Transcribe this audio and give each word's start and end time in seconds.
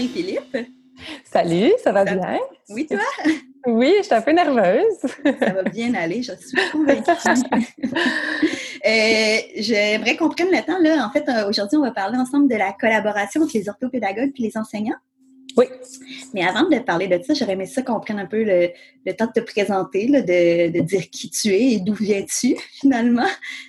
Marie-Philippe. 0.00 0.56
Salut, 1.24 1.72
ça 1.84 1.92
va 1.92 2.04
bien? 2.04 2.38
Oui, 2.70 2.86
toi? 2.86 2.98
Oui, 3.66 3.92
je 3.98 4.04
suis 4.04 4.14
un 4.14 4.22
peu 4.22 4.30
nerveuse. 4.32 4.96
ça 5.38 5.52
va 5.52 5.62
bien 5.64 5.92
aller, 5.92 6.22
je 6.22 6.32
suis 6.32 6.56
convaincue. 6.72 7.10
euh, 8.86 9.36
J'aimerais 9.56 10.16
qu'on 10.16 10.30
prenne 10.30 10.48
le 10.50 10.64
temps. 10.64 10.78
Là. 10.78 11.06
En 11.06 11.10
fait, 11.10 11.28
euh, 11.28 11.46
aujourd'hui, 11.46 11.76
on 11.76 11.82
va 11.82 11.90
parler 11.90 12.16
ensemble 12.16 12.48
de 12.48 12.56
la 12.56 12.72
collaboration 12.72 13.42
entre 13.42 13.50
les 13.52 13.68
orthopédagogues 13.68 14.32
et 14.34 14.42
les 14.42 14.56
enseignants. 14.56 14.96
Oui. 15.60 15.66
Mais 16.32 16.42
avant 16.42 16.68
de 16.68 16.78
parler 16.78 17.06
de 17.06 17.22
ça, 17.22 17.34
j'aurais 17.34 17.52
aimé 17.52 17.66
ça 17.66 17.82
qu'on 17.82 18.00
prenne 18.00 18.18
un 18.18 18.26
peu 18.26 18.42
le, 18.42 18.70
temps 19.12 19.26
de 19.26 19.32
te 19.32 19.40
présenter, 19.40 20.06
de, 20.06 20.80
dire 20.80 21.10
qui 21.10 21.30
tu 21.30 21.48
es 21.48 21.72
et 21.72 21.80
d'où 21.80 21.94
viens-tu 21.94 22.56
finalement. 22.80 23.26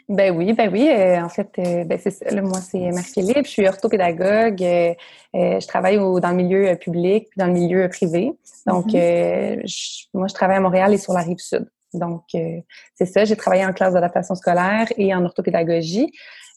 Ben 0.08 0.36
oui, 0.36 0.54
ben 0.54 0.72
oui. 0.72 0.88
Euh, 0.90 1.22
en 1.22 1.30
fait, 1.30 1.50
euh, 1.60 1.84
ben 1.84 2.00
c'est 2.02 2.12
ça. 2.12 2.42
moi, 2.42 2.60
c'est 2.62 2.80
Marie-Philippe. 2.80 3.46
Je 3.46 3.52
suis 3.52 3.68
orthopédagogue. 3.68 4.64
Euh, 4.64 4.94
je 5.34 5.68
travaille 5.68 5.98
dans 5.98 6.30
le 6.30 6.36
milieu 6.36 6.76
public 6.76 7.28
puis 7.30 7.38
dans 7.38 7.48
le 7.48 7.54
milieu 7.54 7.90
privé. 7.90 8.32
Donc, 8.68 8.88
mm-hmm. 8.88 10.08
moi, 10.14 10.28
je 10.28 10.34
travaille 10.34 10.58
à 10.58 10.62
Montréal 10.62 10.94
et 10.94 10.98
sur 10.98 11.14
la 11.14 11.22
rive 11.22 11.40
sud. 11.40 11.70
Donc, 11.94 12.24
c'est 12.32 13.06
ça. 13.06 13.26
J'ai 13.26 13.36
travaillé 13.36 13.66
en 13.66 13.74
classe 13.74 13.94
d'adaptation 13.94 14.36
scolaire 14.36 14.88
et 14.98 15.14
en 15.14 15.26
orthopédagogie. 15.26 16.10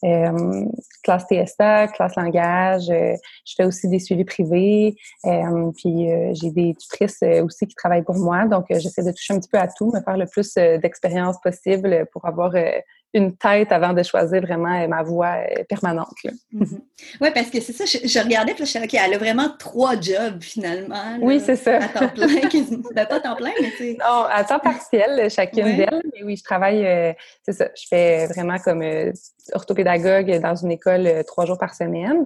Euh, 0.05 0.65
classe 1.03 1.25
TSA, 1.27 1.87
classe 1.87 2.15
langage. 2.15 2.89
Euh, 2.89 3.15
je 3.45 3.53
fais 3.55 3.65
aussi 3.65 3.87
des 3.87 3.99
suivis 3.99 4.25
privés. 4.25 4.95
Euh, 5.25 5.71
puis 5.75 6.09
j'ai 6.33 6.51
des 6.51 6.75
tutrices 6.75 7.23
aussi 7.43 7.67
qui 7.67 7.75
travaillent 7.75 8.03
pour 8.03 8.15
moi. 8.15 8.45
Donc, 8.45 8.65
j'essaie 8.69 9.03
de 9.03 9.11
toucher 9.11 9.33
un 9.33 9.39
petit 9.39 9.49
peu 9.49 9.57
à 9.57 9.67
tout, 9.67 9.91
me 9.91 10.01
faire 10.01 10.17
le 10.17 10.25
plus 10.27 10.53
d'expérience 10.55 11.37
possible 11.41 12.07
pour 12.11 12.25
avoir 12.25 12.53
une 13.15 13.35
tête 13.37 13.71
avant 13.71 13.93
de 13.93 14.03
choisir 14.03 14.41
vraiment 14.41 14.77
euh, 14.77 14.87
ma 14.87 15.01
voie 15.01 15.37
euh, 15.37 15.63
permanente. 15.69 16.13
Mm-hmm. 16.53 16.79
Oui, 17.21 17.29
parce 17.33 17.49
que 17.49 17.61
c'est 17.61 17.71
ça, 17.71 17.85
je, 17.85 18.19
regardais, 18.19 18.53
puis 18.53 18.65
je 18.65 18.69
suis 18.69 18.79
OK, 18.79 18.93
elle 18.93 19.13
a 19.13 19.17
vraiment 19.17 19.47
trois 19.57 19.99
jobs 19.99 20.41
finalement. 20.41 21.17
oui, 21.21 21.39
c'est 21.39 21.55
ça. 21.55 21.77
À 21.77 21.87
temps 21.87 22.09
plein, 22.09 22.27
ben, 22.93 23.05
pas 23.05 23.15
à 23.15 23.19
temps 23.21 23.35
plein, 23.37 23.51
mais 23.61 23.71
tu 23.77 23.93
Non, 23.93 24.25
à 24.29 24.43
temps 24.43 24.59
partiel, 24.59 25.31
chacune 25.31 25.77
d'elles. 25.77 26.01
Mais 26.13 26.23
oui, 26.23 26.35
je 26.35 26.43
travaille, 26.43 26.85
euh, 26.85 27.13
c'est 27.43 27.53
ça, 27.53 27.69
je 27.73 27.87
fais 27.87 28.27
vraiment 28.27 28.57
comme 28.59 28.83
orthopédagogue 29.53 30.39
dans 30.41 30.55
une 30.55 30.71
école 30.71 31.23
trois 31.25 31.45
jours 31.45 31.57
par 31.57 31.73
semaine. 31.73 32.25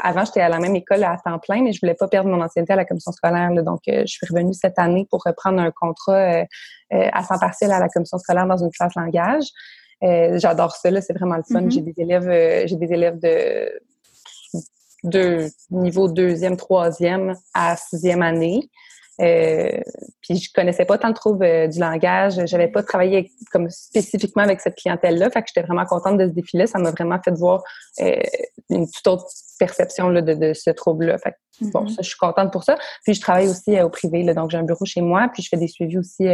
avant, 0.00 0.24
j'étais 0.24 0.40
à 0.40 0.48
la 0.48 0.58
même 0.58 0.74
école 0.74 1.04
à 1.04 1.16
temps 1.24 1.38
plein, 1.38 1.62
mais 1.62 1.72
je 1.72 1.80
voulais 1.80 1.94
pas 1.94 2.08
perdre 2.08 2.28
mon 2.28 2.42
ancienneté 2.42 2.72
à 2.72 2.76
la 2.76 2.84
commission 2.84 3.12
scolaire. 3.12 3.50
donc, 3.62 3.82
je 3.86 4.06
suis 4.06 4.26
revenue 4.28 4.54
cette 4.54 4.78
année 4.78 5.06
pour 5.08 5.22
reprendre 5.24 5.60
un 5.60 5.70
contrat 5.70 6.44
à 6.90 7.22
temps 7.24 7.38
partiel 7.38 7.72
à 7.72 7.80
la 7.80 7.88
commission 7.88 8.18
scolaire 8.18 8.46
dans 8.46 8.56
une 8.56 8.70
classe 8.70 8.94
langage. 8.94 9.46
Euh, 10.02 10.38
j'adore 10.38 10.76
ça, 10.76 10.90
là, 10.90 11.00
c'est 11.00 11.14
vraiment 11.14 11.36
le 11.36 11.42
fun. 11.42 11.62
Mm-hmm. 11.62 11.70
J'ai 11.70 11.80
des 11.80 11.94
élèves, 11.96 12.28
euh, 12.28 12.66
j'ai 12.66 12.76
des 12.76 12.92
élèves 12.92 13.18
de, 13.18 13.80
de 15.04 15.48
niveau 15.70 16.08
deuxième, 16.08 16.56
troisième 16.56 17.34
à 17.54 17.76
sixième 17.76 18.22
année. 18.22 18.68
Euh, 19.20 19.80
puis 20.20 20.36
je 20.36 20.50
connaissais 20.52 20.84
pas 20.84 20.98
tant 20.98 21.12
trop 21.12 21.40
euh, 21.42 21.66
du 21.68 21.78
langage, 21.78 22.34
j'avais 22.44 22.68
pas 22.68 22.82
travaillé 22.82 23.30
comme 23.50 23.70
spécifiquement 23.70 24.42
avec 24.42 24.60
cette 24.60 24.76
clientèle-là, 24.76 25.30
fait 25.30 25.42
que 25.42 25.48
j'étais 25.48 25.66
vraiment 25.66 25.86
contente 25.86 26.18
de 26.18 26.26
ce 26.26 26.32
défi-là. 26.32 26.66
Ça 26.66 26.78
m'a 26.78 26.90
vraiment 26.90 27.18
fait 27.22 27.32
voir 27.32 27.62
euh, 28.00 28.16
une 28.70 28.90
toute 28.90 29.06
autre 29.06 29.26
perception 29.58 30.08
là, 30.10 30.20
de, 30.20 30.34
de, 30.34 30.52
ce 30.52 30.70
trouble-là. 30.70 31.16
Fait 31.18 31.32
que, 31.32 31.70
bon, 31.70 31.84
mm-hmm. 31.84 31.96
je 31.96 32.08
suis 32.08 32.18
contente 32.18 32.52
pour 32.52 32.64
ça. 32.64 32.76
Puis 33.04 33.14
je 33.14 33.20
travaille 33.20 33.48
aussi 33.48 33.80
au 33.80 33.88
privé, 33.88 34.22
là, 34.22 34.34
donc 34.34 34.50
j'ai 34.50 34.58
un 34.58 34.64
bureau 34.64 34.84
chez 34.84 35.00
moi, 35.00 35.30
puis 35.32 35.42
je 35.42 35.48
fais 35.48 35.56
des 35.56 35.68
suivis 35.68 35.98
aussi 35.98 36.26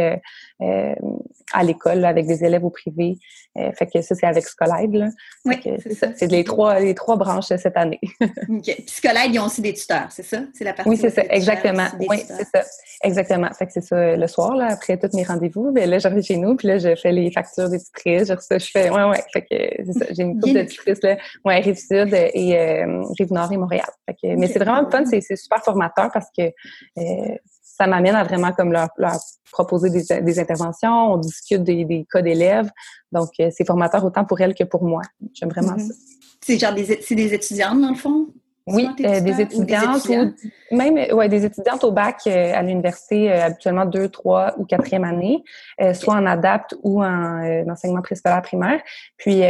à 1.51 1.63
l'école 1.63 2.05
avec 2.05 2.27
des 2.27 2.43
élèves 2.43 2.63
au 2.63 2.69
privé. 2.69 3.17
fait 3.55 3.87
que 3.91 4.01
ça, 4.01 4.15
c'est 4.15 4.25
avec 4.25 4.45
Scolaide. 4.45 5.09
Oui, 5.45 5.55
c'est 5.63 5.93
ça. 5.93 6.07
C'est 6.15 6.27
les 6.27 6.43
trois, 6.43 6.79
les 6.79 6.95
trois 6.95 7.15
branches 7.15 7.47
cette 7.47 7.77
année. 7.77 7.99
OK. 8.21 8.63
Puis 8.63 8.85
Scolaide, 8.87 9.33
ils 9.33 9.39
ont 9.39 9.45
aussi 9.45 9.61
des 9.61 9.73
tuteurs, 9.73 10.07
c'est 10.11 10.23
ça? 10.23 10.41
C'est 10.53 10.63
la 10.63 10.73
partie 10.73 10.89
Oui, 10.89 10.97
c'est 10.97 11.09
ça, 11.09 11.23
exactement. 11.29 11.87
Oui, 11.99 12.23
c'est 12.27 12.47
ça. 12.47 12.63
Exactement. 13.03 13.49
Fait 13.57 13.65
que 13.65 13.73
c'est 13.73 13.83
ça 13.83 14.15
le 14.15 14.27
soir, 14.27 14.55
là, 14.55 14.67
après 14.71 14.97
tous 14.97 15.15
mes 15.15 15.23
rendez-vous. 15.23 15.71
Ben 15.71 15.89
là, 15.89 15.99
j'arrive 15.99 16.23
chez 16.23 16.37
nous, 16.37 16.55
puis 16.55 16.67
là, 16.67 16.77
je 16.77 16.95
fais 16.95 17.11
les 17.11 17.31
factures 17.31 17.69
des 17.69 17.79
tutrices. 17.79 18.27
Je, 18.27 18.57
je 18.57 18.71
fais, 18.71 18.89
ouais, 18.89 19.03
ouais. 19.03 19.23
Fait 19.31 19.41
que 19.41 19.83
c'est 19.85 19.99
ça. 19.99 20.05
J'ai 20.11 20.23
une 20.23 20.39
couple 20.39 20.53
de 20.53 20.63
tutrices, 20.63 21.01
là. 21.03 21.17
Ouais, 21.45 21.59
Rive-Sud 21.59 22.13
et 22.13 22.57
euh, 22.57 23.03
Rive-Nord 23.17 23.51
et 23.51 23.57
Montréal. 23.57 23.89
Fait 24.05 24.15
que, 24.15 24.35
mais 24.35 24.47
c'est 24.47 24.59
vraiment 24.59 24.89
fun, 24.89 25.03
c'est 25.05 25.35
super 25.35 25.63
formateur 25.63 26.09
parce 26.13 26.27
que 26.37 26.43
euh, 26.43 27.35
ça 27.75 27.87
m'amène 27.87 28.15
à 28.15 28.23
vraiment 28.23 28.51
comme 28.51 28.71
leur, 28.71 28.89
leur 28.97 29.19
proposer 29.51 29.89
des, 29.89 30.21
des, 30.21 30.39
interventions, 30.39 31.13
on 31.13 31.17
discute 31.17 31.63
des, 31.63 31.85
des 31.85 32.05
cas 32.11 32.21
d'élèves. 32.21 32.69
Donc, 33.11 33.29
euh, 33.39 33.49
c'est 33.51 33.65
formateur 33.65 34.05
autant 34.05 34.25
pour 34.25 34.39
elles 34.41 34.53
que 34.53 34.63
pour 34.63 34.83
moi. 34.83 35.01
J'aime 35.33 35.49
vraiment 35.49 35.75
mm-hmm. 35.75 35.87
ça. 35.87 35.93
C'est 36.41 36.59
genre 36.59 36.73
des, 36.73 37.01
c'est 37.01 37.15
des 37.15 37.33
étudiantes, 37.33 37.81
dans 37.81 37.89
le 37.89 37.95
fond? 37.95 38.27
Oui, 38.65 38.87
euh, 39.03 39.19
des 39.19 39.41
étudiantes 39.41 40.07
ou, 40.07 40.75
même 40.75 40.95
ouais, 41.13 41.27
des 41.27 41.43
étudiantes 41.43 41.83
au 41.83 41.91
bac 41.91 42.21
euh, 42.27 42.53
à 42.55 42.61
l'université, 42.61 43.29
euh, 43.29 43.43
habituellement 43.43 43.85
deux, 43.85 44.07
trois 44.07 44.55
ou 44.57 44.63
quatrième 44.63 45.03
année, 45.03 45.43
soit 45.93 46.13
en 46.13 46.25
adapte 46.25 46.73
ou 46.81 47.03
en 47.03 47.69
enseignement 47.69 48.01
préscolaire 48.01 48.41
primaire. 48.41 48.81
Puis 49.17 49.41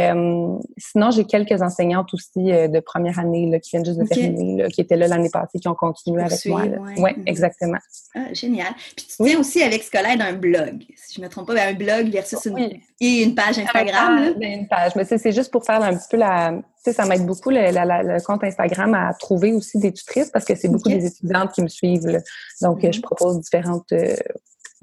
sinon, 0.76 1.10
j'ai 1.12 1.24
quelques 1.24 1.62
enseignantes 1.62 2.12
aussi 2.12 2.44
de 2.44 2.80
première 2.80 3.18
année 3.20 3.48
là, 3.48 3.60
qui 3.60 3.70
viennent 3.70 3.84
juste 3.84 4.00
de 4.00 4.06
terminer, 4.06 4.62
là, 4.62 4.68
qui 4.68 4.80
étaient 4.80 4.96
là 4.96 5.06
l'année 5.06 5.30
passée, 5.30 5.58
qui 5.60 5.68
ont 5.68 5.74
continué 5.74 6.22
avec 6.22 6.44
moi. 6.46 6.62
Oui, 6.64 7.02
ouais, 7.02 7.16
exactement. 7.26 7.78
Ah, 8.16 8.32
génial. 8.32 8.72
Puis 8.96 9.06
tu 9.06 9.22
tiens 9.22 9.38
aussi 9.38 9.62
avec 9.62 9.82
Scolaire 9.82 10.16
d'un 10.16 10.32
blog, 10.32 10.84
si 10.96 11.14
je 11.14 11.20
ne 11.20 11.26
me 11.26 11.30
trompe 11.30 11.46
pas, 11.46 11.54
ben, 11.54 11.68
un 11.68 11.78
blog 11.78 12.10
versus 12.10 12.44
une, 12.46 12.80
et 13.00 13.22
une 13.22 13.34
page 13.34 13.58
Instagram. 13.58 14.34
Ben, 14.40 14.60
une 14.60 14.68
page, 14.68 14.92
mais 14.96 15.04
c'est 15.04 15.32
juste 15.32 15.52
pour 15.52 15.64
faire 15.64 15.82
un 15.82 15.94
petit 15.94 16.08
peu 16.10 16.16
la 16.16 16.60
ça 16.92 17.06
m'aide 17.06 17.26
beaucoup 17.26 17.50
le, 17.50 17.70
le, 17.70 18.24
compte 18.24 18.44
Instagram 18.44 18.94
à 18.94 19.14
trouver 19.14 19.52
aussi 19.52 19.78
des 19.78 19.92
tutrices 19.92 20.30
parce 20.30 20.44
que 20.44 20.54
c'est 20.54 20.68
beaucoup 20.68 20.88
des 20.88 21.06
étudiantes 21.06 21.52
qui 21.52 21.62
me 21.62 21.68
suivent. 21.68 22.22
Donc, 22.62 22.82
mm-hmm. 22.82 22.92
je 22.92 23.00
propose 23.00 23.40
différentes 23.40 23.92
euh, 23.92 24.14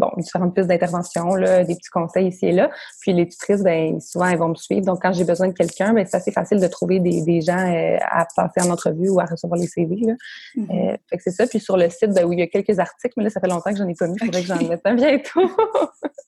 bon, 0.01 0.09
différentes 0.17 0.53
pistes 0.53 0.67
d'intervention, 0.67 1.35
là, 1.35 1.63
des 1.63 1.75
petits 1.75 1.89
conseils 1.89 2.27
ici 2.27 2.47
et 2.47 2.51
là. 2.51 2.69
Puis 3.01 3.13
les 3.13 3.27
tutrices, 3.27 3.61
ben 3.61 3.99
souvent, 4.01 4.25
elles 4.25 4.37
vont 4.37 4.49
me 4.49 4.55
suivre. 4.55 4.85
Donc, 4.85 5.01
quand 5.01 5.13
j'ai 5.13 5.23
besoin 5.23 5.47
de 5.47 5.53
quelqu'un, 5.53 5.93
ben 5.93 6.05
c'est 6.05 6.17
assez 6.17 6.31
facile 6.31 6.59
de 6.59 6.67
trouver 6.67 6.99
des, 6.99 7.21
des 7.21 7.41
gens 7.41 7.57
euh, 7.57 7.97
à 8.01 8.25
passer 8.35 8.67
en 8.67 8.71
entrevue 8.71 9.09
ou 9.09 9.19
à 9.19 9.25
recevoir 9.25 9.59
les 9.59 9.67
CV. 9.67 9.95
Là. 10.01 10.13
Mm-hmm. 10.57 10.91
Euh, 10.91 10.97
fait 11.09 11.17
que 11.17 11.23
c'est 11.23 11.31
ça. 11.31 11.47
Puis 11.47 11.59
sur 11.59 11.77
le 11.77 11.89
site, 11.89 12.11
ben, 12.11 12.25
où 12.25 12.33
il 12.33 12.39
y 12.39 12.43
a 12.43 12.47
quelques 12.47 12.79
articles, 12.79 13.13
mais 13.17 13.25
là, 13.25 13.29
ça 13.29 13.39
fait 13.39 13.47
longtemps 13.47 13.71
que 13.71 13.77
j'en 13.77 13.87
ai 13.87 13.95
pas 13.95 14.07
mis. 14.07 14.17
Il 14.21 14.25
faudrait 14.25 14.41
que 14.41 14.47
j'en 14.47 14.67
mette 14.67 14.81
un 14.85 14.95
bientôt. 14.95 15.49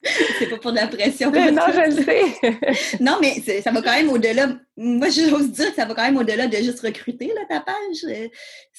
c'est 0.39 0.49
pas 0.49 0.57
pour 0.57 0.71
de 0.71 0.77
la 0.77 0.87
pression. 0.87 1.31
non, 1.31 1.63
je 1.73 1.89
le 1.89 2.03
sais. 2.03 2.99
non, 2.99 3.17
mais 3.19 3.61
ça 3.61 3.71
va 3.71 3.81
quand 3.81 3.91
même 3.91 4.09
au-delà. 4.09 4.47
Moi, 4.75 5.07
j'ose 5.09 5.51
dire 5.51 5.69
que 5.69 5.75
ça 5.75 5.85
va 5.85 5.93
quand 5.93 6.03
même 6.03 6.17
au-delà 6.17 6.47
de 6.47 6.57
juste 6.57 6.79
recruter 6.79 7.27
là, 7.27 7.41
ta 7.47 7.59
page. 7.59 7.97
C'est 8.01 8.31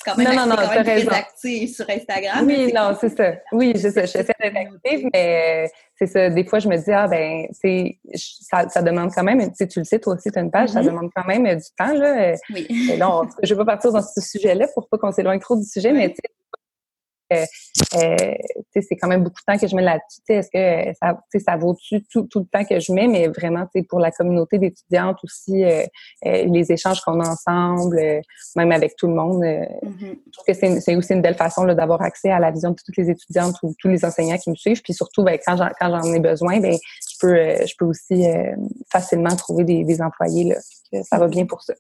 quand 0.05 0.17
même, 0.17 0.27
non, 0.29 0.41
non, 0.41 0.47
non, 0.49 0.57
quand 0.57 0.75
même 0.75 0.83
très 0.83 1.09
actif 1.09 1.77
sur 1.77 1.89
Instagram. 1.89 2.45
Oui, 2.47 2.73
non, 2.73 2.97
c'est 3.01 3.17
ça. 3.17 3.35
Oui, 3.53 3.73
c'est 3.77 3.93
ça. 3.93 4.05
J'essaie 4.05 4.35
d'être 4.41 4.57
active, 4.57 5.09
mais 5.13 5.71
c'est 5.97 6.07
ça. 6.07 6.31
Des 6.31 6.45
fois, 6.45 6.59
je 6.59 6.69
me 6.69 6.77
dis, 6.77 6.91
ah, 6.91 7.07
ben, 7.07 7.47
ça, 8.15 8.69
ça 8.69 8.83
demande 8.83 9.11
quand 9.15 9.23
même, 9.23 9.53
tu 9.53 9.79
le 9.79 9.85
sais, 9.85 10.01
toi 10.01 10.15
aussi, 10.15 10.31
tu 10.33 10.39
as 10.39 10.43
une 10.43 10.51
page, 10.51 10.71
ça 10.71 10.81
mm-hmm. 10.81 10.87
demande 10.87 11.11
quand 11.15 11.27
même 11.27 11.45
du 11.45 11.65
temps, 11.79 11.95
là. 11.95 12.35
Oui. 12.53 12.67
Et 12.93 12.97
là, 12.97 13.23
je 13.43 13.55
ne 13.55 13.59
vais 13.59 13.65
pas 13.65 13.73
partir 13.73 13.93
dans 13.93 14.03
ce 14.03 14.21
sujet-là 14.21 14.67
pour 14.75 14.89
pas 14.89 14.99
qu'on 14.99 15.13
s'éloigne 15.13 15.39
trop 15.39 15.57
du 15.57 15.65
sujet, 15.65 15.93
mais 15.93 16.09
euh, 16.09 16.29
c'est 17.31 18.97
quand 19.01 19.09
même 19.09 19.23
beaucoup 19.23 19.41
de 19.47 19.53
temps 19.53 19.59
que 19.59 19.67
je 19.67 19.75
mets 19.75 19.83
là-dessus. 19.83 20.21
Est-ce 20.29 20.51
que 20.51 20.93
ça, 21.01 21.19
ça 21.39 21.57
vaut-tu 21.57 22.05
tout, 22.11 22.27
tout, 22.27 22.41
le 22.41 22.47
temps 22.47 22.65
que 22.65 22.81
je 22.81 22.93
mets, 22.93 23.07
mais 23.07 23.29
vraiment 23.29 23.67
pour 23.89 24.01
la 24.01 24.11
communauté 24.11 24.59
d'étudiantes 24.59 25.19
aussi, 25.23 25.65
euh, 25.65 25.85
euh, 26.27 26.45
les 26.45 26.73
échanges 26.73 27.01
qu'on 27.01 27.21
a 27.21 27.29
ensemble, 27.29 27.99
euh, 27.99 28.21
même 28.57 28.73
avec 28.73 28.97
tout 28.97 29.07
le 29.07 29.15
monde. 29.15 29.43
Mm-hmm. 29.43 29.99
Je 30.01 30.31
trouve 30.33 30.47
que 30.47 30.81
c'est 30.81 30.97
aussi 30.97 31.13
une 31.13 31.23
belle 31.23 31.37
façon 31.37 31.65
d'avoir 31.65 32.03
accès 32.03 32.31
à 32.31 32.39
la 32.39 32.51
vision 32.51 32.71
de 32.71 32.77
toutes 32.85 32.97
les 32.97 33.11
étudiantes 33.11 33.57
ou 33.63 33.75
tous 33.79 33.89
les 33.89 34.05
enseignants 34.05 34.39
qui 34.39 34.51
me 34.51 34.57
suivent. 34.57 34.83
Puis 34.83 34.95
surtout, 34.95 35.23
ben, 35.23 35.39
quand 35.45 35.57
j'en 35.57 36.13
ai 36.13 36.21
besoin, 36.21 36.61
ben, 36.61 36.75
je 36.75 37.17
peux, 37.21 37.37
je 37.67 37.75
peux 37.79 37.85
aussi 37.85 38.27
facilement 38.91 39.35
trouver 39.37 39.65
des, 39.65 39.85
des 39.85 40.03
employés. 40.03 40.45
Là, 40.45 41.03
ça 41.03 41.19
va 41.19 41.29
bien 41.29 41.47
pour 41.47 41.63
ça. 41.63 41.75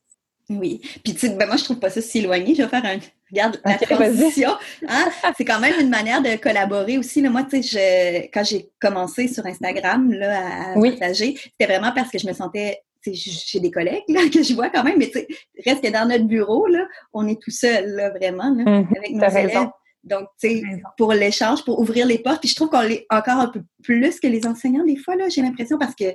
Oui. 0.50 0.80
Puis, 1.02 1.14
tu 1.14 1.20
sais, 1.20 1.28
ben 1.30 1.46
moi, 1.46 1.56
je 1.56 1.64
trouve 1.64 1.78
pas 1.78 1.90
ça 1.90 2.00
si 2.00 2.18
éloigné. 2.18 2.54
Je 2.54 2.62
vais 2.62 2.68
faire 2.68 2.84
un. 2.84 2.98
Regarde, 3.30 3.60
la 3.64 3.78
transition. 3.78 4.50
Hein? 4.86 5.08
C'est 5.36 5.44
quand 5.44 5.60
même 5.60 5.74
une 5.80 5.88
manière 5.88 6.22
de 6.22 6.36
collaborer 6.36 6.98
aussi. 6.98 7.20
Là. 7.20 7.30
Moi, 7.30 7.44
tu 7.44 7.62
sais, 7.62 8.30
quand 8.32 8.44
j'ai 8.44 8.70
commencé 8.80 9.28
sur 9.28 9.46
Instagram 9.46 10.12
là, 10.12 10.72
à 10.72 10.80
partager, 10.80 11.36
c'était 11.36 11.72
vraiment 11.72 11.92
parce 11.94 12.10
que 12.10 12.18
je 12.18 12.26
me 12.26 12.32
sentais. 12.32 12.80
J'ai 13.06 13.60
des 13.60 13.70
collègues 13.70 14.04
là, 14.08 14.22
que 14.32 14.42
je 14.42 14.54
vois 14.54 14.70
quand 14.70 14.82
même, 14.82 14.96
mais 14.96 15.08
tu 15.08 15.18
sais, 15.18 15.28
reste 15.66 15.84
que 15.84 15.90
dans 15.90 16.08
notre 16.08 16.24
bureau, 16.24 16.66
là, 16.66 16.86
on 17.12 17.28
est 17.28 17.38
tout 17.38 17.50
seul, 17.50 17.90
là, 17.90 18.08
vraiment, 18.08 18.48
là, 18.48 18.64
mm-hmm. 18.64 18.96
avec 18.96 19.10
nos 19.10 19.28
élèves. 19.28 19.68
Donc, 20.04 20.28
tu 20.40 20.48
sais, 20.48 20.62
pour 20.96 21.12
l'échange, 21.12 21.64
pour 21.66 21.80
ouvrir 21.80 22.06
les 22.06 22.18
portes. 22.18 22.40
Puis 22.40 22.48
je 22.48 22.54
trouve 22.54 22.70
qu'on 22.70 22.80
l'est 22.80 23.04
encore 23.10 23.40
un 23.40 23.48
peu 23.48 23.60
plus 23.82 24.20
que 24.20 24.26
les 24.26 24.46
enseignants, 24.46 24.84
des 24.84 24.96
fois, 24.96 25.16
là, 25.16 25.28
j'ai 25.28 25.42
l'impression, 25.42 25.76
parce 25.76 25.94
que, 25.94 26.14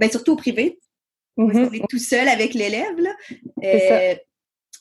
ben, 0.00 0.10
surtout 0.10 0.32
au 0.32 0.36
privé, 0.36 0.80
on 1.36 1.50
est 1.50 1.54
mm-hmm. 1.54 1.86
tout 1.88 1.98
seul 1.98 2.28
avec 2.28 2.54
l'élève. 2.54 2.96
Euh, 3.62 4.14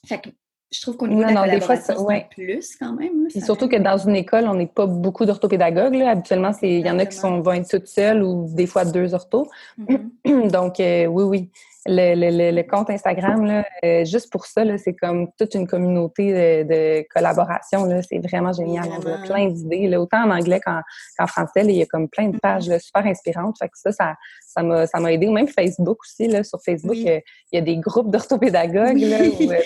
fait 0.08 0.22
que 0.22 0.30
je 0.72 0.82
trouve 0.82 0.98
qu'on 0.98 1.10
est 1.10 1.34
non, 1.34 1.46
des 1.46 1.62
fois, 1.62 1.78
ouais. 2.00 2.28
plus 2.32 2.76
quand 2.78 2.94
même. 2.94 3.30
Surtout 3.30 3.68
que 3.68 3.78
dans 3.78 3.98
une 3.98 4.16
école, 4.16 4.48
on 4.48 4.56
n'est 4.56 4.68
pas 4.68 4.86
beaucoup 4.86 5.26
d'orthopédagogues. 5.26 6.02
Habituellement, 6.02 6.52
il 6.62 6.86
y 6.86 6.90
en 6.90 7.00
a 7.00 7.06
qui 7.06 7.18
sont, 7.18 7.40
vont 7.42 7.54
être 7.54 7.70
toutes 7.70 7.88
seules 7.88 8.24
ou 8.24 8.48
des 8.54 8.68
fois 8.68 8.84
deux 8.84 9.14
orthos. 9.14 9.50
Mm-hmm. 9.80 10.52
Donc, 10.52 10.80
euh, 10.80 11.06
oui, 11.06 11.24
oui. 11.24 11.52
Le, 11.86 12.62
compte 12.64 12.90
Instagram, 12.90 13.46
là, 13.46 13.66
euh, 13.84 14.06
juste 14.06 14.32
pour 14.32 14.46
ça, 14.46 14.64
c'est 14.78 14.96
comme 14.96 15.30
toute 15.38 15.54
une 15.54 15.68
communauté 15.68 16.64
de, 16.64 17.06
collaboration. 17.14 17.88
C'est 18.08 18.20
vraiment 18.20 18.54
génial. 18.54 18.90
On 18.90 19.14
a 19.14 19.18
plein 19.26 19.48
d'idées, 19.50 19.96
autant 19.96 20.24
en 20.24 20.32
anglais 20.32 20.60
qu'en 20.60 21.28
français. 21.28 21.62
il 21.64 21.72
y 21.72 21.82
a 21.82 21.86
comme 21.86 22.10
plein 22.10 22.30
de 22.30 22.38
pages 22.38 22.76
super 22.80 23.06
inspirantes. 23.06 23.58
Fait 23.60 23.70
que 23.70 23.92
ça, 23.92 24.16
ça, 24.42 24.64
m'a, 24.64 24.88
ça 24.88 25.00
aidé. 25.12 25.28
Ou 25.28 25.32
même 25.32 25.48
Facebook 25.48 26.00
aussi. 26.02 26.28
Là, 26.28 26.44
sur 26.44 26.60
Facebook, 26.64 26.96
il 26.96 27.22
y 27.52 27.58
a 27.58 27.62
des 27.62 27.78
groupes 27.78 28.12
d'orthopédagogues. 28.12 29.00
Là, 29.00 29.18
euh, 29.22 29.62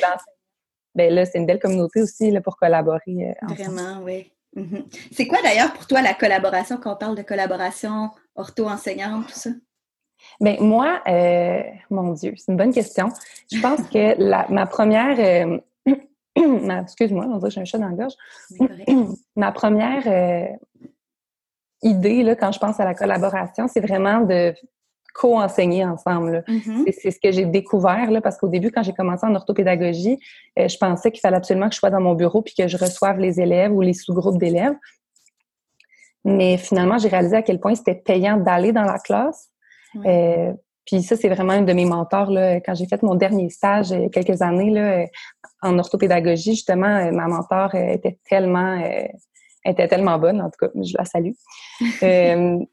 ben 0.95 1.13
là, 1.13 1.25
c'est 1.25 1.37
une 1.37 1.45
belle 1.45 1.59
communauté 1.59 2.01
aussi 2.01 2.31
là, 2.31 2.41
pour 2.41 2.57
collaborer. 2.57 2.99
Euh, 3.07 3.53
Vraiment, 3.53 4.01
oui. 4.03 4.31
Mhm. 4.55 4.85
C'est 5.11 5.27
quoi 5.27 5.41
d'ailleurs 5.43 5.71
pour 5.73 5.85
toi 5.85 6.01
la 6.01 6.13
collaboration, 6.13 6.77
quand 6.77 6.93
on 6.93 6.97
parle 6.97 7.15
de 7.15 7.21
collaboration 7.21 8.09
ortho-enseignante, 8.35 9.27
tout 9.27 9.39
ça? 9.39 9.51
Bien, 10.39 10.57
moi, 10.59 11.01
euh, 11.07 11.61
mon 11.89 12.13
Dieu, 12.13 12.33
c'est 12.37 12.51
une 12.51 12.57
bonne 12.57 12.73
question. 12.73 13.09
Je 13.51 13.59
pense 13.59 13.81
que 13.89 14.15
la, 14.21 14.47
ma 14.49 14.65
première. 14.65 15.17
excuse-moi, 16.83 17.25
on 17.27 17.37
dirait 17.37 17.49
que 17.49 17.55
j'ai 17.55 17.61
un 17.61 17.65
chat 17.65 17.77
dans 17.77 17.89
la 17.89 17.95
gorge. 17.95 18.13
ma 19.35 19.51
première 19.51 20.57
idée, 21.81 22.23
là, 22.23 22.35
quand 22.35 22.51
je 22.51 22.59
pense 22.59 22.79
à 22.79 22.85
la 22.85 22.93
collaboration, 22.93 23.67
c'est 23.67 23.81
vraiment 23.81 24.21
de 24.21 24.53
co-enseigner 25.13 25.85
ensemble. 25.85 26.43
Mm-hmm. 26.47 26.93
C'est 26.97 27.11
ce 27.11 27.19
que 27.19 27.31
j'ai 27.31 27.45
découvert 27.45 28.11
là, 28.11 28.21
parce 28.21 28.37
qu'au 28.37 28.47
début, 28.47 28.71
quand 28.71 28.83
j'ai 28.83 28.93
commencé 28.93 29.25
en 29.25 29.35
orthopédagogie, 29.35 30.19
euh, 30.57 30.67
je 30.67 30.77
pensais 30.77 31.11
qu'il 31.11 31.19
fallait 31.19 31.37
absolument 31.37 31.67
que 31.67 31.73
je 31.73 31.79
sois 31.79 31.89
dans 31.89 32.01
mon 32.01 32.13
bureau 32.13 32.41
puis 32.41 32.53
que 32.57 32.67
je 32.67 32.77
reçoive 32.77 33.19
les 33.19 33.41
élèves 33.41 33.71
ou 33.71 33.81
les 33.81 33.93
sous-groupes 33.93 34.37
d'élèves. 34.37 34.75
Mais 36.25 36.57
finalement, 36.57 36.97
j'ai 36.97 37.09
réalisé 37.09 37.35
à 37.37 37.41
quel 37.41 37.59
point 37.59 37.75
c'était 37.75 37.95
payant 37.95 38.37
d'aller 38.37 38.71
dans 38.71 38.83
la 38.83 38.99
classe. 38.99 39.49
Euh, 40.05 40.53
puis 40.85 41.03
ça, 41.03 41.15
c'est 41.15 41.29
vraiment 41.29 41.53
une 41.53 41.65
de 41.65 41.73
mes 41.73 41.85
mentors. 41.85 42.31
Là, 42.31 42.59
quand 42.61 42.73
j'ai 42.73 42.87
fait 42.87 43.01
mon 43.03 43.15
dernier 43.15 43.49
stage 43.49 43.91
il 43.91 44.01
y 44.01 44.05
a 44.05 44.09
quelques 44.09 44.41
années 44.41 44.71
là, 44.71 45.05
en 45.61 45.77
orthopédagogie, 45.77 46.55
justement, 46.55 46.87
euh, 46.87 47.11
ma 47.11 47.27
mentor 47.27 47.75
était 47.75 48.17
tellement 48.27 48.81
était 49.65 49.87
tellement 49.87 50.17
bonne, 50.17 50.41
en 50.41 50.49
tout 50.49 50.67
cas, 50.67 50.71
je 50.75 50.93
la 50.97 51.05
salue. 51.05 51.33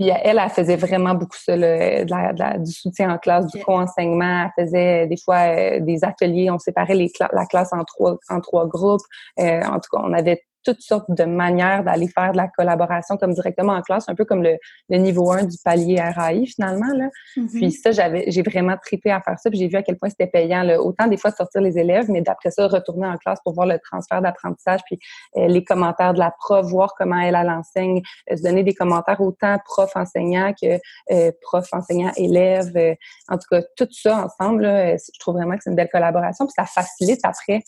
Puis 0.00 0.08
elle, 0.08 0.40
elle 0.42 0.48
faisait 0.48 0.76
vraiment 0.76 1.14
beaucoup 1.14 1.36
ça, 1.36 1.54
du 1.58 2.72
soutien 2.72 3.12
en 3.12 3.18
classe, 3.18 3.46
du 3.48 3.62
co-enseignement. 3.62 4.48
Elle 4.56 4.64
faisait 4.64 5.06
des 5.06 5.18
fois 5.22 5.54
euh, 5.54 5.80
des 5.80 6.02
ateliers, 6.04 6.50
on 6.50 6.58
séparait 6.58 6.94
les 6.94 7.12
la 7.20 7.44
classe 7.44 7.70
en 7.74 7.84
trois, 7.84 8.16
en 8.30 8.40
trois 8.40 8.66
groupes. 8.66 9.02
Euh, 9.38 9.60
en 9.62 9.74
tout 9.74 9.90
cas, 9.92 10.02
on 10.02 10.14
avait 10.14 10.42
toutes 10.64 10.80
sortes 10.80 11.10
de 11.10 11.24
manières 11.24 11.84
d'aller 11.84 12.08
faire 12.08 12.32
de 12.32 12.36
la 12.36 12.48
collaboration 12.48 13.16
comme 13.16 13.32
directement 13.32 13.72
en 13.72 13.82
classe, 13.82 14.08
un 14.08 14.14
peu 14.14 14.24
comme 14.24 14.42
le, 14.42 14.58
niveau 14.96 15.30
1 15.30 15.44
du 15.44 15.56
palier 15.64 16.00
RAI 16.00 16.46
finalement. 16.46 16.92
Là. 16.94 17.08
Mm-hmm. 17.36 17.58
Puis 17.58 17.72
ça, 17.72 17.92
j'avais, 17.92 18.24
j'ai 18.28 18.42
vraiment 18.42 18.76
tripé 18.76 19.10
à 19.10 19.20
faire 19.20 19.38
ça, 19.38 19.50
puis 19.50 19.58
j'ai 19.58 19.68
vu 19.68 19.76
à 19.76 19.82
quel 19.82 19.96
point 19.96 20.10
c'était 20.10 20.26
payant. 20.26 20.62
Là. 20.62 20.80
Autant 20.80 21.06
des 21.06 21.16
fois 21.16 21.30
sortir 21.30 21.60
les 21.60 21.78
élèves, 21.78 22.10
mais 22.10 22.20
d'après 22.20 22.50
ça, 22.50 22.66
retourner 22.66 23.06
en 23.06 23.16
classe 23.16 23.38
pour 23.44 23.54
voir 23.54 23.66
le 23.66 23.78
transfert 23.78 24.20
d'apprentissage, 24.20 24.80
puis 24.86 24.98
euh, 25.36 25.46
les 25.46 25.64
commentaires 25.64 26.14
de 26.14 26.18
la 26.18 26.30
prof, 26.30 26.66
voir 26.66 26.94
comment 26.96 27.20
elle, 27.20 27.36
elle 27.36 27.50
enseigne, 27.50 28.02
euh, 28.30 28.36
se 28.36 28.42
donner 28.42 28.62
des 28.62 28.74
commentaires 28.74 29.20
autant 29.20 29.58
prof-enseignant 29.64 30.52
que 30.60 30.78
euh, 31.12 31.32
prof-enseignant-élève. 31.42 32.96
en 33.28 33.38
tout 33.38 33.46
cas, 33.50 33.62
tout 33.76 33.88
ça 33.90 34.24
ensemble, 34.24 34.64
je 34.64 35.18
trouve 35.18 35.36
vraiment 35.36 35.56
que 35.56 35.62
c'est 35.62 35.70
une 35.70 35.76
belle 35.76 35.88
collaboration, 35.90 36.46
puis 36.46 36.54
ça 36.56 36.64
facilite 36.64 37.20
après 37.24 37.62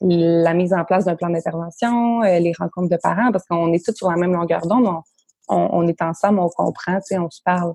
la 0.00 0.54
mise 0.54 0.72
en 0.72 0.84
place 0.84 1.04
d'un 1.04 1.16
plan 1.16 1.30
d'intervention, 1.30 2.22
euh, 2.22 2.38
les 2.38 2.52
rencontres 2.58 2.90
de 2.90 2.98
parents, 3.02 3.32
parce 3.32 3.44
qu'on 3.46 3.72
est 3.72 3.84
tous 3.84 3.94
sur 3.94 4.10
la 4.10 4.16
même 4.16 4.32
longueur 4.32 4.66
d'onde, 4.66 4.88
on, 5.48 5.86
est 5.86 6.02
ensemble, 6.02 6.40
on 6.40 6.48
comprend, 6.48 6.96
tu 6.96 7.02
sais, 7.04 7.18
on 7.18 7.30
se 7.30 7.40
parle. 7.44 7.72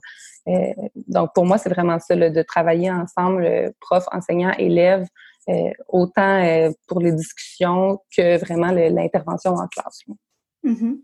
Euh, 0.49 0.73
donc, 1.07 1.33
pour 1.33 1.45
moi, 1.45 1.57
c'est 1.57 1.69
vraiment 1.69 1.97
ça, 1.99 2.15
de 2.15 2.41
travailler 2.41 2.91
ensemble, 2.91 3.73
prof, 3.79 4.03
enseignant, 4.11 4.51
élève, 4.57 5.07
euh, 5.49 5.71
autant 5.87 6.69
pour 6.87 6.99
les 6.99 7.13
discussions 7.13 7.99
que 8.15 8.37
vraiment 8.39 8.71
l'intervention 8.71 9.53
en 9.53 9.67
classe. 9.67 10.01
Mm-hmm. 10.65 10.97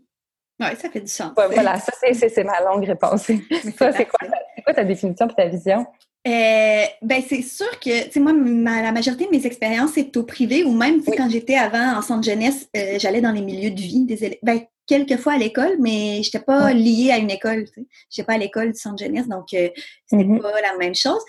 Oui, 0.60 0.66
ça 0.76 0.90
fait 0.90 1.00
du 1.00 1.08
sens. 1.08 1.32
voilà, 1.34 1.78
ça, 1.78 1.92
c'est 2.12 2.44
ma 2.44 2.60
longue 2.60 2.84
réponse. 2.84 3.22
ça, 3.78 3.92
c'est 3.92 4.06
quoi, 4.06 4.28
quoi, 4.64 4.74
ta 4.74 4.84
définition 4.84 5.26
et 5.26 5.34
ta 5.34 5.46
vision? 5.46 5.86
Euh, 6.28 6.84
ben 7.00 7.22
c'est 7.26 7.42
sûr 7.42 7.70
que, 7.80 8.04
tu 8.04 8.10
sais, 8.12 8.20
moi, 8.20 8.32
la 8.32 8.92
majorité 8.92 9.24
de 9.24 9.30
mes 9.30 9.46
expériences 9.46 9.92
c'est 9.94 10.14
au 10.16 10.24
privé 10.24 10.62
ou 10.62 10.72
même 10.72 11.02
quand 11.04 11.30
j'étais 11.30 11.54
avant 11.54 11.96
en 11.98 12.02
centre 12.02 12.24
jeunesse, 12.24 12.68
euh, 12.76 12.98
j'allais 12.98 13.22
dans 13.22 13.32
les 13.32 13.40
milieux 13.40 13.70
de 13.70 13.80
vie 13.80 14.04
des 14.04 14.24
élèves. 14.24 14.38
Ben, 14.42 14.60
quelques 14.86 15.16
fois 15.16 15.34
à 15.34 15.38
l'école, 15.38 15.76
mais 15.80 16.22
j'étais 16.22 16.40
pas 16.40 16.72
liée 16.72 17.10
à 17.12 17.18
une 17.18 17.30
école. 17.30 17.66
Je 17.74 17.80
n'étais 17.80 18.24
pas 18.24 18.34
à 18.34 18.38
l'école 18.38 18.72
du 18.72 18.78
centre 18.78 19.02
jeunesse, 19.02 19.26
donc 19.26 19.54
euh, 19.54 19.68
c'était 20.06 20.24
mm-hmm. 20.24 20.40
pas 20.40 20.60
la 20.60 20.76
même 20.76 20.94
chose. 20.94 21.22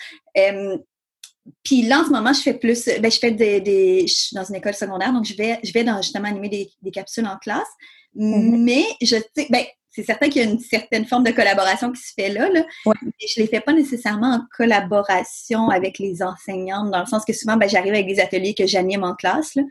puis 1.63 1.83
là, 1.83 2.01
en 2.01 2.05
ce 2.05 2.09
moment, 2.09 2.33
je 2.33 2.41
fais 2.41 2.53
plus, 2.55 2.85
ben, 2.99 3.09
je 3.09 3.19
fais 3.19 3.31
des, 3.31 4.05
je 4.05 4.13
suis 4.13 4.35
dans 4.35 4.43
une 4.43 4.55
école 4.55 4.73
secondaire, 4.73 5.13
donc 5.13 5.25
je 5.25 5.35
vais, 5.35 5.59
je 5.63 5.71
vais 5.71 5.85
dans, 5.85 6.01
justement 6.01 6.27
animer 6.27 6.49
des, 6.49 6.69
des 6.81 6.91
capsules 6.91 7.25
en 7.25 7.37
classe. 7.37 7.69
Mm-hmm. 8.17 8.57
Mais 8.57 8.83
je 9.01 9.15
sais, 9.35 9.47
ben, 9.49 9.63
c'est 9.91 10.03
certain 10.03 10.29
qu'il 10.29 10.43
y 10.43 10.45
a 10.45 10.49
une 10.49 10.59
certaine 10.59 11.05
forme 11.05 11.23
de 11.23 11.31
collaboration 11.31 11.91
qui 11.91 12.01
se 12.01 12.13
fait 12.13 12.29
là, 12.29 12.49
là 12.49 12.63
mais 12.85 13.27
je 13.27 13.39
ne 13.39 13.45
les 13.45 13.47
fais 13.47 13.59
pas 13.59 13.73
nécessairement 13.73 14.35
en 14.35 14.41
collaboration 14.55 15.69
avec 15.69 15.99
les 15.99 16.21
enseignantes, 16.21 16.91
dans 16.91 16.99
le 16.99 17.05
sens 17.05 17.25
que 17.25 17.33
souvent, 17.33 17.57
ben, 17.57 17.67
j'arrive 17.67 17.93
avec 17.93 18.07
des 18.07 18.19
ateliers 18.19 18.53
que 18.53 18.67
j'anime 18.67 19.03
en 19.03 19.15
classe, 19.15 19.55
là, 19.55 19.63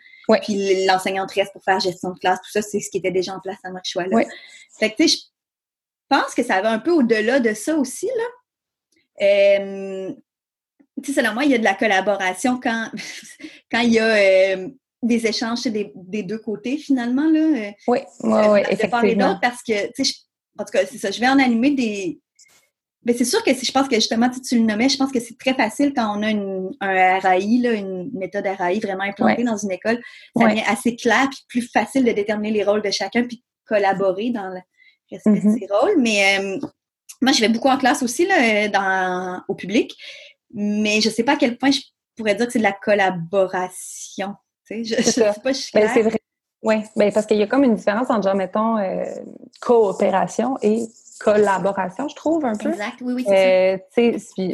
puis 0.42 0.86
l'enseignante 0.86 1.30
reste 1.32 1.52
pour 1.52 1.62
faire 1.62 1.80
gestion 1.80 2.10
de 2.10 2.18
classe, 2.18 2.40
tout 2.40 2.50
ça, 2.50 2.62
c'est 2.62 2.80
ce 2.80 2.90
qui 2.90 2.98
était 2.98 3.10
déjà 3.10 3.34
en 3.34 3.40
place 3.40 3.58
à 3.64 3.70
moi 3.70 3.80
choix 3.84 4.06
là. 4.06 4.24
Fait 4.78 4.90
que, 4.90 4.96
tu 4.96 5.08
sais, 5.08 5.16
je 5.16 6.16
pense 6.16 6.34
que 6.34 6.42
ça 6.42 6.60
va 6.60 6.70
un 6.70 6.78
peu 6.78 6.90
au-delà 6.90 7.40
de 7.40 7.54
ça 7.54 7.76
aussi, 7.76 8.06
là. 8.06 9.26
Euh, 9.26 10.12
tu 11.02 11.12
sais, 11.12 11.20
selon 11.20 11.34
moi, 11.34 11.44
il 11.44 11.50
y 11.50 11.54
a 11.54 11.58
de 11.58 11.64
la 11.64 11.74
collaboration 11.74 12.58
quand, 12.60 12.90
quand 13.70 13.80
il 13.80 13.92
y 13.92 13.98
a... 13.98 14.56
Euh, 14.56 14.68
des 15.02 15.26
échanges 15.26 15.62
des, 15.64 15.92
des, 15.94 16.22
deux 16.22 16.38
côtés, 16.38 16.76
finalement. 16.76 17.30
Là, 17.30 17.40
euh, 17.40 17.70
oui, 17.86 17.98
oui, 18.22 18.40
oui, 18.50 18.60
effectivement. 18.68 19.38
parce 19.40 19.62
que, 19.62 19.92
tu 19.92 20.04
sais, 20.04 20.14
en 20.58 20.64
tout 20.64 20.72
cas, 20.72 20.84
c'est 20.86 20.98
ça, 20.98 21.10
je 21.10 21.20
vais 21.20 21.28
en 21.28 21.38
animer 21.38 21.70
des... 21.70 22.20
Mais 23.04 23.14
c'est 23.14 23.24
sûr 23.24 23.42
que 23.44 23.52
je 23.54 23.72
pense 23.72 23.88
que 23.88 23.94
justement, 23.94 24.28
tu 24.28 24.58
le 24.58 24.64
nommais, 24.64 24.88
je 24.88 24.98
pense 24.98 25.12
que 25.12 25.20
c'est 25.20 25.38
très 25.38 25.54
facile 25.54 25.94
quand 25.94 26.18
on 26.18 26.22
a 26.22 26.30
une, 26.30 26.70
un 26.80 27.18
RAI, 27.20 27.58
là, 27.58 27.72
une 27.72 28.10
méthode 28.12 28.44
RAI 28.44 28.80
vraiment 28.80 29.04
implantée 29.04 29.44
dans 29.44 29.56
une 29.56 29.70
école. 29.70 29.98
Ça 30.36 30.48
devient 30.48 30.64
assez 30.66 30.96
clair 30.96 31.28
puis 31.30 31.40
plus 31.48 31.70
facile 31.70 32.04
de 32.04 32.12
déterminer 32.12 32.50
les 32.50 32.64
rôles 32.64 32.82
de 32.82 32.90
chacun 32.90 33.22
puis 33.22 33.42
collaborer 33.66 34.30
dans 34.30 34.48
le 34.48 34.60
respect 35.10 35.30
de 35.30 35.36
mm-hmm. 35.36 35.58
ses 35.58 35.66
rôles. 35.72 36.00
Mais 36.00 36.38
euh, 36.38 36.58
moi, 37.22 37.32
je 37.32 37.40
vais 37.40 37.48
beaucoup 37.48 37.68
en 37.68 37.78
classe 37.78 38.02
aussi 38.02 38.26
là, 38.26 38.68
dans, 38.68 39.42
au 39.48 39.54
public, 39.54 39.94
mais 40.52 41.00
je 41.00 41.08
ne 41.08 41.14
sais 41.14 41.22
pas 41.22 41.32
à 41.32 41.36
quel 41.36 41.56
point 41.56 41.70
je 41.70 41.80
pourrais 42.16 42.34
dire 42.34 42.46
que 42.46 42.52
c'est 42.52 42.58
de 42.58 42.64
la 42.64 42.72
collaboration. 42.72 44.34
Je 44.70 44.96
ne 44.96 45.02
sais 45.02 45.22
pas, 45.42 45.52
je 45.52 45.58
suis 45.58 45.72
ben, 45.74 45.88
C'est 45.92 46.02
vrai. 46.02 46.18
Oui, 46.62 46.76
ben, 46.96 47.12
parce 47.12 47.26
qu'il 47.26 47.38
y 47.38 47.42
a 47.42 47.46
comme 47.46 47.64
une 47.64 47.76
différence 47.76 48.10
entre, 48.10 48.34
mettons, 48.34 48.78
euh, 48.78 49.04
coopération 49.60 50.56
et 50.62 50.86
collaboration, 51.18 52.08
je 52.08 52.14
trouve, 52.14 52.44
un 52.44 52.54
peu. 52.54 52.70
Exact, 52.70 52.96
oui, 53.00 53.14
oui, 53.14 53.24
euh, 53.28 53.76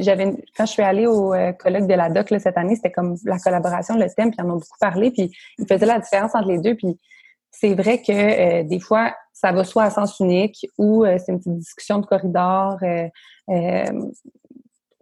j'avais, 0.01 0.35
quand 0.57 0.67
je 0.67 0.73
suis 0.73 0.83
allée 0.83 1.07
au 1.07 1.33
euh, 1.35 1.53
colloque 1.53 1.87
de 1.87 1.95
la 1.95 2.09
DOC 2.09 2.31
là, 2.31 2.39
cette 2.39 2.57
année, 2.57 2.75
c'était 2.75 2.91
comme 2.91 3.17
la 3.25 3.39
collaboration, 3.39 3.97
le 3.97 4.07
thème, 4.15 4.31
puis 4.31 4.39
ils 4.39 4.45
en 4.45 4.51
ont 4.51 4.59
beaucoup 4.59 4.79
parlé, 4.81 5.11
puis 5.11 5.31
ils 5.59 5.67
faisaient 5.67 5.87
la 5.87 5.99
différence 5.99 6.35
entre 6.35 6.49
les 6.49 6.59
deux, 6.59 6.75
puis 6.75 6.99
c'est 7.51 7.75
vrai 7.75 8.03
que 8.03 8.13
euh, 8.13 8.63
des 8.65 8.81
fois, 8.81 9.15
ça 9.33 9.53
va 9.53 9.65
soit 9.65 9.85
à 9.85 9.91
sens 9.91 10.19
unique 10.21 10.67
ou 10.79 11.05
c'est 11.05 11.33
une 11.33 11.39
petite 11.39 11.59
discussion 11.59 11.99
de 11.99 12.07
corridor 12.07 12.79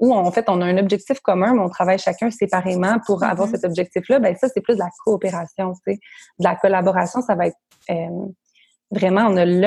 où 0.02 0.12
en 0.12 0.30
fait 0.32 0.44
on 0.48 0.60
a 0.60 0.66
un 0.66 0.76
objectif 0.78 1.20
commun, 1.20 1.54
mais 1.54 1.60
on 1.60 1.68
travaille 1.68 1.98
chacun 1.98 2.30
séparément 2.30 2.96
pour 3.06 3.22
avoir 3.22 3.48
mm-hmm. 3.48 3.52
cet 3.52 3.64
objectif-là, 3.64 4.18
ben 4.18 4.36
ça 4.36 4.48
c'est 4.52 4.60
plus 4.60 4.74
de 4.74 4.80
la 4.80 4.90
coopération, 5.04 5.72
tu 5.74 5.94
sais, 5.94 6.00
de 6.38 6.44
la 6.44 6.56
collaboration, 6.56 7.22
ça 7.22 7.36
va 7.36 7.46
être 7.46 7.56
euh, 7.88 8.26
vraiment 8.90 9.22
on 9.28 9.36
a 9.36 9.46
le 9.46 9.60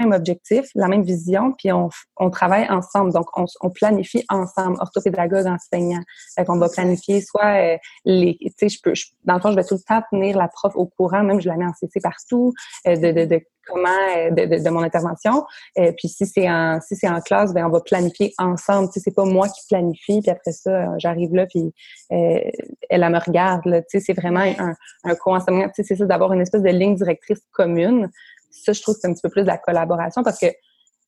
même 0.00 0.12
objectif, 0.12 0.66
la 0.74 0.88
même 0.88 1.02
vision, 1.02 1.52
puis 1.52 1.70
on, 1.72 1.90
travaille 2.30 2.68
ensemble. 2.70 3.12
Donc, 3.12 3.26
on, 3.36 3.70
planifie 3.70 4.24
ensemble, 4.28 4.76
orthopédagogue, 4.80 5.46
enseignant. 5.46 6.02
Fait 6.34 6.44
qu'on 6.44 6.58
va 6.58 6.68
planifier 6.68 7.20
soit 7.20 7.74
euh, 7.74 7.76
les, 8.04 8.36
tu 8.40 8.52
sais, 8.56 8.68
je 8.68 8.78
peux, 8.82 8.92
dans 9.24 9.34
le 9.34 9.40
fond, 9.40 9.50
je 9.50 9.56
vais 9.56 9.64
tout 9.64 9.74
le 9.74 9.80
temps 9.80 10.02
tenir 10.10 10.36
la 10.36 10.48
prof 10.48 10.72
au 10.76 10.86
courant, 10.86 11.22
même 11.22 11.40
je 11.40 11.48
la 11.48 11.56
mets 11.56 11.66
en 11.66 11.72
CC 11.74 12.00
partout, 12.00 12.52
euh, 12.86 12.96
de, 12.96 13.12
de, 13.12 13.24
de, 13.26 13.40
comment, 13.66 13.88
euh, 14.16 14.30
de, 14.30 14.62
de, 14.62 14.70
mon 14.70 14.82
intervention. 14.82 15.44
Puis 15.76 16.08
si 16.08 16.26
c'est 16.26 16.48
en, 16.48 16.80
si 16.80 16.96
c'est 16.96 17.08
en 17.08 17.20
classe, 17.20 17.52
ben 17.52 17.66
on 17.66 17.70
va 17.70 17.80
planifier 17.80 18.32
ensemble. 18.38 18.88
Tu 18.88 18.94
sais, 18.94 19.00
c'est 19.04 19.14
pas 19.14 19.24
moi 19.24 19.48
qui 19.48 19.66
planifie, 19.68 20.20
puis 20.20 20.30
après 20.30 20.52
ça, 20.52 20.98
j'arrive 20.98 21.34
là, 21.34 21.46
puis 21.46 21.72
elle, 22.10 22.52
elle 22.88 23.10
me 23.10 23.18
regarde. 23.18 23.62
Tu 23.64 23.82
sais, 23.88 24.00
c'est 24.00 24.14
vraiment 24.14 24.40
un, 24.40 24.74
un 25.04 25.14
co-enseignement. 25.14 25.68
Tu 25.68 25.82
sais, 25.82 25.84
c'est 25.84 25.96
ça, 25.96 26.06
d'avoir 26.06 26.32
une 26.32 26.40
espèce 26.40 26.62
de 26.62 26.70
ligne 26.70 26.96
directrice 26.96 27.40
commune 27.52 28.10
ça, 28.50 28.72
je 28.72 28.80
trouve 28.82 28.94
que 28.94 29.00
c'est 29.02 29.08
un 29.08 29.12
petit 29.12 29.22
peu 29.22 29.30
plus 29.30 29.42
de 29.42 29.48
la 29.48 29.58
collaboration 29.58 30.22
parce 30.22 30.38
que 30.38 30.46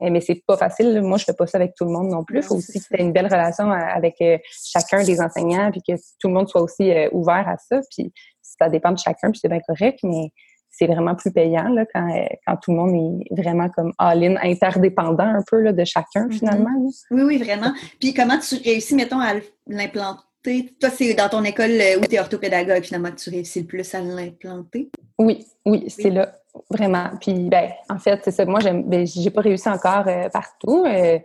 eh, 0.04 0.10
mais 0.10 0.20
c'est 0.20 0.42
pas 0.46 0.56
facile. 0.56 1.00
Moi, 1.02 1.16
je 1.16 1.24
fais 1.24 1.32
pas 1.32 1.46
ça 1.46 1.58
avec 1.58 1.74
tout 1.76 1.84
le 1.84 1.92
monde 1.92 2.08
non 2.08 2.24
plus. 2.24 2.38
Il 2.38 2.42
faut 2.42 2.56
aussi 2.56 2.80
que 2.80 2.84
tu 2.84 2.94
aies 3.00 3.02
une 3.02 3.12
belle 3.12 3.26
relation 3.26 3.70
euh, 3.70 3.76
avec 3.76 4.16
euh, 4.20 4.36
chacun 4.50 5.04
des 5.04 5.20
enseignants, 5.20 5.70
puis 5.70 5.80
que 5.86 5.94
tout 6.18 6.28
le 6.28 6.34
monde 6.34 6.48
soit 6.48 6.60
aussi 6.60 6.90
euh, 6.90 7.08
ouvert 7.12 7.46
à 7.48 7.56
ça. 7.56 7.80
Puis 7.94 8.12
ça 8.42 8.68
dépend 8.68 8.90
de 8.90 8.98
chacun, 8.98 9.30
puis 9.30 9.38
c'est 9.40 9.48
bien 9.48 9.60
correct, 9.60 10.00
mais 10.02 10.30
c'est 10.70 10.86
vraiment 10.86 11.14
plus 11.14 11.30
payant 11.30 11.68
là, 11.68 11.84
quand, 11.94 12.08
quand 12.46 12.56
tout 12.56 12.72
le 12.72 12.78
monde 12.78 13.22
est 13.30 13.40
vraiment 13.40 13.68
comme 13.68 13.92
all-in, 13.98 14.36
interdépendant 14.42 15.24
un 15.24 15.42
peu 15.48 15.60
là, 15.60 15.72
de 15.72 15.84
chacun 15.84 16.26
mm-hmm. 16.26 16.32
finalement. 16.32 16.90
Oui, 17.10 17.22
oui, 17.22 17.38
vraiment. 17.38 17.72
Puis 18.00 18.14
comment 18.14 18.38
tu 18.38 18.56
réussis, 18.56 18.94
mettons, 18.94 19.20
à 19.20 19.34
l'implanter? 19.68 20.74
Toi, 20.80 20.90
c'est 20.90 21.14
dans 21.14 21.28
ton 21.28 21.44
école 21.44 21.70
où 22.00 22.06
tu 22.06 22.16
es 22.16 22.18
orthopédagogue, 22.18 22.82
finalement, 22.82 23.10
que 23.10 23.20
tu 23.20 23.30
réussis 23.30 23.60
le 23.60 23.66
plus 23.66 23.94
à 23.94 24.00
l'implanter? 24.00 24.90
Oui, 25.18 25.46
oui, 25.64 25.84
c'est 25.88 26.10
là. 26.10 26.32
Vraiment. 26.68 27.08
Puis, 27.18 27.48
ben, 27.48 27.70
en 27.88 27.98
fait, 27.98 28.20
c'est 28.24 28.30
ça. 28.30 28.44
Moi, 28.44 28.60
j'aime, 28.60 28.82
ben, 28.82 29.06
j'ai 29.06 29.30
pas 29.30 29.40
réussi 29.40 29.70
encore 29.70 30.04
euh, 30.06 30.28
partout, 30.28 30.84
euh, 30.86 31.18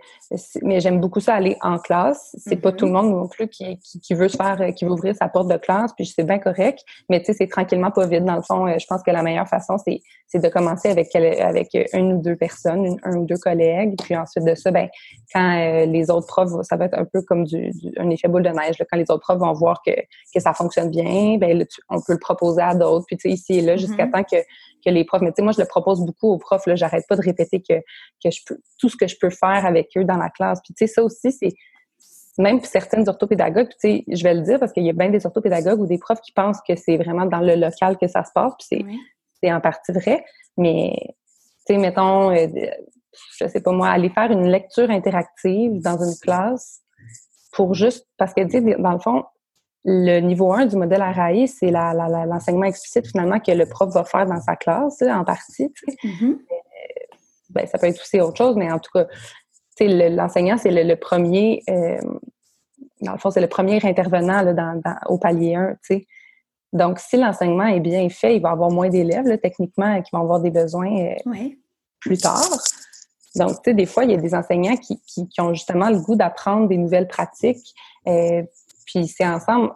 mais 0.62 0.79
j'aime 0.79 1.01
beaucoup 1.01 1.20
ça 1.20 1.36
aller 1.36 1.58
en 1.62 1.79
classe. 1.79 2.34
C'est 2.38 2.56
pas 2.56 2.72
tout 2.72 2.86
le 2.86 2.91
mm-hmm. 2.91 2.94
monde 2.94 3.12
non 3.12 3.27
plus 3.27 3.50
qui, 3.50 3.77
qui, 3.77 4.13
veut 4.13 4.29
se 4.29 4.38
faire, 4.38 4.58
qui 4.74 4.86
veut 4.86 4.91
ouvrir 4.91 5.15
sa 5.15 5.27
porte 5.27 5.50
de 5.50 5.58
classe, 5.58 5.91
puis 5.94 6.06
c'est 6.06 6.24
bien 6.24 6.39
correct. 6.39 6.79
Mais 7.10 7.20
tu 7.20 7.25
sais, 7.25 7.34
c'est 7.34 7.48
tranquillement 7.48 7.91
pas 7.91 8.08
vite. 8.08 8.24
Dans 8.24 8.38
le 8.38 8.41
fond, 8.41 8.67
euh, 8.67 8.77
je 8.79 8.86
pense 8.88 9.03
que 9.03 9.12
la 9.12 9.22
meilleure 9.22 9.50
façon, 9.50 9.77
c'est, 9.77 10.00
c'est 10.27 10.41
de 10.41 10.48
commencer 10.48 10.89
avec 10.89 11.13
avec 11.13 11.77
une 11.94 12.13
ou 12.13 12.22
deux 12.22 12.38
personnes, 12.38 12.98
un 13.03 13.17
ou 13.17 13.25
deux 13.25 13.38
collègues, 13.38 13.96
puis 14.01 14.15
ensuite 14.15 14.46
de 14.46 14.56
ça, 14.56 14.72
ben, 14.72 14.88
quand 15.34 15.86
les 15.88 16.10
autres 16.10 16.27
profs, 16.27 16.51
ça 16.63 16.77
va 16.77 16.86
être 16.86 16.98
un 16.98 17.06
peu 17.06 17.22
comme 17.22 17.44
du, 17.44 17.72
un 17.98 18.10
effet 18.10 18.29
boule 18.29 18.44
de 18.44 18.50
neige. 18.50 18.79
Là, 18.79 18.86
quand 18.89 18.98
les 18.98 19.10
autres 19.10 19.22
profs 19.22 19.39
vont 19.39 19.53
voir 19.53 19.82
que, 19.86 19.91
que 19.91 20.39
ça 20.39 20.53
fonctionne 20.53 20.89
bien, 20.89 21.38
ben, 21.38 21.65
on 21.89 22.01
peut 22.01 22.13
le 22.13 22.20
proposer 22.20 22.62
à 22.62 22.75
d'autres. 22.75 23.06
Puis 23.08 23.17
tu 23.17 23.29
sais, 23.29 23.34
ici 23.34 23.60
et 23.60 23.62
là, 23.62 23.75
jusqu'à 23.77 24.06
mm-hmm. 24.06 24.12
temps 24.12 24.24
que 24.30 24.38
que 24.86 24.90
les 24.90 25.06
profs. 25.06 25.22
Mais 25.22 25.32
tu 25.32 25.38
sais, 25.38 25.44
moi, 25.44 25.52
je 25.52 25.62
le 25.62 25.68
propose 25.68 26.02
beaucoup 26.02 26.30
aux 26.30 26.38
profs. 26.38 26.66
Là, 26.66 26.76
j'arrête 26.76 27.06
pas 27.08 27.16
de 27.16 27.22
répéter 27.22 27.62
que, 27.62 27.76
que 28.24 28.32
je 28.32 28.42
peux 28.46 28.58
tout 28.80 28.90
ce 28.90 28.96
que 28.96 29.08
je 29.08 29.18
peux 29.20 29.30
faire 29.30 29.66
avec 29.66 29.90
eux 29.98 30.04
dans 30.04 30.18
la 30.18 30.30
classe. 30.30 30.60
Puis 30.64 30.74
tu 30.74 30.86
sais, 30.86 30.94
ça 30.94 31.04
aussi, 31.04 31.32
c'est 31.32 31.54
même 32.38 32.64
certaines 32.64 33.10
orthopédagogues, 33.10 33.70
tu 33.70 33.76
sais, 33.80 34.04
je 34.08 34.24
vais 34.24 34.36
le 34.36 34.42
dire 34.42 34.60
parce 34.60 34.72
qu'il 34.72 34.84
y 34.84 34.90
a 34.90 34.94
bien 34.94 35.10
des 35.10 35.26
orthopédagogues 35.26 35.80
ou 35.80 35.88
des 35.88 35.98
profs 35.98 36.22
qui 36.22 36.32
pensent 36.32 36.62
que 36.68 36.76
c'est 36.76 36.98
vraiment 36.98 37.26
dans 37.26 37.40
le 37.40 37.56
local 37.56 37.98
que 37.98 38.08
ça 38.08 38.24
se 38.24 38.32
passe. 38.34 38.54
Puis 38.60 38.86
c'est 39.42 39.52
en 39.52 39.60
partie 39.60 39.92
vrai. 39.92 40.24
Mais 40.56 40.94
tu 41.66 41.74
sais, 41.74 41.78
mettons, 41.78 42.32
euh, 42.32 42.48
je 43.40 43.48
sais 43.48 43.62
pas 43.62 43.72
moi, 43.72 43.90
aller 43.90 44.10
faire 44.10 44.32
une 44.32 44.48
lecture 44.48 44.90
interactive 44.90 45.82
dans 45.82 45.98
une 45.98 46.16
classe 46.22 46.82
pour 47.54 47.74
juste 47.74 48.08
parce 48.18 48.34
que 48.34 48.42
tu 48.42 48.52
sais, 48.52 48.76
dans 48.78 48.92
le 48.92 49.00
fond, 49.00 49.24
le 49.89 50.20
niveau 50.20 50.51
1 50.51 50.65
du 50.65 50.75
modèle 50.75 51.01
RAI, 51.01 51.48
c'est 51.48 51.72
l'enseignement 51.72 52.65
explicite 52.65 53.08
finalement 53.08 53.39
que 53.39 53.51
le 53.51 53.65
prof 53.65 53.89
va 53.94 54.03
faire 54.03 54.25
dans 54.25 54.41
sa 54.41 54.58
classe, 54.58 55.01
en 55.01 55.24
partie. 55.24 55.72
Mm-hmm. 56.03 56.32
Euh, 56.32 57.15
ben, 57.51 57.65
ça 57.67 57.77
peut 57.77 57.88
être 57.88 58.01
aussi 58.01 58.20
autre 58.20 58.36
chose, 58.36 58.58
mais 58.58 58.70
en 58.70 58.79
tout 58.79 58.91
cas, 58.94 59.08
l'enseignant, 59.79 60.58
c'est 60.58 60.72
le, 60.72 60.96
premier, 60.96 61.63
euh, 61.70 62.01
dans 63.00 63.13
le 63.13 63.17
fond, 63.17 63.32
c'est 63.32 63.39
le 63.39 63.48
premier 63.48 63.79
intervenant 63.82 64.44
dans, 64.53 64.82
au 65.06 65.17
palier 65.17 65.56
1. 65.56 65.77
Donc, 66.74 67.00
si 67.00 67.15
l'enseignement 67.15 67.67
est 67.67 67.79
bien 67.79 68.10
fait, 68.10 68.36
il 68.36 68.41
va 68.41 68.50
y 68.50 68.51
avoir 68.51 68.70
moins 68.70 68.89
d'élèves, 68.89 69.39
techniquement, 69.39 70.01
qui 70.01 70.10
vont 70.12 70.22
avoir 70.22 70.41
des 70.41 70.51
besoins 70.51 71.13
euh, 71.13 71.50
plus 72.01 72.17
tard. 72.17 72.44
Donc, 73.38 73.51
tu 73.63 73.70
sais, 73.70 73.74
des 73.74 73.86
fois, 73.86 74.03
il 74.03 74.12
y 74.12 74.15
a 74.15 74.17
des 74.17 74.36
enseignants 74.36 74.75
qui, 74.75 75.01
qui, 75.08 75.39
ont 75.39 75.53
justement 75.53 75.89
le 75.89 76.00
goût 76.00 76.17
d'apprendre 76.17 76.67
des 76.67 76.75
nouvelles 76.75 77.08
pratiques, 77.08 77.74
puis 78.88 79.08
c'est 79.08 79.27
ensemble, 79.27 79.72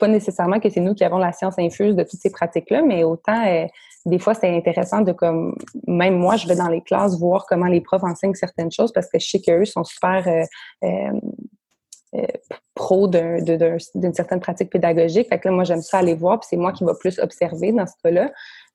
pas 0.00 0.08
nécessairement 0.08 0.60
que 0.60 0.70
c'est 0.70 0.80
nous 0.80 0.94
qui 0.94 1.04
avons 1.04 1.18
la 1.18 1.32
science 1.32 1.58
infuse 1.58 1.94
de 1.94 2.02
toutes 2.02 2.20
ces 2.20 2.30
pratiques-là, 2.30 2.82
mais 2.82 3.04
autant 3.04 3.46
euh, 3.46 3.66
des 4.06 4.18
fois 4.18 4.34
c'est 4.34 4.54
intéressant 4.54 5.02
de 5.02 5.12
comme 5.12 5.54
même 5.86 6.16
moi 6.16 6.36
je 6.36 6.48
vais 6.48 6.56
dans 6.56 6.68
les 6.68 6.80
classes 6.80 7.18
voir 7.18 7.44
comment 7.46 7.66
les 7.66 7.80
profs 7.80 8.04
enseignent 8.04 8.34
certaines 8.34 8.72
choses 8.72 8.92
parce 8.92 9.08
que 9.08 9.18
je 9.18 9.28
sais 9.28 9.40
qu'eux 9.40 9.64
sont 9.64 9.84
super 9.84 10.26
euh, 10.26 11.12
euh, 12.16 12.26
pro 12.74 13.08
d'une 13.08 14.14
certaine 14.14 14.38
pratique 14.38 14.70
pédagogique. 14.70 15.28
Fait 15.28 15.40
que 15.40 15.48
là, 15.48 15.54
moi, 15.54 15.64
j'aime 15.64 15.82
ça 15.82 15.98
aller 15.98 16.14
voir, 16.14 16.38
puis 16.38 16.46
c'est 16.48 16.56
moi 16.56 16.72
qui 16.72 16.84
va 16.84 16.94
plus 16.94 17.18
observer 17.18 17.72
dans 17.72 17.86
ce 17.86 17.94
cas-là. 18.04 18.30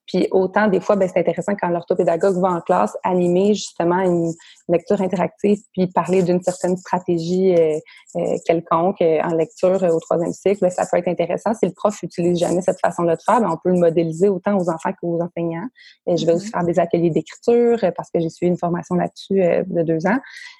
Puis 0.10 0.28
autant 0.32 0.68
des 0.68 0.82
fois, 0.82 0.96
ben, 0.96 1.08
c'est 1.08 1.20
intéressant 1.20 1.54
quand 1.56 1.70
l'orthopédagogue 1.70 2.38
va 2.42 2.50
en 2.50 2.62
classe 2.62 2.98
animer 3.04 3.54
justement 3.54 4.00
une 4.00 4.34
lecture 4.68 5.00
interactive, 5.02 5.60
puis 5.72 5.88
parler 5.88 6.24
d'une 6.24 6.42
certaine 6.42 6.76
stratégie 6.78 7.56
euh, 7.56 7.78
euh, 8.16 8.38
quelconque 8.46 9.02
euh, 9.02 9.22
en 9.22 9.36
lecture 9.36 9.84
au 9.84 10.00
troisième 10.00 10.34
cycle. 10.34 10.62
Ben, 10.62 10.72
ça 10.72 10.88
peut 10.92 10.98
être 10.98 11.08
intéressant. 11.08 11.54
Si 11.54 11.68
le 11.68 11.74
prof 11.74 12.02
utilise 12.02 12.40
jamais 12.40 12.62
cette 12.62 12.80
façon-là 12.80 13.18
de 13.18 13.22
faire, 13.22 13.40
ben, 13.40 13.52
on 13.52 13.58
peut 13.58 13.70
le 13.70 13.80
modéliser 13.80 14.30
autant 14.30 14.58
aux 14.58 14.70
enfants 14.70 14.92
qu'aux 15.00 15.22
enseignants. 15.22 15.68
Et 16.08 16.18
je 16.18 16.26
vais 16.26 16.34
aussi 16.34 16.48
mm-hmm. 16.48 16.52
faire 16.52 16.64
des 16.64 16.80
ateliers 16.80 17.12
d'écriture 17.12 17.78
parce 17.96 18.10
que 18.10 18.20
j'ai 18.20 18.30
suivi 18.30 18.50
une 18.50 18.58
formation 18.58 18.96
là-dessus 18.96 19.36
de 19.68 19.84
deux 19.84 20.08
ans. 20.08 20.18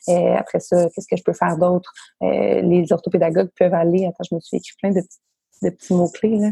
Et 0.08 0.36
après 0.36 0.60
ça, 0.60 0.88
qu'est-ce 0.94 1.08
que 1.08 1.18
je 1.18 1.24
peux 1.24 1.34
faire 1.34 1.58
d'autre? 1.58 1.92
les 2.22 2.86
orthopédagogues 2.92 3.50
peuvent 3.58 3.74
aller, 3.74 4.06
attends, 4.06 4.24
je 4.30 4.36
me 4.36 4.40
suis 4.40 4.58
écrit 4.58 4.74
plein 4.82 4.92
de 4.92 5.02
petits 5.02 5.18
de 5.62 5.70
petits 5.70 5.94
mots-clés. 5.94 6.38
Là. 6.38 6.50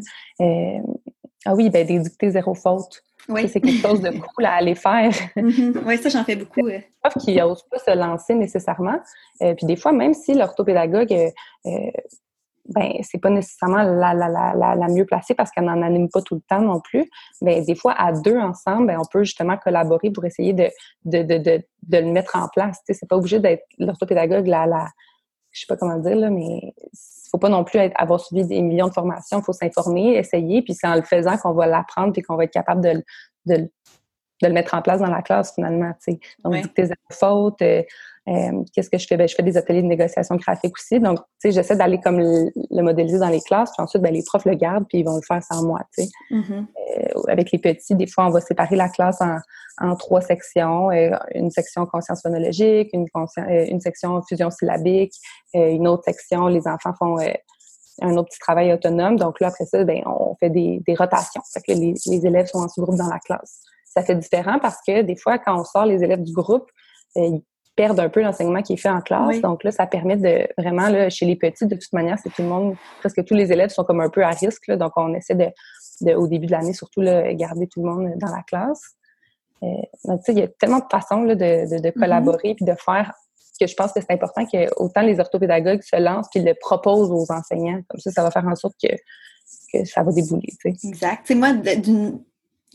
Ah 1.48 1.56
oui, 1.56 1.70
ben 1.70 1.88
des 1.88 2.00
dictées 2.00 2.30
zéro 2.30 2.54
faute. 2.54 3.02
Oui. 3.30 3.48
C'est 3.48 3.62
quelque 3.62 3.82
chose 3.82 4.02
de 4.02 4.10
cool 4.10 4.46
à 4.46 4.56
aller 4.56 4.76
faire. 4.76 5.12
Mm-hmm. 5.38 5.82
Oui, 5.86 5.98
ça, 5.98 6.10
j'en 6.10 6.26
fais 6.26 6.36
beaucoup. 6.36 6.68
Profs 7.02 7.24
qui 7.24 7.36
n'osent 7.36 7.64
pas 7.72 7.80
se 7.80 7.96
lancer 7.96 8.36
nécessairement. 8.36 9.00
Euh, 9.42 9.54
puis 9.56 9.66
des 9.66 9.78
fois, 9.78 9.94
même 9.94 10.14
si 10.14 10.34
l'orthopédagogue, 10.34 11.14
euh, 11.14 11.30
euh, 11.66 11.92
ben, 12.66 12.92
c'est 13.02 13.20
pas 13.20 13.30
nécessairement 13.30 13.84
la, 13.84 14.14
la, 14.14 14.28
la, 14.28 14.76
la, 14.76 14.88
mieux 14.90 15.06
placée 15.06 15.36
parce 15.36 15.52
qu'elle 15.52 15.64
n'en 15.64 15.82
anime 15.82 16.10
pas 16.10 16.22
tout 16.22 16.36
le 16.36 16.42
temps 16.42 16.60
non 16.60 16.82
plus. 16.82 17.10
Ben, 17.42 17.64
des 17.64 17.76
fois, 17.76 17.94
à 17.94 18.12
deux 18.12 18.38
ensemble, 18.38 18.88
ben, 18.88 19.00
on 19.00 19.06
peut 19.10 19.24
justement 19.24 19.56
collaborer 19.56 20.12
pour 20.12 20.26
essayer 20.26 20.52
de, 20.52 20.70
de, 21.06 21.24
de, 21.24 21.38
de, 21.38 21.64
de 21.84 21.98
le 21.98 22.12
mettre 22.12 22.36
en 22.36 22.50
place. 22.50 22.80
C'est 22.86 23.08
pas 23.08 23.16
obligé 23.16 23.40
d'être 23.40 23.64
l'orthopédagogue, 23.78 24.48
la, 24.48 24.66
la, 24.66 24.88
je 25.52 25.62
sais 25.62 25.66
pas 25.70 25.78
comment 25.78 25.98
dire, 25.98 26.18
là, 26.18 26.30
mais 26.30 26.74
faut 27.30 27.38
pas 27.38 27.50
non 27.50 27.64
plus 27.64 27.80
avoir 27.96 28.20
suivi 28.20 28.46
des 28.46 28.62
millions 28.62 28.88
de 28.88 28.94
formations. 28.94 29.40
Il 29.40 29.44
faut 29.44 29.54
s'informer, 29.54 30.18
essayer, 30.18 30.62
puis 30.62 30.74
c'est 30.74 30.88
en 30.88 30.96
le 30.96 31.02
faisant 31.02 31.38
qu'on 31.38 31.54
va 31.54 31.68
l'apprendre 31.68 32.14
puis 32.14 32.22
qu'on 32.22 32.36
va 32.36 32.46
être 32.46 32.54
capable 32.54 32.82
de, 32.82 33.04
de, 33.46 33.70
le 34.42 34.50
mettre 34.50 34.74
en 34.74 34.82
place 34.82 35.00
dans 35.00 35.10
la 35.10 35.22
classe 35.22 35.54
finalement. 35.54 35.92
sais. 36.00 36.20
Donc, 36.44 36.54
ouais. 36.54 36.64
tes 36.76 36.90
fautes. 37.12 37.62
Euh, 37.62 37.84
euh, 38.30 38.62
qu'est-ce 38.74 38.90
que 38.90 38.98
je 38.98 39.08
fais? 39.08 39.16
Ben, 39.16 39.26
je 39.26 39.36
fais 39.36 39.44
des 39.44 39.56
ateliers 39.56 39.82
de 39.82 39.88
négociation 39.88 40.36
graphique 40.36 40.74
aussi. 40.78 41.00
Donc, 41.00 41.20
tu 41.20 41.24
sais, 41.40 41.52
j'essaie 41.52 41.78
d'aller 41.78 41.98
comme 42.02 42.20
le, 42.20 42.82
modéliser 42.84 43.20
dans 43.20 43.30
les 43.30 43.40
classes. 43.40 43.72
Puis 43.72 43.82
ensuite, 43.82 44.02
ben, 44.02 44.14
les 44.14 44.24
profs 44.24 44.44
le 44.44 44.56
gardent 44.56 44.86
puis 44.90 45.00
ils 45.00 45.06
vont 45.06 45.16
le 45.16 45.22
faire 45.22 45.42
sans 45.42 45.64
moi. 45.64 45.80
Mm-hmm. 45.98 46.52
Euh, 46.52 47.22
avec 47.30 47.54
les 47.54 47.60
petits, 47.60 47.96
des 47.96 48.08
fois, 48.08 48.26
on 48.26 48.32
va 48.32 48.42
séparer 48.42 48.76
la 48.76 48.90
classe 48.90 49.22
en, 49.22 49.38
en 49.80 49.96
trois 49.96 50.20
sections. 50.20 50.92
une 51.34 51.52
section 51.52 51.86
conscience 51.86 52.22
phonologique, 52.22 52.90
une, 52.92 53.06
une 53.38 53.80
section 53.80 54.22
fusion 54.28 54.52
syllabique, 54.52 55.14
une 55.54 55.88
autre 55.88 56.04
section, 56.04 56.48
les 56.48 56.68
enfants 56.68 56.94
font 57.00 57.18
un 58.02 58.16
autre 58.18 58.30
petit 58.30 58.40
travail 58.40 58.74
autonome. 58.74 59.18
Donc 59.18 59.40
là, 59.40 59.48
après 59.48 59.66
ça, 59.66 59.84
ben, 59.84 60.02
on 60.06 60.36
fait 60.36 60.50
des, 60.50 60.82
des 60.86 60.96
rotations. 60.96 61.42
Fait 61.54 61.62
que 61.62 61.78
les, 61.78 61.94
les, 62.06 62.26
élèves 62.26 62.48
sont 62.48 62.60
en 62.60 62.68
sous-groupe 62.68 62.98
dans 62.98 63.08
la 63.08 63.20
classe. 63.20 63.62
Ça 63.98 64.04
fait 64.04 64.16
différent 64.16 64.60
parce 64.60 64.78
que 64.86 65.02
des 65.02 65.16
fois, 65.16 65.40
quand 65.40 65.60
on 65.60 65.64
sort 65.64 65.86
les 65.86 66.04
élèves 66.04 66.22
du 66.22 66.34
groupe, 66.34 66.70
euh, 67.18 67.22
ils 67.22 67.42
perdent 67.76 68.00
un 68.00 68.10
peu 68.10 68.22
l'enseignement 68.22 68.62
qui 68.62 68.74
est 68.74 68.78
fait 68.78 68.90
en 68.90 69.02
classe. 69.02 69.40
Donc 69.42 69.64
là, 69.64 69.72
ça 69.72 69.88
permet 69.88 70.18
de 70.18 70.48
vraiment, 70.58 70.90
là, 70.90 71.10
chez 71.10 71.26
les 71.26 71.36
petits, 71.36 71.66
de 71.66 71.76
toute 71.76 71.94
manière, 71.94 72.18
c'est 72.20 72.30
tout 72.30 72.42
le 72.42 72.48
monde, 72.48 72.76
presque 73.00 73.24
tous 73.26 73.34
les 73.34 73.52
élèves 73.52 73.70
sont 73.70 73.84
comme 73.84 74.02
un 74.02 74.10
peu 74.10 74.24
à 74.24 74.30
risque. 74.30 74.68
Là, 74.68 74.78
donc 74.78 74.94
on 74.98 75.14
essaie 75.14 75.36
de, 75.36 75.48
de, 76.02 76.14
au 76.14 76.28
début 76.28 76.46
de 76.46 76.52
l'année, 76.52 76.74
surtout, 76.74 77.02
là, 77.02 77.34
garder 77.34 77.68
tout 77.68 77.82
le 77.84 77.90
monde 77.90 78.14
dans 78.18 78.30
la 78.36 78.44
classe. 78.44 78.82
Euh, 79.64 79.68
donc, 80.06 80.20
tu 80.20 80.26
sais, 80.26 80.32
il 80.34 80.40
y 80.40 80.44
a 80.44 80.48
tellement 80.48 80.80
de 80.80 80.86
façons 80.92 81.24
là, 81.24 81.34
de, 81.36 81.70
de, 81.70 81.82
de 81.82 81.90
mm-hmm. 81.90 81.94
collaborer 81.94 82.54
puis 82.56 82.66
de 82.66 82.74
faire 82.74 83.14
que 83.60 83.68
je 83.68 83.76
pense 83.76 83.92
que 83.92 84.00
c'est 84.02 84.12
important 84.12 84.46
que 84.46 84.68
autant 84.76 85.02
les 85.02 85.20
orthopédagogues 85.20 85.82
se 85.82 86.00
lancent 86.00 86.30
qu'ils 86.30 86.46
le 86.46 86.54
proposent 86.60 87.12
aux 87.12 87.32
enseignants. 87.32 87.82
Comme 87.88 88.00
ça, 88.00 88.12
ça 88.12 88.24
va 88.24 88.32
faire 88.32 88.48
en 88.48 88.56
sorte 88.56 88.76
que, 88.82 88.94
que 89.74 89.86
ça 89.86 90.04
va 90.04 90.12
débouler. 90.12 90.54
Tu 90.62 90.72
sais. 90.72 90.88
Exact. 90.88 91.22
C'est 91.26 91.36
moi, 91.36 91.54
d'une 91.54 92.20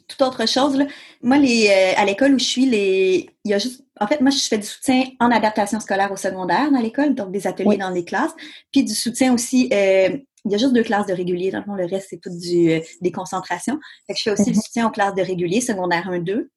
toute 0.08 0.22
autre 0.22 0.46
chose, 0.46 0.76
là, 0.76 0.87
moi, 1.22 1.38
les, 1.38 1.68
euh, 1.68 2.00
à 2.00 2.04
l'école 2.04 2.34
où 2.34 2.38
je 2.38 2.44
suis, 2.44 2.66
les, 2.66 3.30
il 3.44 3.50
y 3.50 3.54
a 3.54 3.58
juste, 3.58 3.84
en 4.00 4.06
fait, 4.06 4.20
moi, 4.20 4.30
je 4.30 4.38
fais 4.38 4.58
du 4.58 4.66
soutien 4.66 5.04
en 5.20 5.30
adaptation 5.30 5.80
scolaire 5.80 6.12
au 6.12 6.16
secondaire 6.16 6.70
dans 6.70 6.80
l'école, 6.80 7.14
donc 7.14 7.32
des 7.32 7.46
ateliers 7.46 7.76
dans 7.76 7.90
les 7.90 8.04
classes, 8.04 8.32
puis 8.70 8.84
du 8.84 8.94
soutien 8.94 9.32
aussi. 9.32 9.68
Euh, 9.72 10.16
il 10.44 10.50
y 10.50 10.56
a 10.56 10.58
juste 10.58 10.72
deux 10.72 10.82
classes 10.82 11.06
de 11.06 11.12
régulier. 11.12 11.52
Dans 11.52 11.58
le 11.58 11.64
fond, 11.64 11.75
le 11.75 11.87
reste, 11.87 12.08
c'est 12.11 12.20
tout 12.20 12.37
du, 12.37 12.72
euh, 12.72 12.80
des 13.00 13.12
concentrations. 13.12 13.78
Fait 14.08 14.14
que 14.14 14.18
je 14.18 14.25
fais 14.25 14.30
aussi 14.32 14.50
du 14.50 14.58
mm-hmm. 14.58 14.62
soutien 14.64 14.87
aux 14.88 14.90
classes 14.90 15.14
de 15.14 15.22
régulier, 15.22 15.61
secondaire 15.61 16.11
1-2. 16.11 16.49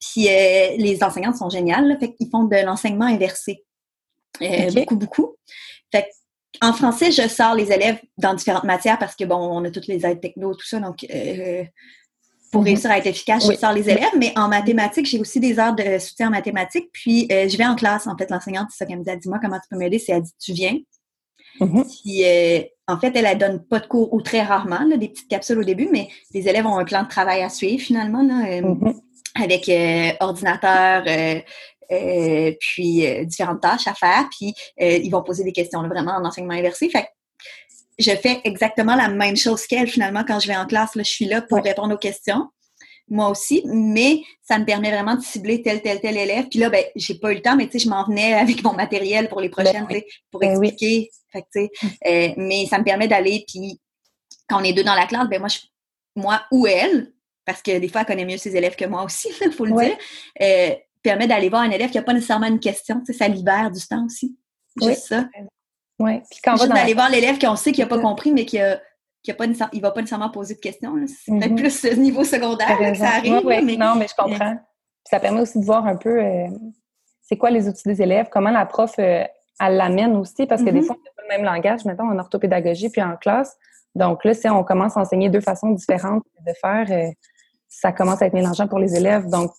Puis 0.00 0.28
euh, 0.28 0.76
les 0.76 1.02
enseignantes 1.02 1.36
sont 1.36 1.48
géniales, 1.48 1.96
fait 1.98 2.14
qu'ils 2.14 2.28
font 2.28 2.44
de 2.44 2.56
l'enseignement 2.56 3.06
inversé. 3.06 3.64
Beaucoup, 4.74 4.96
beaucoup. 4.96 5.36
Fait 5.90 6.10
en 6.62 6.72
français, 6.72 7.10
je 7.12 7.28
sors 7.28 7.54
les 7.54 7.72
élèves 7.72 7.98
dans 8.16 8.34
différentes 8.34 8.64
matières 8.64 8.98
parce 8.98 9.14
que, 9.14 9.24
bon, 9.24 9.36
on 9.36 9.64
a 9.64 9.70
toutes 9.70 9.86
les 9.86 10.06
aides 10.06 10.20
techno, 10.20 10.54
tout 10.54 10.66
ça, 10.66 10.80
donc 10.80 11.04
euh, 11.04 11.64
pour 12.52 12.62
mhm. 12.62 12.68
réussir 12.68 12.90
à 12.90 12.98
être 12.98 13.06
efficace, 13.06 13.46
je 13.50 13.56
sors 13.56 13.72
les 13.72 13.88
élèves, 13.88 14.14
mais 14.18 14.32
en 14.36 14.48
mathématiques, 14.48 15.06
j'ai 15.06 15.18
aussi 15.18 15.40
des 15.40 15.58
heures 15.58 15.74
de 15.74 15.98
soutien 15.98 16.28
en 16.28 16.30
mathématiques, 16.30 16.88
puis 16.92 17.26
je 17.30 17.56
vais 17.56 17.66
en 17.66 17.74
classe, 17.74 18.06
en 18.06 18.16
fait, 18.16 18.30
l'enseignante, 18.30 18.68
c'est 18.70 18.78
ça 18.78 18.86
qu'elle 18.86 18.98
me 18.98 19.04
dit, 19.04 19.10
dis-moi 19.18 19.38
comment 19.42 19.58
tu 19.58 19.68
peux 19.70 19.76
m'aider, 19.76 19.98
c'est 19.98 20.12
elle 20.12 20.22
dit, 20.22 20.32
tu 20.40 20.52
viens. 20.52 20.78
Mhm. 21.60 21.84
Puis, 21.84 22.24
en 22.88 22.98
fait, 22.98 23.12
elle, 23.14 23.34
ne 23.34 23.40
donne 23.40 23.64
pas 23.64 23.80
de 23.80 23.86
cours 23.86 24.12
ou 24.12 24.20
très 24.22 24.42
rarement, 24.42 24.86
des 24.86 25.08
petites 25.08 25.28
capsules 25.28 25.58
au 25.58 25.64
début, 25.64 25.88
mais 25.90 26.08
les 26.32 26.48
élèves 26.48 26.66
ont 26.66 26.78
un 26.78 26.84
plan 26.84 27.02
de 27.02 27.08
travail 27.08 27.42
à 27.42 27.48
suivre 27.48 27.82
finalement. 27.82 28.22
Là, 28.22 28.62
mhm 28.62 28.94
avec 29.36 29.68
euh, 29.68 30.12
ordinateur, 30.20 31.04
euh, 31.06 31.40
euh, 31.92 32.52
puis 32.60 33.04
différentes 33.26 33.60
tâches 33.60 33.86
à 33.86 33.94
faire, 33.94 34.28
puis 34.30 34.52
ils 34.78 35.10
vont 35.10 35.22
poser 35.22 35.44
des 35.44 35.52
questions 35.52 35.86
vraiment 35.86 36.12
en 36.12 36.24
enseignement 36.24 36.54
inversé. 36.54 36.88
Fait 36.88 37.06
je 37.98 38.10
fais 38.10 38.40
exactement 38.44 38.94
la 38.94 39.08
même 39.08 39.36
chose 39.36 39.66
qu'elle 39.66 39.88
finalement 39.88 40.24
quand 40.26 40.40
je 40.40 40.48
vais 40.48 40.56
en 40.56 40.66
classe. 40.66 40.94
Là, 40.94 41.02
je 41.02 41.10
suis 41.10 41.24
là 41.24 41.42
pour 41.42 41.58
répondre 41.62 41.94
aux 41.94 41.98
questions. 41.98 42.48
moi 43.08 43.28
aussi, 43.28 43.62
mais 43.66 44.22
ça 44.42 44.58
me 44.58 44.64
permet 44.64 44.90
vraiment 44.90 45.14
de 45.14 45.22
cibler 45.22 45.62
tel, 45.62 45.80
tel, 45.80 46.00
tel 46.00 46.16
élève. 46.16 46.48
Puis 46.48 46.58
là, 46.58 46.70
ben, 46.70 46.84
j'ai 46.96 47.14
pas 47.18 47.32
eu 47.32 47.36
le 47.36 47.42
temps, 47.42 47.56
mais 47.56 47.66
tu 47.66 47.72
sais, 47.72 47.84
je 47.84 47.88
m'en 47.88 48.04
venais 48.04 48.34
avec 48.34 48.62
mon 48.62 48.72
matériel 48.72 49.28
pour 49.28 49.40
les 49.40 49.48
ben 49.48 49.64
prochaines, 49.64 50.02
pour 50.30 50.40
ben 50.40 50.50
expliquer. 50.50 51.10
Fait 51.32 51.42
que, 51.42 51.60
euh, 51.60 52.34
mais 52.36 52.66
ça 52.66 52.78
me 52.78 52.84
permet 52.84 53.08
d'aller, 53.08 53.44
puis 53.46 53.80
quand 54.48 54.60
on 54.60 54.64
est 54.64 54.72
deux 54.72 54.84
dans 54.84 54.94
la 54.94 55.06
classe, 55.06 55.28
ben 55.28 55.38
moi, 55.38 55.48
je, 55.48 55.58
moi 56.14 56.42
ou 56.50 56.66
elle, 56.66 57.12
parce 57.44 57.62
que 57.62 57.78
des 57.78 57.88
fois, 57.88 58.02
elle 58.02 58.06
connaît 58.06 58.24
mieux 58.24 58.38
ses 58.38 58.56
élèves 58.56 58.76
que 58.76 58.84
moi 58.84 59.04
aussi, 59.04 59.28
il 59.44 59.52
faut 59.52 59.64
le 59.64 59.72
dire, 59.72 59.96
euh, 60.42 60.74
permet 61.02 61.28
d'aller 61.28 61.48
voir 61.48 61.62
un 61.62 61.70
élève 61.70 61.90
qui 61.90 61.96
n'a 61.96 62.02
pas 62.02 62.12
nécessairement 62.12 62.48
une 62.48 62.60
question. 62.60 63.02
Ça 63.16 63.28
libère 63.28 63.70
du 63.70 63.80
temps 63.86 64.04
aussi. 64.04 64.36
Juste 64.82 65.06
ça. 65.06 65.28
Oui. 65.98 66.20
Puis 66.30 66.40
quand 66.42 66.56
Juste 66.56 66.72
d'aller 66.72 66.94
voir 66.94 67.10
l'élève 67.10 67.38
qu'on 67.38 67.56
sait 67.56 67.72
qu'il 67.72 67.84
n'a 67.84 67.88
pas 67.88 67.98
compris, 67.98 68.32
mais 68.32 68.44
qui 68.44 68.58
a 68.60 68.78
il 69.28 69.78
ne 69.78 69.80
va 69.80 69.90
pas 69.90 70.00
nécessairement 70.00 70.30
poser 70.30 70.54
de 70.54 70.60
questions. 70.60 70.94
C'est 71.06 71.32
peut-être 71.32 71.52
mm-hmm. 71.52 71.56
plus 71.56 71.98
niveau 71.98 72.24
secondaire 72.24 72.78
que 72.78 72.94
ça 72.94 73.08
arrive. 73.08 73.42
mais, 73.44 73.76
non, 73.76 73.94
mais 73.96 74.06
je 74.08 74.14
comprends. 74.16 74.56
ça 75.04 75.20
permet 75.20 75.40
aussi 75.40 75.58
de 75.58 75.64
voir 75.64 75.86
un 75.86 75.96
peu 75.96 76.22
euh, 76.22 76.46
c'est 77.22 77.36
quoi 77.36 77.50
les 77.50 77.68
outils 77.68 77.82
des 77.86 78.02
élèves, 78.02 78.28
comment 78.30 78.50
la 78.50 78.66
prof 78.66 78.92
euh, 78.98 79.24
elle 79.58 79.76
l'amène 79.76 80.16
aussi, 80.16 80.46
parce 80.46 80.62
que 80.62 80.70
des 80.70 80.80
mm-hmm. 80.80 80.84
fois, 80.84 80.96
on 80.96 81.02
n'a 81.02 81.10
pas 81.16 81.22
le 81.22 81.42
même 81.42 81.54
langage, 81.54 81.84
mettons, 81.86 82.10
en 82.10 82.18
orthopédagogie 82.18 82.90
puis 82.90 83.02
en 83.02 83.16
classe. 83.16 83.56
Donc 83.94 84.24
là, 84.24 84.34
si 84.34 84.48
on 84.48 84.62
commence 84.62 84.96
à 84.98 85.00
enseigner 85.00 85.30
deux 85.30 85.40
façons 85.40 85.70
différentes 85.70 86.24
de 86.46 86.52
faire, 86.60 86.86
euh, 86.90 87.10
ça 87.68 87.92
commence 87.92 88.20
à 88.20 88.26
être 88.26 88.34
mélangeant 88.34 88.68
pour 88.68 88.78
les 88.78 88.94
élèves. 88.94 89.28
Donc, 89.30 89.52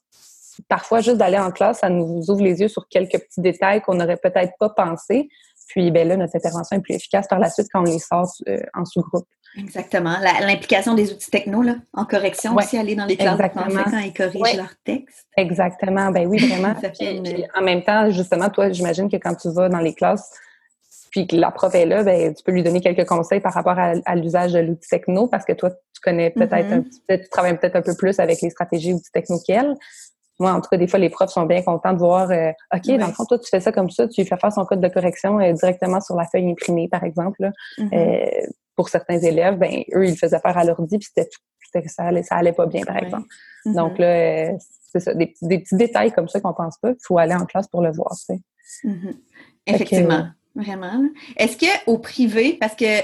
parfois, 0.70 1.02
juste 1.02 1.18
d'aller 1.18 1.40
en 1.40 1.50
classe, 1.50 1.80
ça 1.80 1.90
nous 1.90 2.30
ouvre 2.30 2.44
les 2.44 2.62
yeux 2.62 2.68
sur 2.68 2.88
quelques 2.88 3.20
petits 3.20 3.42
détails 3.42 3.82
qu'on 3.82 3.96
n'aurait 3.96 4.18
peut-être 4.18 4.54
pas 4.60 4.70
pensé. 4.70 5.28
Puis 5.68 5.92
ben 5.92 6.08
là, 6.08 6.18
notre 6.18 6.36
intervention 6.36 6.78
est 6.78 6.82
plus 6.82 6.96
efficace 6.96 7.28
par 7.28 7.40
la 7.40 7.50
suite 7.50 7.68
quand 7.72 7.82
on 7.82 7.84
les 7.84 8.00
sort 8.00 8.32
en 8.74 8.86
sous-groupe. 8.86 9.28
Exactement. 9.58 10.16
L'implication 10.22 10.94
des 10.94 11.12
outils 11.12 11.32
techno 11.32 11.62
là, 11.62 11.76
en 11.94 12.06
correction 12.06 12.56
aussi, 12.56 12.78
aller 12.78 12.96
dans 12.96 13.06
les 13.06 13.18
classes 13.18 13.34
Exactement. 13.34 13.84
quand 13.84 14.00
ils 14.00 14.14
corrigent 14.14 14.58
leur 14.58 14.74
texte. 14.84 15.26
Exactement. 15.36 16.12
Ben 16.12 16.28
oui, 16.28 16.38
vraiment. 16.38 16.76
en 17.56 17.62
même 17.62 17.84
temps, 17.84 18.10
justement, 18.12 18.50
toi, 18.50 18.72
j'imagine 18.72 19.10
que 19.10 19.18
quand 19.18 19.36
tu 19.36 19.50
vas 19.52 19.70
dans 19.70 19.80
les 19.80 19.94
classes, 19.94 20.32
puis 21.12 21.26
que 21.26 21.36
la 21.36 21.52
prof 21.52 21.74
est 21.74 21.86
là, 21.86 22.04
ben, 22.04 22.34
tu 22.34 22.44
peux 22.44 22.52
lui 22.52 22.64
donner 22.64 22.82
quelques 22.82 23.08
conseils 23.08 23.40
par 23.40 23.54
rapport 23.54 23.78
à, 23.78 24.16
l'usage 24.16 24.54
de 24.54 24.60
l'outil 24.60 24.90
techno 24.90 25.28
parce 25.28 25.46
que 25.46 25.54
toi, 25.54 25.72
tu 25.72 26.02
connais 26.04 26.30
peut-être 26.30 26.54
mm-hmm. 26.54 26.74
un 26.74 26.82
petit 26.82 27.02
peu, 27.08 27.18
tu 27.18 27.30
travailles 27.30 27.58
peut-être 27.58 27.78
un 27.78 27.82
peu 27.82 27.96
plus 27.96 28.20
avec 28.20 28.42
les 28.42 28.50
stratégies 28.50 28.94
outils 28.94 29.12
techno 29.12 29.40
qu'elle. 29.46 29.76
Moi, 30.40 30.54
en 30.54 30.62
tout 30.62 30.70
cas, 30.70 30.78
des 30.78 30.88
fois, 30.88 31.00
les 31.00 31.10
profs 31.10 31.32
sont 31.32 31.46
bien 31.46 31.64
contents 31.64 31.94
de 31.94 31.98
voir, 31.98 32.30
euh, 32.30 32.52
OK, 32.74 32.86
dans 32.98 33.08
le 33.08 33.14
fond, 33.14 33.26
toi, 33.26 33.40
tu 33.40 33.50
fais 33.50 33.60
ça 33.60 33.72
comme 33.72 33.90
ça, 33.90 34.08
tu 34.08 34.22
lui 34.22 34.28
fais 34.28 34.38
faire 34.38 34.54
son 34.54 34.66
code 34.66 34.82
de 34.82 34.88
correction 34.88 35.40
euh, 35.40 35.52
directement 35.54 36.00
sur 36.00 36.16
la 36.16 36.26
feuille 36.26 36.50
imprimée, 36.52 36.88
par 36.88 37.04
exemple. 37.04 37.50
Mm-hmm. 37.78 37.94
Euh, 37.94 38.48
pour 38.76 38.90
certains 38.90 39.18
élèves, 39.18 39.58
ben 39.58 39.84
eux, 39.96 40.06
ils 40.06 40.18
faisaient 40.18 40.40
faire 40.40 40.56
à 40.56 40.64
l'ordi, 40.64 41.00
puis 41.00 41.10
c'était 41.14 41.30
ça 41.88 42.04
allait, 42.04 42.24
ça 42.24 42.36
allait 42.36 42.54
pas 42.54 42.68
bien, 42.68 42.84
par 42.84 42.98
exemple. 42.98 43.28
Mm-hmm. 43.66 43.76
Donc 43.76 43.98
là, 43.98 44.52
c'est 44.92 45.00
ça, 45.00 45.14
des, 45.16 45.28
petits 45.28 45.76
détails 45.76 46.12
comme 46.12 46.28
ça 46.28 46.40
qu'on 46.40 46.54
pense 46.54 46.78
pas. 46.78 46.92
Il 46.92 47.04
faut 47.04 47.18
aller 47.18 47.36
en 47.36 47.46
classe 47.46 47.68
pour 47.68 47.82
le 47.82 47.92
voir, 47.92 48.12
tu 48.12 48.36
sais. 48.36 48.42
Mm-hmm. 48.84 49.16
Effectivement, 49.66 50.28
vraiment. 50.56 51.04
Est-ce 51.36 51.58
que 51.58 51.66
au 51.88 51.98
privé, 51.98 52.58
parce 52.60 52.76
que 52.76 53.02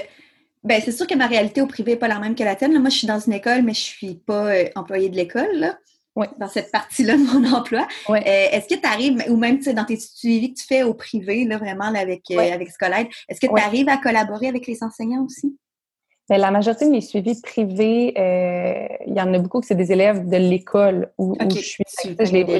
ben 0.62 0.80
c'est 0.82 0.92
sûr 0.92 1.06
que 1.06 1.14
ma 1.14 1.26
réalité 1.26 1.60
au 1.60 1.66
privé 1.66 1.92
n'est 1.92 1.98
pas 1.98 2.08
la 2.08 2.20
même 2.20 2.34
que 2.34 2.44
la 2.44 2.54
tienne. 2.54 2.78
moi, 2.80 2.90
je 2.90 2.98
suis 2.98 3.06
dans 3.06 3.18
une 3.18 3.32
école, 3.32 3.62
mais 3.62 3.74
je 3.74 3.80
suis 3.80 4.14
pas 4.14 4.52
employée 4.76 5.08
de 5.08 5.16
l'école. 5.16 5.76
Oui. 6.16 6.26
dans 6.38 6.48
cette 6.48 6.70
partie-là 6.70 7.16
de 7.16 7.22
mon 7.22 7.52
emploi. 7.56 7.86
Euh, 8.08 8.20
est-ce 8.24 8.68
que 8.68 8.80
tu 8.80 8.86
arrives, 8.86 9.24
ou 9.28 9.36
même 9.36 9.58
dans 9.60 9.84
tes 9.84 9.96
suivis 9.96 10.54
que 10.54 10.60
tu 10.60 10.66
fais 10.66 10.82
au 10.82 10.94
privé, 10.94 11.44
là, 11.44 11.58
vraiment 11.58 11.86
avec, 11.86 12.22
euh, 12.30 12.52
avec 12.52 12.70
Scolaire, 12.70 13.06
est-ce 13.28 13.40
que 13.40 13.52
tu 13.52 13.60
arrives 13.60 13.88
à 13.88 13.96
collaborer 13.96 14.48
avec 14.48 14.66
les 14.66 14.82
enseignants 14.82 15.24
aussi? 15.24 15.56
Bien, 16.28 16.38
la 16.38 16.50
majorité 16.50 16.86
de 16.86 16.90
mes 16.90 17.02
suivis 17.02 17.40
privés, 17.42 18.14
euh, 18.16 18.96
il 19.06 19.14
y 19.14 19.20
en 19.20 19.34
a 19.34 19.38
beaucoup 19.38 19.60
que 19.60 19.66
c'est 19.66 19.74
des 19.74 19.92
élèves 19.92 20.26
de 20.26 20.36
l'école 20.36 21.12
où, 21.18 21.36
je 21.50 21.58
suis. 21.58 21.84
je 22.02 22.32
les 22.32 22.44
vois 22.44 22.58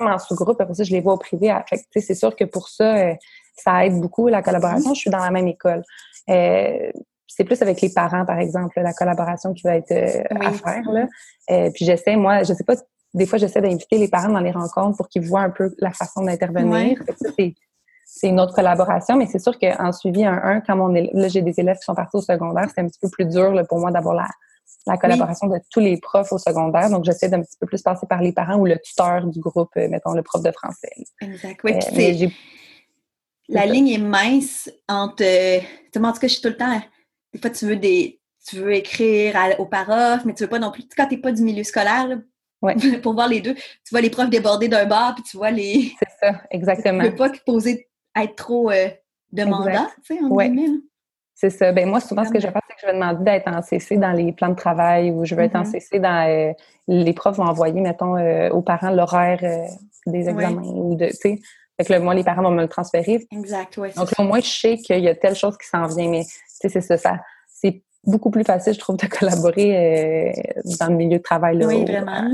moi-même 0.00 0.14
en 0.14 0.18
sous-groupe, 0.18 0.60
après 0.60 0.74
ça, 0.74 0.84
je 0.84 0.92
les 0.92 1.00
vois 1.00 1.14
au 1.14 1.18
privé. 1.18 1.52
c'est 1.96 2.14
sûr 2.14 2.36
que 2.36 2.44
pour 2.44 2.68
ça, 2.68 3.16
ça 3.56 3.84
aide 3.84 4.00
beaucoup 4.00 4.28
la 4.28 4.42
collaboration. 4.42 4.94
Je 4.94 5.00
suis 5.00 5.10
dans 5.10 5.18
la 5.18 5.30
même 5.30 5.48
école 5.48 5.82
c'est 7.36 7.44
plus 7.44 7.60
avec 7.62 7.80
les 7.80 7.90
parents, 7.90 8.24
par 8.24 8.38
exemple, 8.38 8.80
la 8.80 8.92
collaboration 8.92 9.54
qui 9.54 9.62
va 9.62 9.76
être 9.76 9.92
à 9.92 10.52
faire. 10.52 10.82
Là. 10.90 11.06
puis 11.70 11.84
j'essaie, 11.84 12.16
moi, 12.16 12.42
je 12.42 12.52
sais 12.52 12.64
pas 12.64 12.74
des 13.14 13.26
fois, 13.26 13.38
j'essaie 13.38 13.60
d'inviter 13.60 13.98
les 13.98 14.08
parents 14.08 14.28
dans 14.28 14.40
les 14.40 14.52
rencontres 14.52 14.96
pour 14.96 15.08
qu'ils 15.08 15.26
voient 15.26 15.40
un 15.40 15.50
peu 15.50 15.74
la 15.78 15.90
façon 15.90 16.22
d'intervenir. 16.22 17.02
C'est 18.12 18.28
une 18.28 18.40
autre 18.40 18.54
collaboration, 18.54 19.16
mais 19.16 19.26
c'est 19.26 19.38
sûr 19.38 19.56
qu'en 19.58 19.92
suivi 19.92 20.24
un 20.24 20.40
1, 20.42 20.60
quand 20.62 20.76
mon 20.76 20.88
là, 20.88 21.28
j'ai 21.28 21.42
des 21.42 21.58
élèves 21.60 21.76
qui 21.76 21.84
sont 21.84 21.94
partis 21.94 22.16
au 22.16 22.20
secondaire, 22.20 22.68
c'est 22.74 22.80
un 22.80 22.88
petit 22.88 22.98
peu 23.00 23.08
plus 23.08 23.24
dur 23.24 23.62
pour 23.68 23.78
moi 23.78 23.92
d'avoir 23.92 24.16
la, 24.16 24.26
la 24.86 24.96
collaboration 24.96 25.46
de 25.46 25.58
tous 25.70 25.78
les 25.78 25.96
profs 25.96 26.32
au 26.32 26.38
secondaire. 26.38 26.90
Donc, 26.90 27.04
j'essaie 27.04 27.28
d'un 27.28 27.40
petit 27.40 27.56
peu 27.60 27.66
plus 27.66 27.82
passer 27.82 28.06
par 28.08 28.20
les 28.20 28.32
parents 28.32 28.56
ou 28.56 28.66
le 28.66 28.78
tuteur 28.78 29.26
du 29.26 29.38
groupe, 29.38 29.70
euh, 29.76 29.88
mettons, 29.88 30.12
le 30.12 30.22
prof 30.22 30.42
de 30.42 30.50
français. 30.50 30.90
Exact. 31.20 31.60
Oui, 31.62 31.72
euh, 31.72 32.28
la 33.48 33.66
ligne 33.66 33.88
est 33.88 33.98
mince 33.98 34.70
entre. 34.88 35.22
Euh, 35.22 35.60
en 35.96 36.12
tout 36.12 36.20
cas, 36.20 36.26
je 36.26 36.32
suis 36.32 36.42
tout 36.42 36.48
le 36.48 36.56
temps. 36.56 36.80
Tu 37.32 37.66
veux 37.66 37.76
des. 37.76 38.20
Tu 38.46 38.56
veux 38.56 38.72
écrire 38.72 39.36
aux 39.58 39.66
profs, 39.66 40.24
mais 40.24 40.34
tu 40.34 40.44
veux 40.44 40.48
pas 40.48 40.58
non 40.58 40.70
plus. 40.70 40.84
Quand 40.96 41.06
tu 41.06 41.14
n'es 41.14 41.20
pas 41.20 41.30
du 41.30 41.42
milieu 41.42 41.62
scolaire, 41.62 42.08
Ouais. 42.62 42.74
pour 43.02 43.14
voir 43.14 43.28
les 43.28 43.40
deux. 43.40 43.54
Tu 43.54 43.90
vois 43.90 44.00
les 44.00 44.10
profs 44.10 44.30
déborder 44.30 44.68
d'un 44.68 44.86
bar, 44.86 45.14
puis 45.14 45.24
tu 45.24 45.36
vois 45.36 45.50
les. 45.50 45.92
C'est 46.00 46.26
ça, 46.26 46.40
exactement. 46.50 47.04
Tu 47.04 47.10
peux 47.10 47.16
pas 47.16 47.30
poser, 47.46 47.88
être 48.16 48.36
trop 48.36 48.70
euh, 48.70 48.88
demandant, 49.32 49.86
tu 50.04 50.16
sais, 50.16 50.22
en 50.22 50.28
ouais. 50.28 50.52
C'est 51.34 51.50
ça. 51.50 51.72
Ben 51.72 51.88
moi, 51.88 52.00
souvent, 52.00 52.24
ce 52.24 52.30
que 52.30 52.38
je 52.38 52.46
fais, 52.46 52.52
c'est 52.68 52.74
que 52.74 52.80
je 52.82 52.86
vais 52.86 52.92
demander 52.92 53.24
d'être 53.24 53.48
en 53.48 53.62
CC 53.62 53.96
dans 53.96 54.12
les 54.12 54.32
plans 54.32 54.50
de 54.50 54.56
travail 54.56 55.10
ou 55.10 55.24
je 55.24 55.34
vais 55.34 55.46
être 55.46 55.56
en 55.56 55.62
mm-hmm. 55.62 55.80
CC 55.80 55.98
dans. 55.98 56.28
Euh, 56.28 56.52
les 56.86 57.12
profs 57.14 57.36
vont 57.36 57.44
envoyer, 57.44 57.80
mettons, 57.80 58.16
euh, 58.16 58.50
aux 58.50 58.62
parents 58.62 58.90
l'horaire 58.90 59.40
des 60.06 60.28
examens 60.28 60.62
ou 60.62 60.96
de. 60.96 61.06
Tu 61.06 61.14
sais. 61.14 61.38
Fait 61.78 61.86
que 61.86 61.92
là, 61.94 62.00
moi, 62.00 62.14
les 62.14 62.24
parents 62.24 62.42
vont 62.42 62.50
me 62.50 62.60
le 62.60 62.68
transférer. 62.68 63.26
Exact, 63.32 63.78
oui. 63.78 63.88
Donc 63.96 64.10
là, 64.10 64.22
au 64.22 64.26
moins, 64.26 64.40
je 64.40 64.50
sais 64.50 64.76
qu'il 64.76 65.00
y 65.00 65.08
a 65.08 65.14
telle 65.14 65.34
chose 65.34 65.56
qui 65.56 65.66
s'en 65.66 65.86
vient, 65.86 66.10
mais 66.10 66.24
c'est 66.68 66.80
ça, 66.80 66.96
ça. 66.96 67.20
C'est 67.48 67.82
beaucoup 68.04 68.30
plus 68.30 68.44
facile, 68.44 68.74
je 68.74 68.78
trouve, 68.78 68.96
de 68.96 69.06
collaborer 69.06 69.76
euh, 69.76 70.32
dans 70.78 70.88
le 70.88 70.96
milieu 70.96 71.18
de 71.18 71.22
travail 71.22 71.58
là, 71.58 71.66
oui, 71.66 71.84
vraiment. 71.84 72.30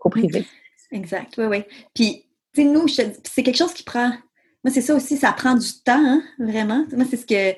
qu'au 0.00 0.08
privé. 0.08 0.46
Exact, 0.92 1.34
oui, 1.38 1.46
oui. 1.46 1.64
Puis, 1.94 2.26
tu 2.54 2.62
sais, 2.62 2.68
nous, 2.68 2.86
c'est 2.88 3.42
quelque 3.42 3.56
chose 3.56 3.74
qui 3.74 3.82
prend. 3.82 4.10
Moi, 4.64 4.72
c'est 4.72 4.80
ça 4.80 4.94
aussi, 4.94 5.16
ça 5.16 5.32
prend 5.32 5.54
du 5.54 5.72
temps, 5.84 6.02
hein, 6.04 6.22
vraiment. 6.38 6.84
Moi, 6.92 7.04
c'est 7.08 7.16
ce 7.16 7.26
que. 7.26 7.56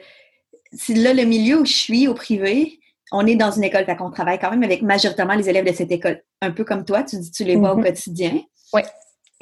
Là 1.02 1.14
le 1.14 1.24
milieu 1.24 1.60
où 1.60 1.64
je 1.64 1.72
suis, 1.72 2.08
au 2.08 2.14
privé. 2.14 2.78
On 3.10 3.26
est 3.26 3.36
dans 3.36 3.50
une 3.50 3.64
école, 3.64 3.86
fait 3.86 3.96
qu'on 3.96 4.10
travaille 4.10 4.38
quand 4.38 4.50
même 4.50 4.62
avec 4.62 4.82
majoritairement 4.82 5.34
les 5.34 5.48
élèves 5.48 5.64
de 5.64 5.72
cette 5.72 5.90
école. 5.90 6.22
Un 6.42 6.50
peu 6.50 6.64
comme 6.64 6.84
toi, 6.84 7.02
tu 7.02 7.16
dis 7.16 7.30
tu 7.30 7.42
les 7.42 7.56
vois 7.56 7.72
au 7.72 7.78
mm-hmm. 7.78 7.84
quotidien. 7.84 8.40
Oui. 8.74 8.82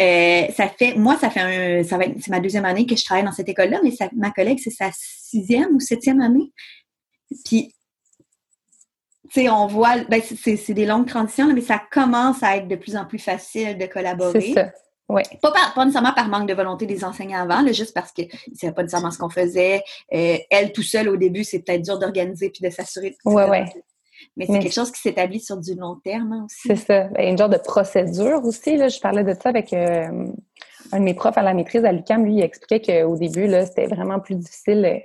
Euh, 0.01 0.47
ça 0.55 0.69
fait, 0.69 0.95
moi, 0.95 1.17
ça 1.19 1.31
fait 1.31 1.41
un, 1.41 1.85
ça 1.85 1.97
va 1.97 2.05
c'est 2.21 2.31
ma 2.31 2.41
deuxième 2.41 2.65
année 2.67 2.85
que 2.87 2.97
je 2.97 3.05
travaille 3.05 3.25
dans 3.25 3.33
cette 3.33 3.49
école-là, 3.49 3.81
mais 3.83 3.91
ça, 3.91 4.09
ma 4.15 4.31
collègue, 4.31 4.61
c'est 4.63 4.71
sa 4.71 4.91
sixième 4.93 5.75
ou 5.75 5.81
septième 5.81 6.21
année. 6.21 6.53
Puis 7.45 7.73
sais, 9.31 9.49
on 9.49 9.67
voit, 9.67 10.05
ben, 10.09 10.21
c'est 10.23 10.75
des 10.75 10.87
longues 10.87 11.07
transitions, 11.07 11.53
mais 11.53 11.61
ça 11.61 11.81
commence 11.91 12.43
à 12.43 12.57
être 12.57 12.69
de 12.69 12.77
plus 12.77 12.97
en 12.97 13.05
plus 13.05 13.19
facile 13.19 13.79
de 13.79 13.87
collaborer. 13.87 14.41
C'est 14.41 14.53
ça. 14.53 14.71
Ouais. 15.09 15.23
Pas, 15.41 15.53
pas, 15.53 15.85
nécessairement 15.85 16.15
par 16.15 16.29
manque 16.29 16.49
de 16.49 16.55
volonté 16.55 16.85
des 16.85 17.05
enseignants 17.05 17.43
avant, 17.43 17.63
là, 17.63 17.71
juste 17.71 17.95
parce 17.95 18.11
qu'ils 18.11 18.29
ne 18.51 18.57
savaient 18.57 18.73
pas 18.73 18.83
nécessairement 18.83 19.13
ce 19.13 19.19
qu'on 19.19 19.31
faisait. 19.31 19.83
Euh, 20.13 20.37
elle, 20.51 20.73
tout 20.73 20.83
seule, 20.83 21.09
au 21.09 21.17
début, 21.17 21.45
c'est 21.45 21.61
peut-être 21.61 21.83
dur 21.83 21.99
d'organiser 21.99 22.51
puis 22.51 22.69
de 22.69 22.75
s'assurer. 22.75 23.17
Ouais, 23.25 23.49
ouais. 23.49 23.67
Mais 24.37 24.47
c'est 24.47 24.59
quelque 24.59 24.75
chose 24.75 24.91
qui 24.91 25.01
s'établit 25.01 25.41
sur 25.41 25.57
du 25.57 25.75
long 25.75 25.97
terme 25.97 26.33
hein, 26.33 26.47
aussi. 26.47 26.69
C'est 26.69 26.77
ça. 26.77 27.05
Ben, 27.09 27.31
une 27.31 27.39
genre 27.39 27.49
de 27.49 27.59
procédure 27.59 28.45
aussi. 28.45 28.77
Là. 28.77 28.89
Je 28.89 29.01
parlais 29.01 29.25
de 29.25 29.35
ça 29.35 29.49
avec 29.49 29.73
euh, 29.73 30.27
un 30.93 30.99
de 30.99 31.05
mes 31.05 31.15
profs 31.15 31.39
à 31.39 31.43
la 31.43 31.55
maîtrise 31.55 31.85
à 31.85 31.93
l'UQAM. 31.93 32.25
Lui, 32.25 32.35
il 32.35 32.43
expliquait 32.43 32.81
qu'au 32.81 33.17
début, 33.17 33.49
c'était 33.65 33.87
vraiment 33.87 34.21
plus 34.21 34.35
difficile 34.35 34.85
euh, 34.85 34.99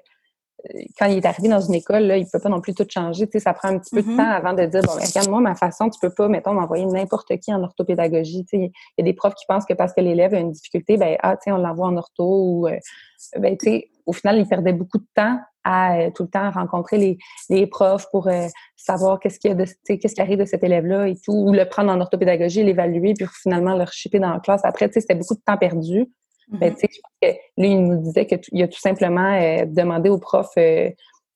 quand 0.98 1.06
il 1.06 1.18
est 1.18 1.26
arrivé 1.26 1.48
dans 1.48 1.60
une 1.60 1.74
école, 1.74 2.04
là, 2.04 2.18
il 2.18 2.26
peut 2.28 2.40
pas 2.40 2.50
non 2.50 2.62
plus 2.62 2.74
tout 2.74 2.86
changer. 2.88 3.26
Tu 3.28 3.34
sais, 3.34 3.40
ça 3.40 3.54
prend 3.54 3.70
un 3.70 3.80
petit 3.80 3.96
peu 3.96 4.02
de 4.02 4.08
mm-hmm. 4.08 4.18
temps 4.18 4.30
avant 4.30 4.54
de 4.54 4.66
dire, 4.66 4.82
bon, 4.82 4.96
ben, 4.96 5.06
regarde, 5.06 5.30
moi, 5.30 5.42
ma 5.42 5.56
façon, 5.56 5.90
tu 5.90 6.00
peux 6.00 6.14
pas, 6.14 6.28
mettons, 6.28 6.54
m'envoyer 6.54 6.86
n'importe 6.86 7.38
qui 7.40 7.54
en 7.54 7.64
orthopédagogie. 7.64 8.46
Tu 8.46 8.58
sais, 8.58 8.72
il 8.98 9.00
y 9.00 9.02
a 9.02 9.04
des 9.04 9.14
profs 9.14 9.36
qui 9.36 9.46
pensent 9.48 9.66
que 9.66 9.74
parce 9.74 9.94
que 9.94 10.02
l'élève 10.02 10.34
a 10.34 10.40
une 10.40 10.52
difficulté, 10.52 10.98
ben, 10.98 11.18
ah, 11.22 11.36
tu 11.38 11.44
sais, 11.46 11.52
on 11.52 11.58
l'envoie 11.58 11.88
en 11.88 11.98
ortho 11.98 12.24
ou, 12.26 12.68
euh, 12.68 12.78
ben, 13.38 13.58
tu 13.58 13.66
sais, 13.66 13.90
au 14.06 14.14
final, 14.14 14.38
il 14.38 14.48
perdait 14.48 14.74
beaucoup 14.74 14.98
de 14.98 15.08
temps 15.16 15.40
à 15.64 15.98
euh, 15.98 16.10
tout 16.16 16.24
le 16.24 16.30
temps 16.30 16.50
rencontrer 16.52 16.98
les, 16.98 17.18
les 17.50 17.68
profs 17.68 18.08
pour 18.12 18.28
euh, 18.28 18.48
savoir 18.76 19.20
qu'est-ce 19.20 19.40
qu'il 19.40 19.50
y 19.50 19.54
a 19.54 19.56
de, 19.56 19.66
qu'est-ce 19.86 20.16
qui 20.16 20.22
arrive 20.22 20.40
de 20.40 20.46
cet 20.46 20.64
élève-là 20.64 21.08
et 21.08 21.16
tout, 21.16 21.34
ou 21.34 21.54
le 21.54 21.66
prendre 21.66 21.92
en 21.92 22.00
orthopédagogie, 22.02 22.64
l'évaluer, 22.64 23.14
puis 23.14 23.28
finalement 23.42 23.76
le 23.76 23.86
shipper 23.92 24.20
dans 24.20 24.34
la 24.34 24.40
classe. 24.40 24.62
Après, 24.64 24.88
tu 24.88 24.94
sais, 24.94 25.02
c'était 25.02 25.16
beaucoup 25.16 25.36
de 25.36 25.42
temps 25.46 25.58
perdu. 25.58 26.10
Ben, 26.52 26.74
mm-hmm. 26.74 26.88
je 26.94 27.00
pense 27.02 27.14
que 27.22 27.28
lui, 27.58 27.72
il 27.72 27.84
nous 27.84 28.02
disait 28.02 28.26
qu'il 28.26 28.62
a 28.62 28.68
tout 28.68 28.80
simplement 28.80 29.34
euh, 29.34 29.66
demandé 29.66 30.10
aux 30.10 30.18
profs, 30.18 30.50
euh, 30.58 30.90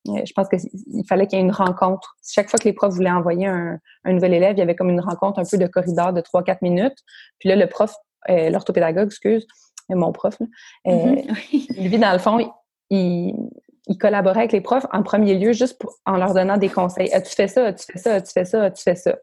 euh, 0.09 0.21
je 0.25 0.33
pense 0.33 0.47
qu'il 0.49 1.07
fallait 1.07 1.25
qu'il 1.25 1.39
y 1.39 1.41
ait 1.41 1.45
une 1.45 1.51
rencontre. 1.51 2.15
Chaque 2.27 2.49
fois 2.49 2.59
que 2.59 2.65
les 2.65 2.73
profs 2.73 2.93
voulaient 2.93 3.11
envoyer 3.11 3.47
un, 3.47 3.79
nouvel 4.05 4.33
élève, 4.33 4.55
il 4.55 4.59
y 4.59 4.61
avait 4.61 4.75
comme 4.75 4.89
une 4.89 4.99
rencontre 4.99 5.39
un 5.39 5.43
peu 5.49 5.57
de 5.57 5.67
corridor 5.67 6.13
de 6.13 6.21
3-4 6.21 6.57
minutes. 6.61 6.97
Puis 7.39 7.49
là, 7.49 7.55
le 7.55 7.67
prof, 7.67 7.95
l'orthopédagogue, 8.27 9.07
excuse, 9.07 9.47
mon 9.89 10.11
prof, 10.11 10.37
mm-hmm. 10.85 11.89
lui, 11.89 11.97
dans 11.97 12.11
le 12.11 12.19
fond, 12.19 12.37
il, 12.91 13.33
collaborait 13.93 14.39
avec 14.39 14.51
les 14.51 14.61
profs 14.61 14.87
en 14.91 15.03
premier 15.03 15.35
lieu 15.35 15.53
juste 15.53 15.81
en 16.05 16.17
leur 16.17 16.33
donnant 16.33 16.57
des 16.57 16.69
conseils. 16.69 17.11
As-tu 17.13 17.35
fait 17.35 17.47
ça? 17.47 17.65
As-tu 17.67 17.85
fait 17.91 17.99
ça? 17.99 18.13
As-tu 18.15 18.31
fait 18.31 18.45
ça? 18.45 18.63
As-tu 18.63 18.83
fait 18.83 18.95
ça? 18.95 19.15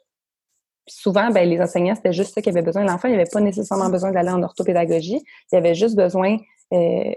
souvent, 0.86 1.30
ben, 1.30 1.48
les 1.48 1.60
enseignants, 1.60 1.94
c'était 1.94 2.12
juste 2.12 2.34
ça 2.34 2.42
qu'ils 2.42 2.52
avaient 2.52 2.64
besoin. 2.64 2.84
L'enfant, 2.84 3.08
il 3.08 3.14
avait 3.14 3.30
pas 3.30 3.40
nécessairement 3.40 3.88
besoin 3.88 4.10
d'aller 4.10 4.30
en 4.30 4.42
orthopédagogie. 4.42 5.22
Il 5.52 5.56
avait 5.56 5.74
juste 5.74 5.96
besoin, 5.96 6.36
euh, 6.72 7.12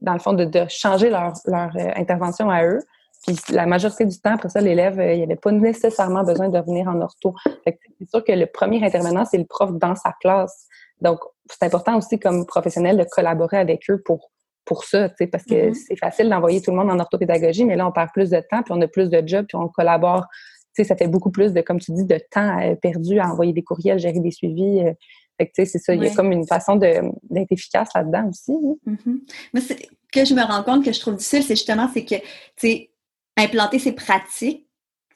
dans 0.00 0.12
le 0.12 0.18
fond, 0.18 0.32
de, 0.32 0.66
changer 0.68 1.10
leur, 1.10 1.32
leur 1.46 1.74
euh, 1.76 1.90
intervention 1.96 2.50
à 2.50 2.64
eux. 2.64 2.80
Puis 3.26 3.36
la 3.50 3.66
majorité 3.66 4.04
du 4.04 4.18
temps, 4.20 4.34
après 4.34 4.48
ça, 4.48 4.60
l'élève, 4.60 5.00
euh, 5.00 5.14
il 5.14 5.20
n'avait 5.20 5.36
pas 5.36 5.52
nécessairement 5.52 6.24
besoin 6.24 6.48
de 6.48 6.58
revenir 6.58 6.88
en 6.88 7.00
ortho. 7.00 7.34
C'est 7.64 7.78
sûr 8.10 8.22
que 8.22 8.32
le 8.32 8.46
premier 8.46 8.84
intervenant, 8.84 9.24
c'est 9.24 9.38
le 9.38 9.46
prof 9.46 9.72
dans 9.72 9.96
sa 9.96 10.12
classe. 10.20 10.66
Donc, 11.00 11.20
c'est 11.48 11.64
important 11.64 11.96
aussi 11.96 12.18
comme 12.18 12.46
professionnel 12.46 12.96
de 12.96 13.04
collaborer 13.04 13.58
avec 13.58 13.88
eux 13.90 14.02
pour 14.04 14.30
pour 14.66 14.84
ça, 14.84 15.08
parce 15.08 15.44
que 15.44 15.70
mm-hmm. 15.70 15.74
c'est 15.74 15.96
facile 15.96 16.28
d'envoyer 16.28 16.60
tout 16.60 16.72
le 16.72 16.76
monde 16.76 16.90
en 16.90 16.98
orthopédagogie, 16.98 17.64
mais 17.64 17.76
là, 17.76 17.86
on 17.86 17.92
perd 17.92 18.10
plus 18.12 18.30
de 18.30 18.40
temps, 18.50 18.62
puis 18.62 18.74
on 18.74 18.80
a 18.82 18.88
plus 18.88 19.08
de 19.08 19.22
jobs, 19.26 19.46
puis 19.46 19.56
on 19.56 19.68
collabore. 19.68 20.26
Tu 20.74 20.82
sais, 20.82 20.84
ça 20.84 20.96
fait 20.96 21.08
beaucoup 21.08 21.30
plus 21.30 21.54
de, 21.54 21.62
comme 21.62 21.78
tu 21.78 21.92
dis, 21.92 22.04
de 22.04 22.20
temps 22.30 22.60
euh, 22.60 22.74
perdu 22.74 23.18
à 23.18 23.30
envoyer 23.30 23.52
des 23.52 23.62
courriels, 23.62 23.98
gérer 23.98 24.20
des 24.20 24.32
suivis. 24.32 24.80
Euh. 24.80 24.92
fait 25.38 25.46
que, 25.46 25.52
tu 25.54 25.64
sais, 25.64 25.64
c'est 25.64 25.78
ça. 25.78 25.94
Il 25.94 26.02
y 26.02 26.06
a 26.06 26.14
comme 26.14 26.32
une 26.32 26.46
façon 26.46 26.76
d'être 26.76 27.50
efficace 27.50 27.88
là-dedans 27.94 28.28
aussi. 28.28 28.52
Mm-hmm. 28.52 29.18
Mais 29.54 29.60
ce 29.60 29.72
que 30.12 30.24
je 30.24 30.34
me 30.34 30.42
rends 30.42 30.64
compte 30.64 30.84
que 30.84 30.92
je 30.92 31.00
trouve 31.00 31.14
difficile, 31.14 31.44
c'est 31.44 31.56
justement, 31.56 31.88
c'est 31.94 32.04
que, 32.04 32.16
tu 32.16 32.22
sais, 32.56 32.90
implanter 33.38 33.78
ces 33.78 33.92
pratiques, 33.92 34.66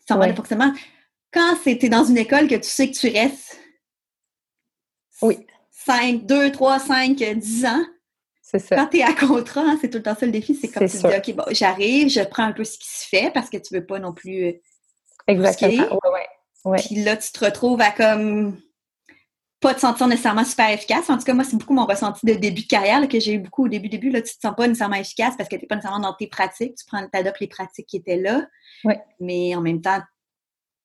sans 0.08 0.18
ouais. 0.18 0.34
forcément, 0.34 0.72
quand 1.32 1.56
c'était 1.62 1.88
dans 1.88 2.04
une 2.04 2.18
école 2.18 2.48
que 2.48 2.56
tu 2.56 2.68
sais 2.68 2.90
que 2.90 2.96
tu 2.96 3.08
restes 3.08 3.60
oui. 5.22 5.46
5, 5.70 6.26
2, 6.26 6.52
3, 6.52 6.78
5, 6.78 7.16
10 7.16 7.64
ans, 7.66 7.84
quand 8.70 8.86
tu 8.88 8.98
es 8.98 9.02
à 9.02 9.14
contrat, 9.14 9.62
hein, 9.62 9.78
c'est 9.80 9.90
tout 9.90 9.98
le 9.98 10.02
temps 10.02 10.16
ça 10.18 10.26
le 10.26 10.32
défi. 10.32 10.54
C'est 10.54 10.68
comme 10.68 10.88
tu 10.88 10.96
dis, 10.96 11.06
OK, 11.06 11.34
bon, 11.34 11.44
j'arrive, 11.50 12.08
je 12.08 12.20
prends 12.20 12.44
un 12.44 12.52
peu 12.52 12.64
ce 12.64 12.78
qui 12.78 12.88
se 12.88 13.06
fait 13.06 13.30
parce 13.32 13.50
que 13.50 13.56
tu 13.56 13.74
veux 13.74 13.84
pas 13.84 13.98
non 13.98 14.12
plus. 14.12 14.46
Euh, 14.46 14.52
Exactement. 15.26 15.98
Ouais, 16.12 16.26
ouais, 16.64 16.78
Puis 16.78 16.96
là, 17.04 17.16
tu 17.16 17.30
te 17.30 17.44
retrouves 17.44 17.80
à 17.80 17.90
comme 17.90 18.56
pas 19.60 19.74
te 19.74 19.80
sentir 19.80 20.08
nécessairement 20.08 20.44
super 20.44 20.70
efficace. 20.70 21.10
En 21.10 21.18
tout 21.18 21.24
cas, 21.24 21.34
moi, 21.34 21.44
c'est 21.44 21.56
beaucoup 21.56 21.74
mon 21.74 21.84
ressenti 21.84 22.24
de 22.24 22.32
début 22.32 22.62
de 22.62 22.66
carrière 22.66 23.06
que 23.06 23.20
j'ai 23.20 23.34
eu 23.34 23.38
beaucoup 23.38 23.66
au 23.66 23.68
début. 23.68 23.90
début, 23.90 24.10
là, 24.10 24.22
tu 24.22 24.34
te 24.34 24.40
sens 24.40 24.54
pas 24.56 24.66
nécessairement 24.66 24.96
efficace 24.96 25.34
parce 25.36 25.48
que 25.48 25.56
tu 25.56 25.62
n'es 25.62 25.66
pas 25.66 25.76
nécessairement 25.76 26.08
dans 26.08 26.14
tes 26.14 26.26
pratiques. 26.26 26.76
Tu 26.76 26.84
prends, 26.86 27.06
adoptes 27.12 27.40
les 27.40 27.46
pratiques 27.46 27.86
qui 27.86 27.98
étaient 27.98 28.16
là. 28.16 28.46
Mais 29.20 29.54
en 29.54 29.60
même 29.60 29.82
temps, 29.82 30.00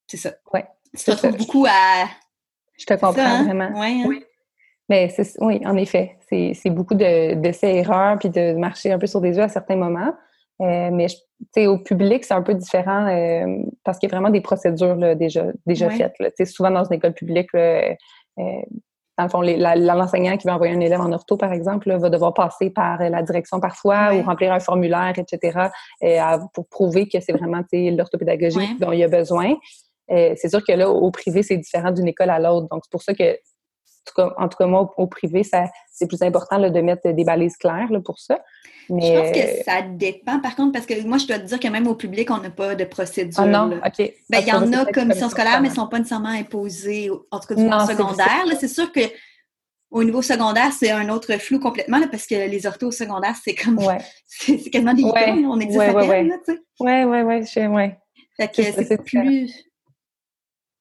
c'est 0.08 0.18
ça. 0.18 0.34
Ouais. 0.54 0.66
Tu 0.96 1.04
te 1.04 1.12
retrouves 1.12 1.38
beaucoup 1.38 1.66
à. 1.66 2.06
Je 2.78 2.86
te 2.86 2.94
comprends 2.94 3.16
hein? 3.18 3.44
vraiment. 3.44 3.72
Hein? 3.76 4.04
Oui. 4.06 4.26
Mais 4.90 5.10
oui, 5.40 5.62
en 5.66 5.76
effet, 5.78 6.18
c'est 6.30 6.70
beaucoup 6.70 6.94
d'essais-erreurs 6.94 8.20
puis 8.20 8.30
de 8.30 8.54
marcher 8.54 8.92
un 8.92 9.00
peu 9.00 9.08
sur 9.08 9.22
des 9.22 9.38
œufs 9.40 9.46
à 9.46 9.50
certains 9.50 9.76
moments. 9.76 10.14
Euh, 10.62 10.90
mais 10.92 11.08
au 11.68 11.78
public, 11.78 12.24
c'est 12.24 12.34
un 12.34 12.42
peu 12.42 12.54
différent 12.54 13.08
euh, 13.08 13.64
parce 13.84 14.00
qu'il 14.00 14.10
y 14.10 14.12
a 14.12 14.16
vraiment 14.16 14.32
des 14.32 14.42
procédures 14.42 14.96
là, 14.96 15.16
déjà, 15.16 15.46
déjà 15.66 15.90
faites. 15.90 16.14
Là. 16.20 16.30
Souvent 16.46 16.72
dans 16.72 16.86
une 16.86 16.94
école 16.94 17.14
publique, 17.14 17.50
euh, 17.56 17.94
dans 19.18 19.24
le 19.24 19.30
fond, 19.30 19.42
l'enseignant 19.42 20.38
qui 20.38 20.48
va 20.48 20.56
envoyer 20.56 20.74
un 20.74 20.80
élève 20.80 21.02
en 21.02 21.12
ortho, 21.12 21.38
par 21.38 21.52
exemple, 21.52 21.92
va 21.98 22.10
devoir 22.10 22.34
passer 22.34 22.70
par 22.70 23.00
la 23.00 23.22
direction 23.24 23.60
parfois 23.60 24.14
ou 24.14 24.22
remplir 24.24 24.52
un 24.52 24.60
formulaire, 24.60 25.14
etc., 25.18 25.70
pour 26.54 26.68
prouver 26.68 27.08
que 27.08 27.20
c'est 27.22 27.32
vraiment 27.32 27.62
l'orthopédagogie 27.72 28.78
dont 28.80 28.92
il 28.92 29.02
a 29.04 29.08
besoin. 29.08 29.56
c'est 30.10 30.50
sûr 30.50 30.62
que 30.66 30.74
là, 30.74 30.90
au 30.90 31.12
privé, 31.12 31.44
c'est 31.44 31.56
différent 31.56 31.92
d'une 31.92 32.10
école 32.10 32.30
à 32.30 32.40
l'autre. 32.40 32.68
Donc, 32.70 32.82
c'est 32.84 32.92
pour 32.92 33.04
ça 33.04 33.14
que 33.14 33.38
en 34.38 34.48
tout 34.48 34.58
cas, 34.58 34.66
moi, 34.66 34.94
au, 34.98 35.08
privé, 35.08 35.44
c'est 35.44 36.08
plus 36.08 36.22
important 36.22 36.60
de 36.60 36.82
mettre 36.82 37.10
des 37.10 37.24
balises 37.24 37.58
claires 37.58 37.90
pour 38.04 38.20
ça. 38.20 38.40
Mais... 38.90 39.02
Je 39.02 39.20
pense 39.20 39.32
que 39.32 39.64
ça 39.64 39.82
dépend, 39.82 40.40
par 40.40 40.56
contre, 40.56 40.74
parce 40.74 40.86
que 40.86 41.02
moi, 41.06 41.18
je 41.18 41.26
dois 41.26 41.40
te 41.40 41.46
dire 41.46 41.60
que 41.60 41.68
même 41.68 41.88
au 41.88 41.96
public, 41.96 42.30
on 42.30 42.38
n'a 42.38 42.50
pas 42.50 42.76
de 42.76 42.84
procédure. 42.86 43.40
Ah 43.42 43.46
non? 43.46 43.78
OK. 43.78 44.14
Ben, 44.30 44.40
il 44.42 44.48
y 44.48 44.52
en 44.52 44.72
a 44.74 44.86
commissions 44.86 45.30
scolaires, 45.30 45.62
mais 45.62 45.68
elles 45.68 45.74
ne 45.74 45.80
sont 45.80 45.88
pas 45.88 45.98
nécessairement 45.98 46.30
imposées, 46.30 47.10
en 47.32 47.40
tout 47.40 47.48
cas, 47.48 47.56
du 47.56 47.64
niveau 47.64 47.80
secondaire. 47.80 48.46
C'est 48.60 48.68
sûr 48.68 48.92
que 48.92 49.02
au 49.92 50.04
niveau 50.04 50.22
secondaire, 50.22 50.72
c'est 50.74 50.92
un 50.92 51.10
autre 51.10 51.34
flou 51.40 51.60
complètement, 51.60 52.02
parce 52.12 52.28
que 52.28 52.36
les 52.36 52.66
orthos 52.66 52.92
secondaires, 52.92 53.36
c'est 53.42 53.56
comme. 53.56 53.80
c'est 54.28 54.58
quasiment 54.70 54.94
des 54.94 55.04
ouais. 55.04 55.46
on 55.48 55.60
existe 55.60 55.80
ouais, 55.80 56.04
à 56.04 56.08
peine, 56.08 56.34
tu 56.46 56.54
sais. 56.54 56.60
Oui, 56.80 57.04
oui, 57.04 57.22
oui. 57.22 57.68
Ouais. 57.68 57.98
Fait 58.38 58.48
que 58.50 58.64
c'est 58.64 59.04
plus 59.04 59.52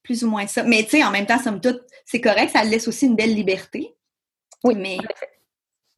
plus 0.05 0.23
ou 0.23 0.31
moins 0.31 0.47
ça. 0.47 0.63
Mais 0.63 0.85
tu 0.85 0.91
sais, 0.91 1.05
en 1.05 1.11
même 1.11 1.27
temps, 1.27 1.39
somme 1.39 1.61
toute, 1.61 1.83
c'est 2.05 2.21
correct, 2.21 2.51
ça 2.51 2.63
laisse 2.63 2.87
aussi 2.87 3.07
une 3.07 3.17
belle 3.17 3.35
liberté. 3.35 3.97
Oui. 4.63 4.77
Mais... 4.77 4.99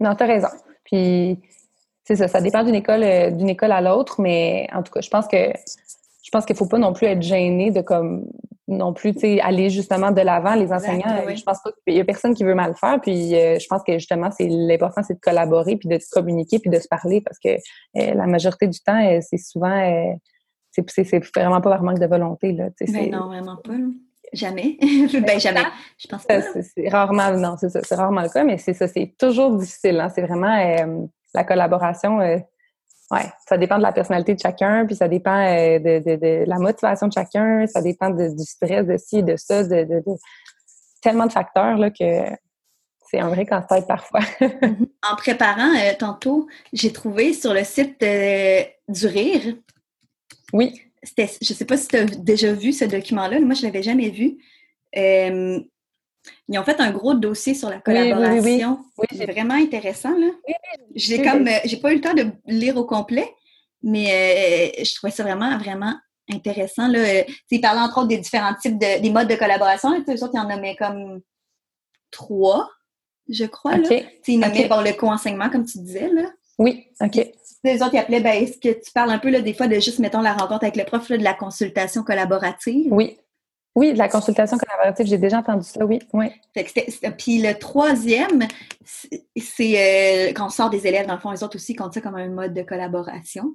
Non, 0.00 0.14
tu 0.14 0.22
as 0.22 0.26
raison. 0.26 0.48
Puis, 0.84 1.38
c'est 2.04 2.16
ça, 2.16 2.28
ça 2.28 2.40
dépend 2.40 2.62
d'une 2.62 2.76
école, 2.76 3.02
euh, 3.02 3.30
d'une 3.30 3.50
école 3.50 3.72
à 3.72 3.80
l'autre, 3.80 4.20
mais 4.20 4.68
en 4.72 4.82
tout 4.82 4.92
cas, 4.92 5.00
je 5.00 5.10
pense 5.10 5.26
que 5.26 5.52
je 6.22 6.30
pense 6.32 6.44
qu'il 6.44 6.56
faut 6.56 6.66
pas 6.66 6.78
non 6.78 6.92
plus 6.92 7.06
être 7.06 7.22
gêné 7.22 7.70
de 7.70 7.82
comme 7.82 8.26
non 8.66 8.92
plus 8.92 9.14
aller 9.42 9.70
justement 9.70 10.10
de 10.10 10.20
l'avant 10.20 10.56
les 10.56 10.72
enseignants 10.72 11.22
je 11.28 11.42
pense 11.44 11.62
pas 11.62 11.70
qu'il 11.86 11.96
y 11.96 12.00
a 12.00 12.04
personne 12.04 12.34
qui 12.34 12.42
veut 12.42 12.56
mal 12.56 12.74
faire 12.74 13.00
puis 13.00 13.36
euh, 13.36 13.60
je 13.60 13.66
pense 13.68 13.82
que 13.86 13.92
justement 13.92 14.32
c'est 14.36 14.48
l'important 14.48 15.04
c'est 15.06 15.14
de 15.14 15.20
collaborer 15.20 15.76
puis 15.76 15.88
de 15.88 16.00
se 16.00 16.10
communiquer 16.10 16.58
puis 16.58 16.68
de 16.68 16.80
se 16.80 16.88
parler 16.88 17.20
parce 17.20 17.38
que 17.38 17.50
euh, 17.50 18.14
la 18.14 18.26
majorité 18.26 18.66
du 18.66 18.80
temps 18.80 19.20
c'est 19.20 19.38
souvent 19.38 20.10
c'est 20.88 21.24
vraiment 21.34 21.60
pas 21.60 21.70
par 21.70 21.82
manque 21.82 21.98
de 21.98 22.06
volonté. 22.06 22.52
Là, 22.52 22.68
ben 22.80 23.10
non, 23.10 23.26
vraiment 23.26 23.56
pas. 23.56 23.74
Jamais. 24.32 24.76
ben 24.80 25.38
jamais. 25.38 25.64
Je 25.98 26.08
pense 26.08 26.24
pas. 26.24 26.40
C'est 26.42 26.88
rarement, 26.88 27.30
non, 27.32 27.56
c'est 27.58 27.70
ça. 27.70 27.80
C'est 27.82 27.94
rarement 27.94 28.22
le 28.22 28.28
cas, 28.28 28.44
mais 28.44 28.58
c'est 28.58 28.74
ça. 28.74 28.88
C'est 28.88 29.14
toujours 29.18 29.56
difficile. 29.56 30.00
Hein. 30.00 30.08
C'est 30.14 30.22
vraiment 30.22 30.56
euh, 30.58 31.06
la 31.34 31.44
collaboration. 31.44 32.20
Euh, 32.20 32.38
ouais, 33.10 33.26
ça 33.48 33.56
dépend 33.56 33.78
de 33.78 33.82
la 33.82 33.92
personnalité 33.92 34.34
de 34.34 34.40
chacun, 34.40 34.86
puis 34.86 34.96
ça 34.96 35.08
dépend 35.08 35.38
euh, 35.38 35.78
de, 35.78 36.44
la 36.46 36.58
motivation 36.58 37.08
de 37.08 37.12
chacun, 37.12 37.66
ça 37.66 37.80
dépend 37.80 38.10
du 38.10 38.44
stress 38.44 38.86
de 38.86 38.96
ci, 38.96 39.22
de 39.22 39.36
ça, 39.36 39.64
de, 39.64 40.02
tellement 41.02 41.26
de 41.26 41.32
facteurs 41.32 41.76
là, 41.78 41.90
que 41.90 42.36
c'est 43.08 43.20
un 43.20 43.28
vrai 43.28 43.46
casse-tête 43.46 43.86
parfois. 43.86 44.20
En 45.08 45.14
préparant 45.14 45.70
tantôt, 46.00 46.48
j'ai 46.72 46.92
trouvé 46.92 47.32
sur 47.32 47.54
le 47.54 47.62
site 47.62 48.00
du 48.00 49.06
Rire 49.06 49.54
oui. 50.52 50.80
Je 51.02 51.22
ne 51.22 51.54
sais 51.54 51.64
pas 51.64 51.76
si 51.76 51.88
tu 51.88 51.96
as 51.96 52.04
déjà 52.04 52.52
vu 52.52 52.72
ce 52.72 52.84
document-là. 52.84 53.40
Moi, 53.40 53.54
je 53.54 53.60
ne 53.60 53.66
l'avais 53.66 53.82
jamais 53.82 54.10
vu. 54.10 54.38
Euh, 54.96 55.60
ils 56.48 56.58
ont 56.58 56.64
fait 56.64 56.80
un 56.80 56.90
gros 56.90 57.14
dossier 57.14 57.54
sur 57.54 57.70
la 57.70 57.78
collaboration. 57.78 58.80
Oui, 58.98 59.06
c'est 59.12 59.30
vraiment 59.30 59.54
intéressant. 59.54 60.16
Là. 60.16 60.28
J'ai 60.94 61.22
comme, 61.22 61.46
euh, 61.46 61.58
j'ai 61.64 61.76
pas 61.76 61.92
eu 61.92 61.96
le 61.96 62.00
temps 62.00 62.14
de 62.14 62.26
lire 62.46 62.76
au 62.76 62.84
complet, 62.84 63.28
mais 63.82 64.72
euh, 64.78 64.84
je 64.84 64.94
trouvais 64.96 65.12
ça 65.12 65.22
vraiment, 65.22 65.56
vraiment 65.58 65.94
intéressant. 66.28 66.88
Là. 66.88 67.24
Ils 67.50 67.60
parlaient 67.60 67.82
entre 67.82 67.98
autres 67.98 68.08
des 68.08 68.18
différents 68.18 68.54
types 68.54 68.78
de 68.78 69.00
des 69.00 69.10
modes 69.10 69.28
de 69.28 69.36
collaboration. 69.36 69.90
Les 69.92 70.22
autres, 70.22 70.32
ils 70.34 70.40
en 70.40 70.48
nommaient 70.48 70.76
comme 70.76 71.20
trois, 72.10 72.68
je 73.28 73.44
crois. 73.44 73.76
Là. 73.76 73.88
Ils 74.26 74.40
nommaient 74.40 74.68
le 74.68 74.96
co-enseignement, 74.96 75.50
comme 75.50 75.64
tu 75.64 75.78
disais. 75.78 76.08
Là. 76.08 76.32
Oui, 76.58 76.86
OK. 77.00 77.28
Les 77.66 77.82
autres, 77.82 77.94
ils 77.94 77.98
appelaient, 77.98 78.20
ben, 78.20 78.42
est-ce 78.42 78.58
que 78.58 78.72
tu 78.80 78.92
parles 78.92 79.10
un 79.10 79.18
peu 79.18 79.28
là, 79.28 79.40
des 79.40 79.52
fois 79.52 79.66
de 79.66 79.74
juste, 79.74 79.98
mettons, 79.98 80.20
la 80.20 80.32
rencontre 80.32 80.64
avec 80.64 80.76
le 80.76 80.84
prof, 80.84 81.10
de 81.10 81.16
la 81.16 81.34
consultation 81.34 82.02
collaborative? 82.02 82.92
Oui. 82.92 83.18
Oui, 83.74 83.92
de 83.92 83.98
la 83.98 84.08
consultation 84.08 84.56
collaborative, 84.56 85.06
j'ai 85.06 85.18
déjà 85.18 85.38
entendu 85.38 85.64
ça, 85.64 85.84
oui. 85.84 85.98
oui. 86.14 86.28
puis 87.18 87.42
le 87.42 87.52
troisième, 87.58 88.48
c'est 88.82 90.28
euh, 90.30 90.32
quand 90.34 90.46
on 90.46 90.48
sort 90.48 90.70
des 90.70 90.86
élèves, 90.86 91.06
dans 91.06 91.12
le 91.14 91.20
fond, 91.20 91.30
les 91.30 91.44
autres 91.44 91.56
aussi 91.56 91.74
comptent 91.74 91.92
ça 91.92 92.00
comme 92.00 92.14
un 92.14 92.28
mode 92.28 92.54
de 92.54 92.62
collaboration. 92.62 93.52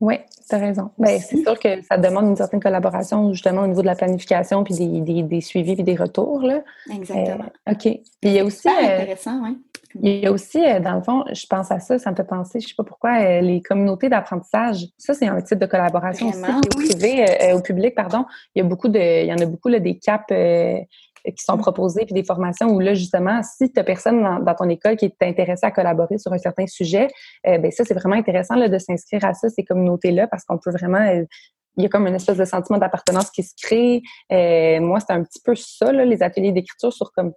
Oui, 0.00 0.16
tu 0.48 0.54
as 0.54 0.58
raison. 0.58 0.90
Ben, 0.98 1.18
c'est 1.18 1.42
sûr 1.42 1.58
que 1.58 1.82
ça 1.82 1.96
demande 1.96 2.26
une 2.26 2.36
certaine 2.36 2.60
collaboration, 2.60 3.32
justement, 3.32 3.62
au 3.62 3.66
niveau 3.66 3.80
de 3.80 3.86
la 3.86 3.96
planification, 3.96 4.62
puis 4.62 4.74
des, 4.74 5.22
des, 5.22 5.40
suivis, 5.40 5.74
puis 5.74 5.84
des 5.84 5.96
retours. 5.96 6.42
Là. 6.42 6.62
Exactement. 6.92 7.46
Euh, 7.68 7.72
OK. 7.72 7.82
Puis 7.82 8.02
il 8.22 8.32
y 8.32 8.38
a 8.38 8.44
aussi. 8.44 8.68
Euh, 8.68 9.00
intéressant, 9.00 9.40
oui. 9.42 9.58
Il 10.02 10.24
y 10.24 10.26
a 10.26 10.32
aussi, 10.32 10.64
euh, 10.64 10.80
dans 10.80 10.94
le 10.94 11.02
fond, 11.02 11.24
je 11.32 11.46
pense 11.46 11.70
à 11.70 11.78
ça, 11.78 11.98
ça 11.98 12.10
me 12.10 12.16
fait 12.16 12.24
penser, 12.24 12.60
je 12.60 12.68
sais 12.68 12.74
pas 12.76 12.84
pourquoi, 12.84 13.20
euh, 13.20 13.40
les 13.40 13.62
communautés 13.62 14.08
d'apprentissage. 14.08 14.86
Ça, 14.98 15.14
c'est 15.14 15.28
un 15.28 15.40
type 15.40 15.58
de 15.58 15.66
collaboration 15.66 16.28
aussi. 16.28 16.40
Au 16.40 16.76
privé, 16.76 17.24
euh, 17.24 17.56
au 17.56 17.62
public, 17.62 17.94
pardon. 17.94 18.24
Il 18.54 18.62
y 18.62 18.62
a 18.62 18.68
beaucoup 18.68 18.88
de, 18.88 19.22
il 19.22 19.28
y 19.28 19.32
en 19.32 19.38
a 19.38 19.46
beaucoup 19.46 19.68
là, 19.68 19.78
des 19.78 19.98
caps 19.98 20.24
qui 20.28 21.42
sont 21.42 21.56
mm. 21.56 21.60
proposés 21.60 22.04
puis 22.04 22.12
des 22.12 22.24
formations 22.24 22.68
où 22.68 22.80
là 22.80 22.92
justement 22.92 23.42
si 23.42 23.72
tu 23.72 23.80
as 23.80 23.84
personne 23.84 24.44
dans, 24.44 24.54
ton 24.54 24.68
école 24.68 24.96
qui 24.96 25.06
est 25.06 25.22
intéressé 25.22 25.64
à 25.64 25.70
collaborer 25.70 26.18
sur 26.18 26.30
un 26.34 26.38
certain 26.38 26.66
sujet 26.66 27.08
ben 27.44 27.70
ça 27.70 27.82
c'est 27.86 27.94
vraiment 27.94 28.16
intéressant 28.16 28.56
là, 28.56 28.68
de 28.68 28.76
s'inscrire 28.76 29.24
à 29.24 29.32
ça 29.32 29.48
ces 29.48 29.64
communautés 29.64 30.10
là 30.10 30.26
parce 30.26 30.44
qu'on 30.44 30.58
peut 30.58 30.70
vraiment 30.70 31.24
il 31.78 31.82
y 31.82 31.86
a 31.86 31.88
comme 31.88 32.06
une 32.06 32.14
espèce 32.14 32.36
de 32.36 32.44
sentiment 32.44 32.76
d'appartenance 32.76 33.30
qui 33.30 33.42
se 33.42 33.54
crée. 33.58 34.02
moi, 34.80 35.00
c'est 35.00 35.14
un 35.14 35.22
petit 35.22 35.40
peu 35.42 35.54
ça, 35.54 35.92
là, 35.92 36.04
les 36.04 36.22
ateliers 36.22 36.52
d'écriture 36.52 36.92
sur 36.92 37.10
comme 37.12 37.32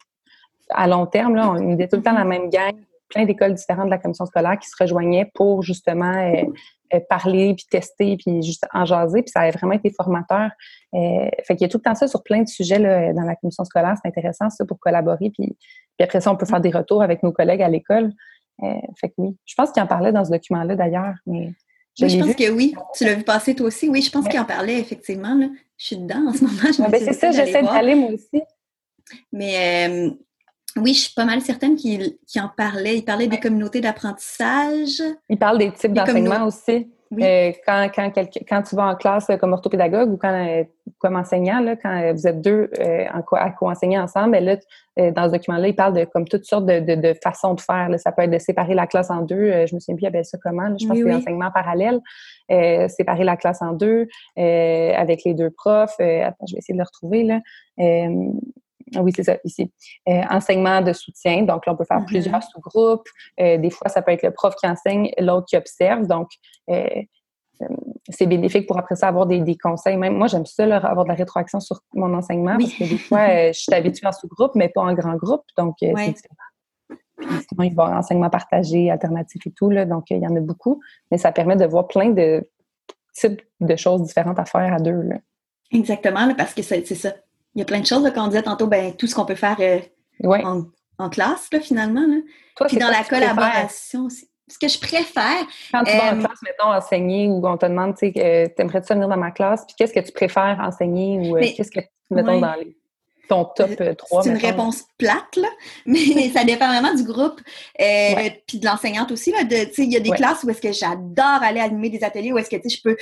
à 0.69 0.88
long 0.88 1.06
terme, 1.06 1.36
là, 1.36 1.51
on 1.51 1.73
était 1.73 1.88
tout 1.88 1.97
le 1.97 2.03
temps 2.03 2.13
la 2.13 2.25
même 2.25 2.49
gang, 2.49 2.75
plein 3.10 3.25
d'écoles 3.25 3.53
différentes 3.53 3.86
de 3.86 3.91
la 3.91 3.97
commission 3.97 4.25
scolaire 4.25 4.58
qui 4.60 4.69
se 4.69 4.75
rejoignaient 4.80 5.30
pour 5.34 5.63
justement 5.63 6.13
euh, 6.13 6.43
euh, 6.93 6.99
parler, 7.10 7.53
puis 7.56 7.65
tester, 7.69 8.17
puis 8.17 8.41
juste 8.43 8.65
en 8.73 8.86
jaser, 8.86 9.21
puis 9.21 9.32
ça 9.32 9.41
a 9.41 9.51
vraiment 9.51 9.73
été 9.73 9.91
formateur. 9.91 10.49
Euh, 10.93 11.30
fait 11.45 11.56
qu'il 11.56 11.62
y 11.62 11.65
a 11.65 11.69
tout 11.69 11.77
le 11.77 11.84
temps 11.84 11.95
ça 11.95 12.08
sur 12.08 12.23
plein 12.23 12.41
de 12.41 12.47
sujets 12.47 12.80
là, 12.80 13.13
dans 13.13 13.23
la 13.23 13.36
commission 13.36 13.63
scolaire, 13.63 13.95
c'est 14.01 14.08
intéressant 14.08 14.49
ça 14.49 14.65
pour 14.65 14.80
collaborer, 14.80 15.30
puis, 15.30 15.47
puis 15.47 16.03
après 16.03 16.21
ça, 16.21 16.32
on 16.32 16.36
peut 16.36 16.45
faire 16.45 16.62
des 16.62 16.71
retours 16.71 17.01
avec 17.01 17.23
nos 17.23 17.32
collègues 17.32 17.62
à 17.62 17.69
l'école. 17.69 18.12
fait 18.62 19.10
que 19.10 19.13
oui, 19.17 19.38
je 19.45 19.56
pense 19.56 19.71
qu'il 19.71 19.82
en 19.82 19.88
parlait 19.88 20.12
dans 20.12 20.25
ce 20.25 20.32
document-là 20.32 20.75
d'ailleurs, 20.75 21.15
mais... 21.25 21.53
Je, 21.99 22.08
je 22.08 22.19
pense 22.19 22.36
que 22.36 22.51
oui. 22.51 22.75
Tu 22.93 23.06
l'as 23.06 23.15
vu 23.15 23.23
passer 23.23 23.56
toi 23.56 23.65
aussi. 23.65 23.89
Oui, 23.89 24.03
je 24.03 24.12
pense 24.12 24.27
qu'il 24.27 24.39
en 24.39 24.45
parlait 24.45 24.80
effectivement. 24.80 25.34
Là. 25.34 25.47
Je 25.77 25.86
suis 25.88 25.97
dedans 25.97 26.27
en 26.27 26.32
ce 26.32 26.43
moment. 26.43 26.89
ben, 26.91 27.01
c'est 27.03 27.13
ça, 27.13 27.32
j'essaie 27.32 27.63
d'aller 27.63 27.95
moi 27.95 28.12
aussi. 28.12 28.43
Mais 29.32 30.12
oui, 30.77 30.93
je 30.93 31.01
suis 31.01 31.13
pas 31.13 31.25
mal 31.25 31.41
certaine 31.41 31.75
qu'il 31.75 32.17
en 32.37 32.49
parlait. 32.55 32.97
Il 32.97 33.05
parlait 33.05 33.27
des 33.27 33.39
communautés 33.39 33.81
d'apprentissage. 33.81 35.01
Il 35.29 35.37
parle 35.37 35.57
des 35.57 35.71
types 35.71 35.93
d'enseignement 35.93 36.45
aussi. 36.45 36.87
Euh, 37.13 37.51
quand, 37.65 37.89
quand, 37.95 38.11
quand, 38.47 38.61
tu 38.63 38.75
vas 38.75 38.87
en 38.87 38.95
classe 38.95 39.27
comme 39.39 39.53
orthopédagogue 39.53 40.11
ou 40.11 40.17
quand, 40.17 40.33
euh, 40.33 40.63
comme 40.99 41.15
enseignant, 41.15 41.61
là, 41.61 41.75
quand 41.75 42.13
vous 42.13 42.27
êtes 42.27 42.41
deux 42.41 42.69
euh, 42.79 43.05
en 43.13 43.21
co 43.21 43.37
à 43.37 43.49
co-enseigner 43.51 43.97
ensemble, 43.97 44.31
ben 44.31 44.43
là, 44.43 45.11
dans 45.11 45.27
ce 45.27 45.33
document-là, 45.33 45.67
il 45.67 45.75
parle 45.75 45.93
de 45.93 46.05
comme 46.05 46.27
toutes 46.27 46.45
sortes 46.45 46.65
de, 46.65 46.79
de, 46.79 47.13
façons 47.23 47.53
de 47.53 47.61
faire. 47.61 47.87
Ça 47.99 48.11
peut 48.11 48.23
être 48.23 48.31
de 48.31 48.39
séparer 48.39 48.73
la 48.73 48.87
classe 48.87 49.11
en 49.11 49.21
deux. 49.21 49.65
je 49.67 49.75
me 49.75 49.79
souviens 49.79 49.95
plus, 49.95 50.03
il 50.03 50.07
appelle 50.07 50.25
ça 50.25 50.37
comment. 50.41 50.75
je 50.77 50.87
pense 50.87 50.97
que 50.97 51.03
c'est 51.03 51.09
l'enseignement 51.09 51.51
parallèle. 51.51 51.99
séparer 52.89 53.23
la 53.23 53.37
classe 53.37 53.61
en 53.61 53.73
deux 53.73 54.07
avec 54.35 55.23
les 55.23 55.35
deux 55.35 55.51
profs. 55.51 55.99
attends, 55.99 56.45
je 56.47 56.55
vais 56.55 56.59
essayer 56.59 56.73
de 56.73 56.79
le 56.79 56.85
retrouver. 56.85 57.23
Là. 57.23 57.39
Ah 58.95 59.02
oui, 59.02 59.12
c'est 59.15 59.23
ça, 59.23 59.38
ici. 59.43 59.71
Euh, 60.08 60.21
enseignement 60.30 60.82
de 60.82 60.93
soutien. 60.93 61.43
Donc, 61.43 61.65
là, 61.65 61.73
on 61.73 61.76
peut 61.76 61.86
faire 61.86 62.00
mm-hmm. 62.00 62.06
plusieurs 62.06 62.43
sous-groupes. 62.43 63.08
Euh, 63.39 63.58
des 63.58 63.69
fois, 63.69 63.89
ça 63.89 64.02
peut 64.02 64.12
être 64.12 64.23
le 64.23 64.32
prof 64.32 64.56
qui 64.56 64.67
enseigne, 64.67 65.12
l'autre 65.19 65.47
qui 65.47 65.58
observe. 65.58 66.08
Donc, 66.08 66.30
euh, 66.69 66.86
c'est 68.10 68.28
bénéfique 68.28 68.67
pour 68.67 68.78
après 68.78 68.95
ça 68.95 69.08
avoir 69.08 69.26
des, 69.26 69.58
conseils. 69.58 69.97
Même 69.97 70.15
moi, 70.15 70.28
j'aime 70.28 70.45
ça, 70.45 70.63
avoir 70.63 71.06
de 71.06 71.10
la 71.10 71.15
rétroaction 71.15 71.60
sur 71.60 71.82
mon 71.93 72.13
enseignement 72.13 72.58
parce 72.58 72.73
que 72.73 72.84
des 72.84 72.97
fois, 72.97 73.52
je 73.52 73.60
suis 73.60 73.73
habituée 73.73 74.08
en 74.08 74.12
sous-groupe, 74.12 74.52
mais 74.56 74.69
pas 74.69 74.82
en 74.82 74.93
grand 74.93 75.15
groupe. 75.15 75.43
Donc, 75.58 75.76
c'est 75.80 76.15
sinon, 77.19 77.63
il 77.63 77.73
va 77.73 77.84
y 77.84 77.88
avoir 77.88 77.97
enseignement 77.97 78.30
partagé, 78.30 78.91
alternatif 78.91 79.41
et 79.47 79.52
tout. 79.52 79.71
Là, 79.71 79.86
donc, 79.86 80.06
il 80.12 80.19
y 80.19 80.28
en 80.28 80.36
a 80.36 80.39
beaucoup. 80.39 80.82
Mais 81.10 81.17
ça 81.17 81.32
permet 81.32 81.56
de 81.56 81.65
voir 81.65 81.88
plein 81.88 82.12
de 82.12 82.47
types 83.13 83.41
de 83.60 83.76
choses 83.76 84.04
différentes 84.04 84.38
à 84.38 84.45
faire 84.45 84.71
à 84.71 84.78
deux. 84.78 85.10
Exactement, 85.71 86.34
parce 86.36 86.54
que 86.54 86.62
c'est 86.62 86.86
ça 86.86 87.13
il 87.58 87.62
y 87.62 87.63
a 87.63 87.65
plein 87.65 87.80
de 87.80 87.88
choses, 87.88 88.04
là, 88.04 88.12
quand 88.12 88.24
on 88.24 88.28
disait 88.28 88.43
tantôt, 88.43 88.67
ben, 88.67 88.93
tout 88.93 89.08
ce 89.08 89.15
qu'on 89.15 89.26
peut 89.26 89.34
faire 89.34 89.58
euh, 89.60 89.80
en, 91.00 91.10
classe, 91.10 91.48
là, 91.52 91.60
finalement. 91.60 92.06
Puis 92.67 92.78
dans 92.78 92.89
la 92.89 93.04
collaboration 93.04 94.06
aussi. 94.06 94.30
Ce 94.48 94.60
que 94.60 94.67
je 94.67 94.80
préfère. 94.80 95.43
Quand 95.72 95.84
tu 95.84 95.91
vas 95.91 96.13
en 96.13 96.17
euh, 96.17 96.20
classe, 96.20 96.41
mettons, 96.43 96.72
enseigner 96.72 97.28
ou 97.28 97.46
on 97.46 97.58
te 97.58 97.65
demande, 97.65 97.98
tu 97.98 98.12
sais, 98.12 98.13
euh, 98.24 98.48
t'aimerais-tu 98.56 98.93
venir 98.93 99.08
dans 99.08 99.17
ma 99.17 99.32
classe, 99.32 99.65
puis 99.65 99.76
qu'est-ce 99.76 99.91
que 99.91 100.00
tu 100.00 100.12
préfères 100.12 100.60
enseigner 100.62 101.17
ou 101.20 101.36
qu'est-ce 101.36 101.72
que 101.72 101.80
tu 101.80 101.88
mettons 102.12 102.39
dans 102.39 102.54
ton 103.28 103.46
top 103.46 103.72
3? 103.98 104.24
C'est 104.24 104.30
une 104.30 104.38
réponse 104.38 104.84
plate, 105.00 105.36
là, 105.36 105.50
mais 105.88 106.30
ça 106.30 106.43
dépend 106.43 106.67
vraiment 106.67 106.93
du 106.93 107.04
groupe. 107.04 107.41
Puis 107.76 108.60
de 108.60 108.65
l'enseignante 108.65 109.12
aussi. 109.12 109.32
Là, 109.32 109.39
il 109.41 109.91
y 109.91 109.98
a 109.98 110.00
des 110.00 110.12
classes 110.12 110.43
où 110.43 110.50
est-ce 110.52 110.62
que 110.62 110.72
j'adore 110.72 111.41
aller 111.41 111.60
animer 111.60 111.89
des 111.89 112.04
ateliers, 112.04 112.32
où 112.32 112.38
est-ce 112.38 112.52
que 112.52 112.70
je 112.70 112.82
peux 112.84 112.96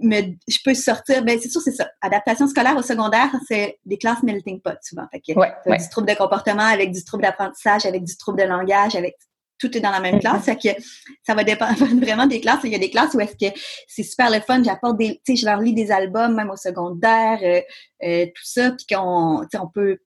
mais 0.00 0.36
je 0.48 0.58
peux 0.64 0.74
sortir, 0.74 1.22
ben 1.22 1.38
c'est 1.40 1.50
sûr, 1.50 1.60
c'est 1.60 1.72
ça. 1.72 1.90
Adaptation 2.00 2.48
scolaire 2.48 2.76
au 2.76 2.82
secondaire, 2.82 3.30
c'est 3.46 3.78
des 3.84 3.98
classes 3.98 4.22
melting 4.22 4.60
pot 4.60 4.78
souvent. 4.82 5.06
Fait 5.12 5.20
que 5.20 5.32
du 5.32 5.88
trouble 5.90 6.08
de 6.08 6.14
comportement 6.14 6.62
avec 6.62 6.92
du 6.92 7.04
trouble 7.04 7.22
d'apprentissage, 7.24 7.84
avec 7.84 8.04
du 8.04 8.16
trouble 8.16 8.40
de 8.40 8.44
langage, 8.46 8.96
avec 8.96 9.16
tout 9.58 9.76
est 9.76 9.80
dans 9.80 9.90
la 9.90 10.00
même 10.00 10.16
mm-hmm. 10.16 10.20
classe. 10.20 10.44
Fait 10.44 10.56
que 10.56 10.82
ça 11.24 11.34
va 11.34 11.44
dépendre 11.44 11.76
vraiment 12.00 12.26
des 12.26 12.40
classes. 12.40 12.60
Il 12.64 12.72
y 12.72 12.74
a 12.74 12.78
des 12.78 12.90
classes 12.90 13.14
où 13.14 13.20
est-ce 13.20 13.36
que 13.36 13.54
c'est 13.86 14.02
super 14.02 14.30
le 14.30 14.40
fun, 14.40 14.62
j'apporte 14.64 14.98
des, 14.98 15.20
tu 15.24 15.34
sais, 15.34 15.36
je 15.36 15.46
leur 15.46 15.60
lis 15.60 15.74
des 15.74 15.90
albums 15.90 16.34
même 16.34 16.50
au 16.50 16.56
secondaire, 16.56 17.38
euh, 17.42 17.60
euh, 18.02 18.26
tout 18.26 18.44
ça, 18.44 18.72
puis 18.72 18.86
qu'on, 18.86 19.46
on 19.54 19.68
peut 19.68 19.98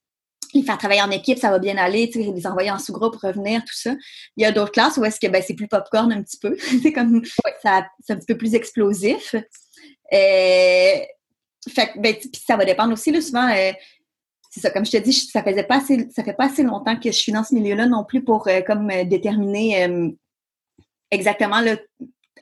les 0.55 0.62
faire 0.62 0.79
travailler 0.79 1.03
en 1.03 1.11
équipe, 1.11 1.38
ça 1.38 1.51
va 1.51 1.59
bien 1.59 1.77
aller, 1.77 2.09
tu 2.09 2.22
sais, 2.22 2.31
les 2.31 2.46
envoyer 2.46 2.70
en 2.70 2.79
sous-groupe, 2.79 3.16
revenir, 3.16 3.61
tout 3.61 3.75
ça. 3.75 3.94
Il 4.37 4.42
y 4.42 4.44
a 4.44 4.53
d'autres 4.53 4.72
classes 4.72 4.96
où 4.96 5.05
est-ce 5.05 5.20
que 5.20 5.27
ben, 5.27 5.42
c'est 5.46 5.55
plus 5.55 5.68
popcorn 5.68 6.12
un 6.12 6.22
petit 6.22 6.38
peu. 6.38 6.57
c'est 6.83 6.92
comme 6.92 7.22
ça, 7.62 7.87
c'est 8.01 8.12
un 8.12 8.16
petit 8.16 8.27
peu 8.27 8.38
plus 8.38 8.55
explosif. 8.55 9.35
Euh, 10.12 10.99
fait, 11.69 11.92
ben, 11.97 12.14
puis 12.14 12.42
ça 12.47 12.57
va 12.57 12.64
dépendre 12.64 12.92
aussi, 12.92 13.11
là, 13.11 13.21
souvent, 13.21 13.49
euh, 13.49 13.73
c'est 14.51 14.61
ça, 14.61 14.71
comme 14.71 14.87
je 14.87 14.92
te 14.92 14.97
dis, 14.99 15.12
ça 15.12 15.42
faisait 15.42 15.64
pas 15.64 15.79
assez, 15.79 16.09
ça 16.14 16.23
fait 16.23 16.33
pas 16.33 16.47
assez 16.47 16.62
longtemps 16.62 16.97
que 16.97 17.11
je 17.11 17.16
suis 17.16 17.33
dans 17.33 17.45
ce 17.45 17.55
milieu-là 17.55 17.87
non 17.87 18.05
plus 18.05 18.23
pour 18.23 18.49
euh, 18.49 18.61
comme 18.62 18.88
déterminer 19.05 19.88
exactement 21.11 21.61
le 21.61 21.79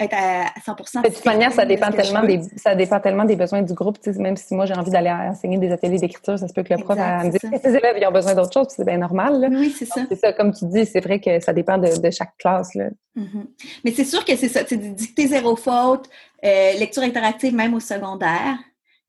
être 0.00 0.14
à 0.14 0.46
100 0.60 1.02
De 1.02 1.08
toute 1.08 1.24
manière, 1.24 1.52
ça 1.52 1.64
dépend, 1.64 1.90
tellement 1.92 2.24
des, 2.24 2.40
ça 2.56 2.74
dépend 2.74 2.98
tellement 2.98 3.24
des 3.24 3.36
besoins 3.36 3.62
du 3.62 3.74
groupe. 3.74 3.98
Même 4.18 4.36
si 4.36 4.54
moi, 4.54 4.66
j'ai 4.66 4.74
envie 4.74 4.90
d'aller 4.90 5.10
enseigner 5.10 5.56
des 5.58 5.70
ateliers 5.70 5.98
d'écriture, 5.98 6.38
ça 6.38 6.48
se 6.48 6.52
peut 6.52 6.64
que 6.64 6.74
le 6.74 6.82
prof 6.82 6.98
me 6.98 7.30
dise 7.30 7.38
que 7.38 7.46
les 7.68 7.76
élèves 7.76 7.96
ils 8.00 8.06
ont 8.06 8.12
besoin 8.12 8.34
d'autre 8.34 8.52
chose, 8.52 8.66
c'est 8.70 8.84
bien 8.84 8.98
normal. 8.98 9.46
Oui, 9.50 9.70
c'est 9.70 9.86
ça. 9.86 10.02
C'est 10.08 10.16
ça, 10.16 10.32
comme 10.32 10.52
tu 10.52 10.64
dis, 10.66 10.84
c'est 10.86 11.00
vrai 11.00 11.20
que 11.20 11.38
ça 11.40 11.52
dépend 11.52 11.78
de, 11.78 12.10
chaque 12.10 12.36
classe. 12.38 12.74
Là. 12.74 12.90
Mm-hmm. 13.16 13.46
Mais 13.84 13.92
c'est 13.92 14.04
sûr 14.04 14.24
que 14.24 14.34
c'est 14.36 14.48
ça. 14.48 14.64
Tu 14.64 14.76
dicter 14.76 15.28
zéro 15.28 15.54
faute, 15.54 16.08
euh, 16.44 16.72
lecture 16.74 17.02
interactive 17.02 17.54
même 17.54 17.74
au 17.74 17.80
secondaire. 17.80 18.58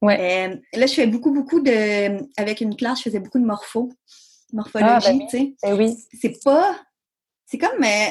Ouais. 0.02 0.50
Euh, 0.50 0.56
là, 0.78 0.86
je 0.86 0.94
fais 0.94 1.08
beaucoup, 1.08 1.32
beaucoup 1.32 1.62
de. 1.62 2.18
Avec 2.38 2.62
une 2.62 2.76
classe, 2.76 3.00
je 3.00 3.04
faisais 3.04 3.20
beaucoup 3.20 3.40
de 3.40 3.46
morpho, 3.46 3.92
morphologie, 4.54 4.92
ah, 4.92 5.00
ben 5.12 5.20
tu 5.28 5.38
sais. 5.38 5.56
Ben 5.64 5.78
oui. 5.78 5.96
C'est 6.22 6.44
pas. 6.44 6.76
C'est 7.46 7.58
comme. 7.58 7.84
Euh, 7.84 8.10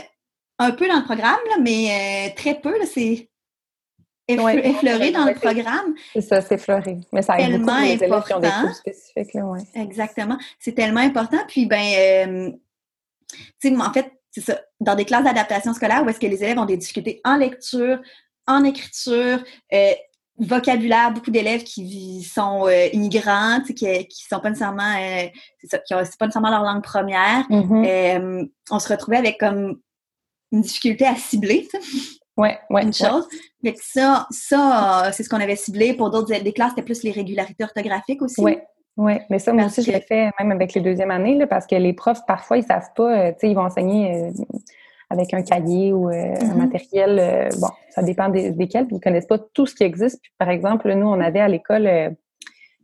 un 0.58 0.70
peu 0.70 0.86
dans 0.86 0.98
le 0.98 1.04
programme, 1.04 1.40
là, 1.50 1.56
mais 1.60 2.32
très 2.36 2.60
peu. 2.60 2.74
C'est 2.86 3.28
effleuré 4.28 5.10
dans 5.10 5.24
le 5.24 5.34
programme. 5.34 5.94
C'est 6.12 6.20
ça, 6.20 6.40
c'est 6.40 6.54
effleuré. 6.54 6.98
Mais 7.12 7.22
ça 7.22 7.38
aide 7.40 7.50
tellement 7.50 7.66
beaucoup 7.66 7.82
les 7.82 8.04
élèves 8.04 8.24
qui 8.24 8.34
ont 8.34 8.40
des 8.40 8.48
cours 8.48 8.74
spécifiques. 8.74 9.34
Là, 9.34 9.46
ouais. 9.46 9.60
Exactement. 9.74 10.38
C'est 10.60 10.74
tellement 10.74 11.00
important. 11.00 11.38
Puis, 11.48 11.66
ben, 11.66 12.56
tu 13.60 13.68
sais, 13.68 13.76
en 13.76 13.92
fait, 13.92 14.12
c'est 14.30 14.40
ça. 14.40 14.60
Dans 14.80 14.94
des 14.94 15.04
classes 15.04 15.24
d'adaptation 15.24 15.72
scolaire 15.74 16.02
où 16.04 16.08
est-ce 16.08 16.20
que 16.20 16.26
les 16.26 16.42
élèves 16.42 16.58
ont 16.58 16.64
des 16.64 16.76
difficultés 16.76 17.20
en 17.24 17.36
lecture, 17.36 18.00
en 18.46 18.64
écriture, 18.64 19.42
euh, 19.72 19.92
vocabulaire, 20.38 21.12
beaucoup 21.12 21.30
d'élèves 21.30 21.62
qui 21.62 22.22
sont 22.22 22.66
euh, 22.66 22.88
immigrants, 22.92 23.60
qui, 23.60 23.74
qui 23.74 24.24
sont 24.24 24.40
pas 24.40 24.50
nécessairement, 24.50 24.94
ça, 25.64 25.78
qui 25.78 25.94
ont 25.94 25.98
pas 26.18 26.26
nécessairement 26.26 26.50
leur 26.50 26.62
langue 26.62 26.82
première. 26.82 27.46
Mm-hmm. 27.48 28.48
on 28.70 28.78
se 28.78 28.88
retrouvait 28.88 29.18
avec 29.18 29.38
comme 29.38 29.80
une 30.52 30.60
difficulté 30.60 31.06
à 31.06 31.16
cibler. 31.16 31.68
Ouais, 32.36 32.58
ouais. 32.68 32.82
Une 32.82 32.92
chose. 32.92 33.28
Mais 33.62 33.76
ça, 33.80 34.26
ça 34.32 35.10
c'est 35.12 35.22
ce 35.22 35.28
qu'on 35.28 35.40
avait 35.40 35.54
ciblé. 35.54 35.94
Pour 35.94 36.10
d'autres 36.10 36.36
des 36.36 36.52
classes, 36.52 36.70
c'était 36.70 36.82
plus 36.82 37.04
les 37.04 37.12
régularités 37.12 37.62
orthographiques 37.62 38.22
aussi. 38.22 38.40
Oui. 38.40 38.56
Oui, 38.96 39.14
mais 39.28 39.40
ça, 39.40 39.52
moi 39.52 39.64
aussi, 39.64 39.82
je 39.82 39.90
l'ai 39.90 40.00
fait 40.00 40.30
même 40.38 40.52
avec 40.52 40.72
les 40.74 40.80
deuxièmes 40.80 41.10
années, 41.10 41.34
là, 41.34 41.48
parce 41.48 41.66
que 41.66 41.74
les 41.74 41.92
profs, 41.92 42.24
parfois, 42.26 42.58
ils 42.58 42.64
savent 42.64 42.92
pas, 42.94 43.12
euh, 43.12 43.32
tu 43.32 43.40
sais, 43.40 43.50
ils 43.50 43.54
vont 43.54 43.64
enseigner 43.64 44.14
euh, 44.14 44.30
avec 45.10 45.34
un 45.34 45.42
cahier 45.42 45.92
ou 45.92 46.08
euh, 46.08 46.12
un 46.12 46.34
mm-hmm. 46.34 46.56
matériel, 46.56 47.48
bon, 47.60 47.68
ça 47.90 48.02
dépend 48.02 48.28
des, 48.28 48.50
desquels, 48.50 48.86
puis 48.86 48.96
ils 48.96 49.00
connaissent 49.00 49.26
pas 49.26 49.38
tout 49.38 49.66
ce 49.66 49.74
qui 49.74 49.84
existe. 49.84 50.20
Puis, 50.22 50.32
par 50.38 50.48
exemple, 50.48 50.92
nous, 50.92 51.06
on 51.06 51.20
avait 51.20 51.40
à 51.40 51.48
l'école, 51.48 51.88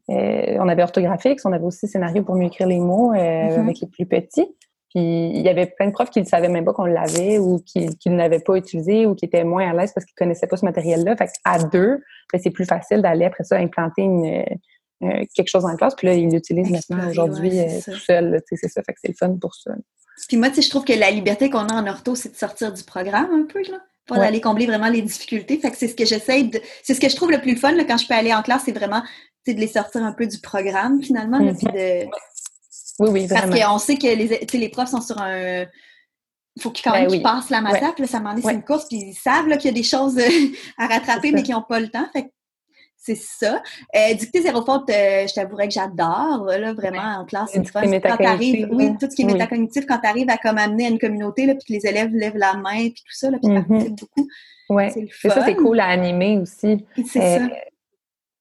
on 0.08 0.68
avait 0.68 0.82
orthographique, 0.82 1.40
on 1.44 1.52
avait 1.52 1.64
aussi 1.64 1.88
scénario 1.88 2.22
pour 2.22 2.34
mieux 2.34 2.46
écrire 2.46 2.66
les 2.66 2.80
mots 2.80 3.12
mm-hmm. 3.12 3.60
avec 3.60 3.80
les 3.80 3.88
plus 3.88 4.06
petits. 4.06 4.48
Puis 4.90 5.00
il 5.00 5.40
y 5.42 5.48
avait 5.48 5.66
plein 5.66 5.86
de 5.86 5.92
profs 5.92 6.10
qui 6.10 6.20
ne 6.20 6.26
savaient 6.26 6.48
même 6.48 6.64
pas 6.64 6.72
qu'on 6.72 6.84
l'avait 6.84 7.38
ou 7.38 7.60
qui, 7.60 7.96
qui 7.98 8.10
ne 8.10 8.16
l'avaient 8.16 8.40
pas 8.40 8.56
utilisé 8.56 9.06
ou 9.06 9.14
qui 9.14 9.24
étaient 9.24 9.44
moins 9.44 9.70
à 9.70 9.72
l'aise 9.72 9.92
parce 9.92 10.04
qu'ils 10.04 10.16
connaissaient 10.16 10.48
pas 10.48 10.56
ce 10.56 10.64
matériel-là. 10.64 11.16
Fait 11.16 11.30
à 11.44 11.62
deux, 11.62 12.02
ben, 12.32 12.40
c'est 12.42 12.50
plus 12.50 12.64
facile 12.64 13.00
d'aller 13.00 13.24
après 13.24 13.44
ça 13.44 13.56
implanter 13.56 14.02
une, 14.02 14.44
euh, 15.02 15.24
quelque 15.34 15.48
chose 15.48 15.64
en 15.64 15.76
classe. 15.76 15.94
Puis 15.94 16.08
là, 16.08 16.14
ils 16.14 16.28
l'utilisent 16.28 16.70
maintenant 16.70 17.08
aujourd'hui 17.08 17.58
euh, 17.60 17.80
tout 17.84 17.98
seul. 17.98 18.42
C'est 18.46 18.68
ça. 18.68 18.82
Fait 18.82 18.92
que 18.92 18.98
c'est 19.00 19.08
le 19.08 19.14
fun 19.14 19.34
pour 19.40 19.54
ça. 19.54 19.72
Puis 20.28 20.36
moi, 20.36 20.48
je 20.54 20.68
trouve 20.68 20.84
que 20.84 20.92
la 20.92 21.10
liberté 21.10 21.50
qu'on 21.50 21.66
a 21.66 21.74
en 21.74 21.86
ortho, 21.86 22.14
c'est 22.14 22.32
de 22.32 22.36
sortir 22.36 22.72
du 22.72 22.82
programme 22.82 23.30
un 23.32 23.44
peu, 23.44 23.62
là. 23.70 23.78
Pour 24.06 24.18
aller 24.18 24.40
combler 24.40 24.66
vraiment 24.66 24.88
les 24.88 25.02
difficultés. 25.02 25.56
Fait 25.58 25.70
que 25.70 25.76
c'est 25.76 25.86
ce 25.86 25.94
que 25.94 26.04
j'essaie 26.04 26.42
de. 26.42 26.60
C'est 26.82 26.94
ce 26.94 27.00
que 27.00 27.08
je 27.08 27.14
trouve 27.14 27.30
le 27.30 27.40
plus 27.40 27.54
fun 27.54 27.70
là, 27.70 27.84
quand 27.84 27.96
je 27.96 28.08
peux 28.08 28.14
aller 28.14 28.34
en 28.34 28.42
classe, 28.42 28.62
c'est 28.64 28.72
vraiment 28.72 29.04
de 29.46 29.52
les 29.52 29.68
sortir 29.68 30.02
un 30.02 30.12
peu 30.12 30.26
du 30.26 30.38
programme 30.40 31.00
finalement. 31.00 31.38
Là, 31.38 31.52
puis 31.54 31.66
de, 31.66 32.06
oui, 33.00 33.08
oui, 33.10 33.26
vraiment. 33.26 33.52
Parce 33.52 33.64
qu'on 33.64 33.78
sait 33.78 33.96
que 33.96 34.06
les, 34.06 34.46
les 34.52 34.68
profs 34.68 34.90
sont 34.90 35.00
sur 35.00 35.20
un. 35.20 35.64
Il 36.56 36.62
faut 36.62 36.70
qu'ils 36.70 36.84
quand 36.84 36.92
ben 36.92 37.08
même 37.08 37.22
passent 37.22 37.48
la 37.48 37.62
puis 37.62 38.02
là, 38.02 38.06
ça 38.06 38.20
m'en 38.20 38.36
est 38.36 38.44
une 38.44 38.64
course, 38.64 38.86
puis 38.86 38.98
ils 38.98 39.14
savent 39.14 39.48
qu'il 39.56 39.66
y 39.66 39.68
a 39.68 39.72
des 39.72 39.82
choses 39.82 40.18
euh, 40.18 40.28
à 40.76 40.88
rattraper, 40.88 41.32
mais 41.32 41.42
qui 41.42 41.52
n'ont 41.52 41.62
pas 41.62 41.80
le 41.80 41.88
temps. 41.88 42.06
Fait 42.12 42.32
c'est 43.00 43.16
ça. 43.16 43.62
Euh, 43.96 44.14
dicter 44.14 44.42
zéro 44.42 44.62
faute, 44.62 44.88
euh, 44.90 45.26
je 45.26 45.34
t'avouerais 45.34 45.68
que 45.68 45.74
j'adore, 45.74 46.44
là, 46.46 46.74
vraiment, 46.74 47.20
en 47.20 47.24
classe, 47.24 47.50
c'est 47.52 47.66
fun. 47.66 47.82
Quand 47.82 48.16
t'arrives, 48.16 48.68
oui, 48.70 48.92
tout 49.00 49.08
ce 49.10 49.16
qui 49.16 49.22
est 49.22 49.32
métacognitif, 49.32 49.86
quand 49.86 49.98
tu 49.98 50.08
arrives 50.08 50.30
à 50.30 50.36
comme 50.36 50.58
amener 50.58 50.86
à 50.86 50.88
une 50.90 50.98
communauté, 50.98 51.46
là, 51.46 51.54
puis 51.54 51.64
que 51.66 51.72
les 51.72 51.86
élèves 51.90 52.12
lèvent 52.12 52.36
la 52.36 52.54
main, 52.54 52.90
puis 52.90 53.02
tout 53.06 53.14
ça, 53.20 53.30
là, 53.30 53.38
puis 53.42 53.50
mm 53.50 53.64
-hmm. 53.68 54.00
beaucoup. 54.00 54.28
Ouais. 54.68 54.90
C'est 54.90 55.30
ça, 55.30 55.44
c'est 55.44 55.56
cool 55.56 55.80
à 55.80 55.86
animer 55.86 56.38
aussi. 56.38 56.86
C'est 57.06 57.38
ça 57.38 57.48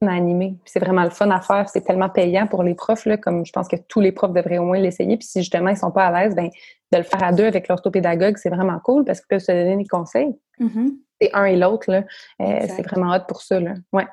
animé. 0.07 0.55
C'est 0.65 0.79
vraiment 0.79 1.03
le 1.03 1.09
fun 1.09 1.29
à 1.29 1.41
faire. 1.41 1.67
C'est 1.69 1.81
tellement 1.81 2.09
payant 2.09 2.47
pour 2.47 2.63
les 2.63 2.73
profs, 2.73 3.05
là, 3.05 3.17
comme 3.17 3.45
je 3.45 3.51
pense 3.51 3.67
que 3.67 3.75
tous 3.75 3.99
les 3.99 4.11
profs 4.11 4.33
devraient 4.33 4.57
au 4.57 4.63
moins 4.63 4.79
l'essayer. 4.79 5.17
Puis 5.17 5.27
si 5.27 5.39
justement 5.39 5.69
ils 5.69 5.77
sont 5.77 5.91
pas 5.91 6.05
à 6.05 6.23
l'aise, 6.23 6.35
ben, 6.35 6.49
de 6.91 6.97
le 6.97 7.03
faire 7.03 7.23
à 7.23 7.31
deux 7.33 7.45
avec 7.45 7.67
l'orthopédagogue, 7.67 8.37
c'est 8.37 8.49
vraiment 8.49 8.79
cool 8.79 9.03
parce 9.03 9.19
qu'ils 9.19 9.27
peuvent 9.27 9.39
se 9.39 9.51
donner 9.51 9.77
des 9.77 9.87
conseils. 9.87 10.33
Mm-hmm. 10.59 10.91
C'est 11.21 11.29
un 11.33 11.45
et 11.45 11.57
l'autre. 11.57 11.91
Euh, 11.91 12.03
c'est 12.39 12.83
vraiment 12.83 13.13
hot 13.13 13.25
pour 13.27 13.41
ça. 13.41 13.59
Là. 13.59 13.73
Ouais. 13.91 14.07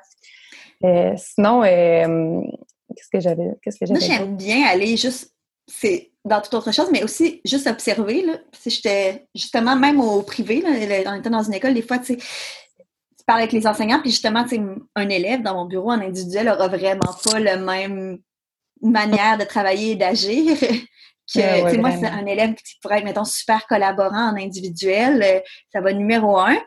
Euh, 0.83 1.13
sinon, 1.17 1.63
euh, 1.63 2.41
qu'est-ce 2.95 3.09
que 3.11 3.19
j'avais 3.19 3.51
qu'est-ce 3.61 3.79
que 3.79 3.85
j'avais 3.85 3.99
Moi, 3.99 4.07
j'aime 4.07 4.37
bien 4.37 4.65
aller 4.67 4.97
juste 4.97 5.33
c'est 5.69 6.11
dans 6.23 6.39
toute 6.41 6.53
autre 6.53 6.71
chose, 6.71 6.89
mais 6.91 7.03
aussi 7.03 7.41
juste 7.45 7.67
observer. 7.67 8.21
Là. 8.21 8.33
Si 8.53 8.69
j'étais 8.69 9.27
justement 9.35 9.75
même 9.75 9.99
au 9.99 10.21
privé, 10.21 10.61
là, 10.61 10.69
on 11.11 11.19
était 11.19 11.29
dans 11.29 11.43
une 11.43 11.53
école, 11.53 11.73
des 11.73 11.81
fois, 11.81 11.99
tu 11.99 12.17
sais, 12.17 12.17
parle 13.27 13.41
avec 13.41 13.51
les 13.51 13.67
enseignants, 13.67 13.99
puis 13.99 14.09
justement, 14.09 14.45
un 14.95 15.09
élève 15.09 15.43
dans 15.43 15.53
mon 15.53 15.65
bureau 15.65 15.91
en 15.91 15.99
individuel 15.99 16.47
aura 16.47 16.69
vraiment 16.69 17.13
pas 17.23 17.39
le 17.39 17.57
même 17.57 18.19
manière 18.81 19.37
de 19.37 19.43
travailler 19.43 19.91
et 19.91 19.95
d'agir. 19.95 20.57
que, 21.33 21.77
moi, 21.77 21.91
c'est 21.91 22.07
un 22.07 22.25
élève 22.25 22.55
qui 22.55 22.79
pourrait 22.81 22.99
être, 22.99 23.03
mettons, 23.03 23.25
super 23.25 23.67
collaborant 23.67 24.31
en 24.31 24.37
individuel, 24.37 25.21
euh, 25.21 25.39
ça 25.73 25.81
va 25.81 25.91
numéro 25.91 26.37
un, 26.39 26.57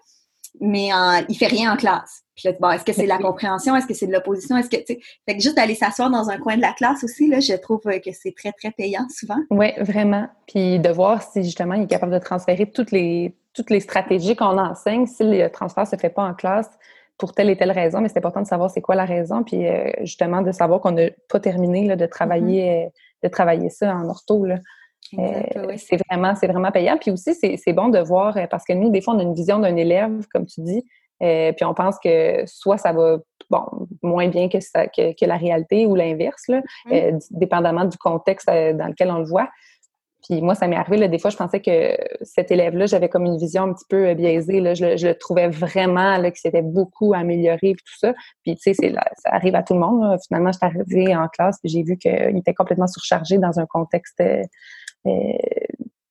mais 0.60 0.88
il 0.88 1.26
il 1.28 1.34
fait 1.36 1.46
rien 1.46 1.72
en 1.72 1.76
classe. 1.76 2.22
Puis 2.36 2.48
bon, 2.58 2.70
est-ce 2.70 2.84
que 2.84 2.92
c'est 2.92 3.04
de 3.04 3.08
la 3.08 3.18
compréhension? 3.28 3.76
Est-ce 3.76 3.86
que 3.86 3.94
c'est 3.94 4.06
de 4.06 4.12
l'opposition? 4.12 4.56
Est-ce 4.56 4.70
que, 4.70 4.76
tu 4.76 4.94
sais, 4.94 5.00
fait 5.28 5.36
que 5.36 5.42
juste 5.42 5.58
aller 5.58 5.74
s'asseoir 5.74 6.10
dans 6.10 6.30
un 6.30 6.38
coin 6.38 6.56
de 6.56 6.62
la 6.62 6.72
classe 6.72 7.04
aussi, 7.04 7.28
là, 7.28 7.40
je 7.40 7.54
trouve 7.54 7.80
que 7.80 8.12
c'est 8.12 8.34
très, 8.36 8.52
très 8.52 8.70
payant 8.70 9.06
souvent. 9.10 9.38
Oui, 9.50 9.72
vraiment. 9.78 10.28
Puis 10.46 10.78
de 10.78 10.88
voir 10.90 11.22
si 11.22 11.42
justement 11.42 11.74
il 11.74 11.82
est 11.82 11.86
capable 11.86 12.12
de 12.12 12.18
transférer 12.18 12.70
toutes 12.70 12.90
les, 12.90 13.36
toutes 13.54 13.70
les 13.70 13.80
stratégies 13.80 14.36
qu'on 14.36 14.58
enseigne, 14.58 15.06
si 15.06 15.22
le 15.22 15.48
transfert 15.48 15.86
se 15.86 15.96
fait 15.96 16.10
pas 16.10 16.24
en 16.24 16.34
classe, 16.34 16.70
pour 17.20 17.34
telle 17.34 17.50
et 17.50 17.56
telle 17.56 17.70
raison, 17.70 18.00
mais 18.00 18.08
c'est 18.08 18.18
important 18.18 18.40
de 18.40 18.46
savoir 18.46 18.70
c'est 18.70 18.80
quoi 18.80 18.94
la 18.94 19.04
raison, 19.04 19.44
puis 19.44 19.68
euh, 19.68 19.90
justement 20.00 20.40
de 20.40 20.52
savoir 20.52 20.80
qu'on 20.80 20.92
n'a 20.92 21.10
pas 21.28 21.38
terminé 21.38 21.86
là, 21.86 21.94
de 21.94 22.06
travailler 22.06 22.62
mm-hmm. 22.62 22.86
euh, 22.86 22.90
de 23.22 23.28
travailler 23.28 23.68
ça 23.68 23.94
en 23.94 24.08
ortho. 24.08 24.46
Là. 24.46 24.56
Euh, 25.18 25.76
c'est 25.76 25.98
vraiment, 26.08 26.34
c'est 26.34 26.46
vraiment 26.46 26.70
payant. 26.70 26.96
Puis 26.98 27.10
aussi, 27.10 27.34
c'est 27.34 27.72
bon 27.72 27.88
de 27.88 27.98
voir, 27.98 28.36
parce 28.50 28.64
que 28.64 28.72
nous, 28.72 28.90
des 28.90 29.00
fois, 29.00 29.14
on 29.14 29.18
a 29.18 29.22
une 29.22 29.34
vision 29.34 29.58
d'un 29.58 29.76
élève, 29.76 30.26
comme 30.32 30.46
tu 30.46 30.60
dis, 30.60 30.84
puis 31.20 31.64
on 31.64 31.74
pense 31.74 31.98
que 31.98 32.44
soit 32.46 32.78
ça 32.78 32.92
va 32.92 33.18
bon 33.50 33.88
moins 34.02 34.28
bien 34.28 34.48
que, 34.48 34.60
ça, 34.60 34.86
que, 34.86 35.26
la 35.26 35.36
réalité 35.36 35.86
ou 35.86 35.94
l'inverse, 35.94 36.46
dépendamment 37.30 37.84
du 37.84 37.98
contexte 37.98 38.46
dans 38.46 38.86
lequel 38.88 39.10
on 39.10 39.18
le 39.18 39.26
voit. 39.26 39.48
Puis 40.28 40.42
moi, 40.42 40.54
ça 40.54 40.66
m'est 40.66 40.76
arrivé, 40.76 40.98
là, 40.98 41.08
des 41.08 41.18
fois, 41.18 41.30
je 41.30 41.36
pensais 41.36 41.60
que 41.60 41.96
cet 42.22 42.50
élève-là, 42.50 42.86
j'avais 42.86 43.08
comme 43.08 43.24
une 43.24 43.38
vision 43.38 43.64
un 43.64 43.72
petit 43.72 43.86
peu 43.88 44.08
euh, 44.08 44.14
biaisée. 44.14 44.60
Là. 44.60 44.74
Je, 44.74 45.06
le, 45.06 45.14
trouvais 45.14 45.48
vraiment 45.48 46.18
là, 46.18 46.30
que 46.30 46.38
c'était 46.38 46.62
beaucoup 46.62 47.14
amélioré 47.14 47.70
et 47.70 47.74
tout 47.74 47.98
ça. 47.98 48.12
Puis, 48.42 48.56
tu 48.56 48.74
sais, 48.74 48.92
ça 48.92 49.30
arrive 49.30 49.54
à 49.54 49.62
tout 49.62 49.74
le 49.74 49.80
monde. 49.80 50.18
Finalement, 50.26 50.52
je 50.52 50.58
suis 50.58 50.66
arrivée 50.66 51.16
en 51.16 51.28
classe 51.28 51.58
et 51.64 51.68
j'ai 51.68 51.82
vu 51.82 51.96
qu'il 51.96 52.36
était 52.36 52.54
complètement 52.54 52.86
surchargé 52.86 53.38
dans 53.38 53.58
un 53.58 53.66
contexte... 53.66 54.22
Euh, 55.06 55.10
euh, 55.10 55.36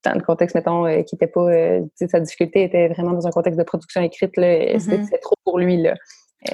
dans 0.04 0.14
le 0.14 0.22
contexte, 0.22 0.54
mettons, 0.54 0.86
qui 1.04 1.14
était 1.14 1.26
pas... 1.26 1.46
sa 1.94 2.20
difficulté 2.20 2.62
était 2.64 2.88
vraiment 2.88 3.12
dans 3.12 3.26
un 3.26 3.30
contexte 3.30 3.58
de 3.58 3.64
production 3.64 4.00
écrite. 4.00 4.34
Là, 4.38 4.46
mm-hmm. 4.46 5.04
C'était 5.04 5.18
trop 5.18 5.34
pour 5.44 5.58
lui, 5.58 5.76
là. 5.76 5.94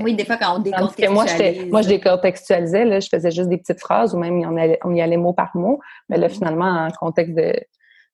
Oui, 0.01 0.17
des 0.17 0.25
fois, 0.25 0.37
quand 0.37 0.57
on 0.57 0.59
décontextualise. 0.59 1.61
moi, 1.61 1.69
moi, 1.71 1.83
je 1.83 1.89
décontextualisais, 1.89 2.85
là, 2.85 2.99
je 2.99 3.09
faisais 3.09 3.31
juste 3.31 3.49
des 3.49 3.59
petites 3.59 3.79
phrases 3.79 4.15
ou 4.15 4.19
même 4.19 4.35
on, 4.39 4.57
allait, 4.57 4.81
on 4.83 4.93
y 4.93 5.01
allait 5.01 5.17
mot 5.17 5.33
par 5.33 5.53
mot. 5.55 5.79
Mais 6.09 6.17
là, 6.17 6.27
mm-hmm. 6.27 6.31
finalement, 6.33 6.87
en 6.87 6.91
contexte 6.91 7.37
de, 7.37 7.55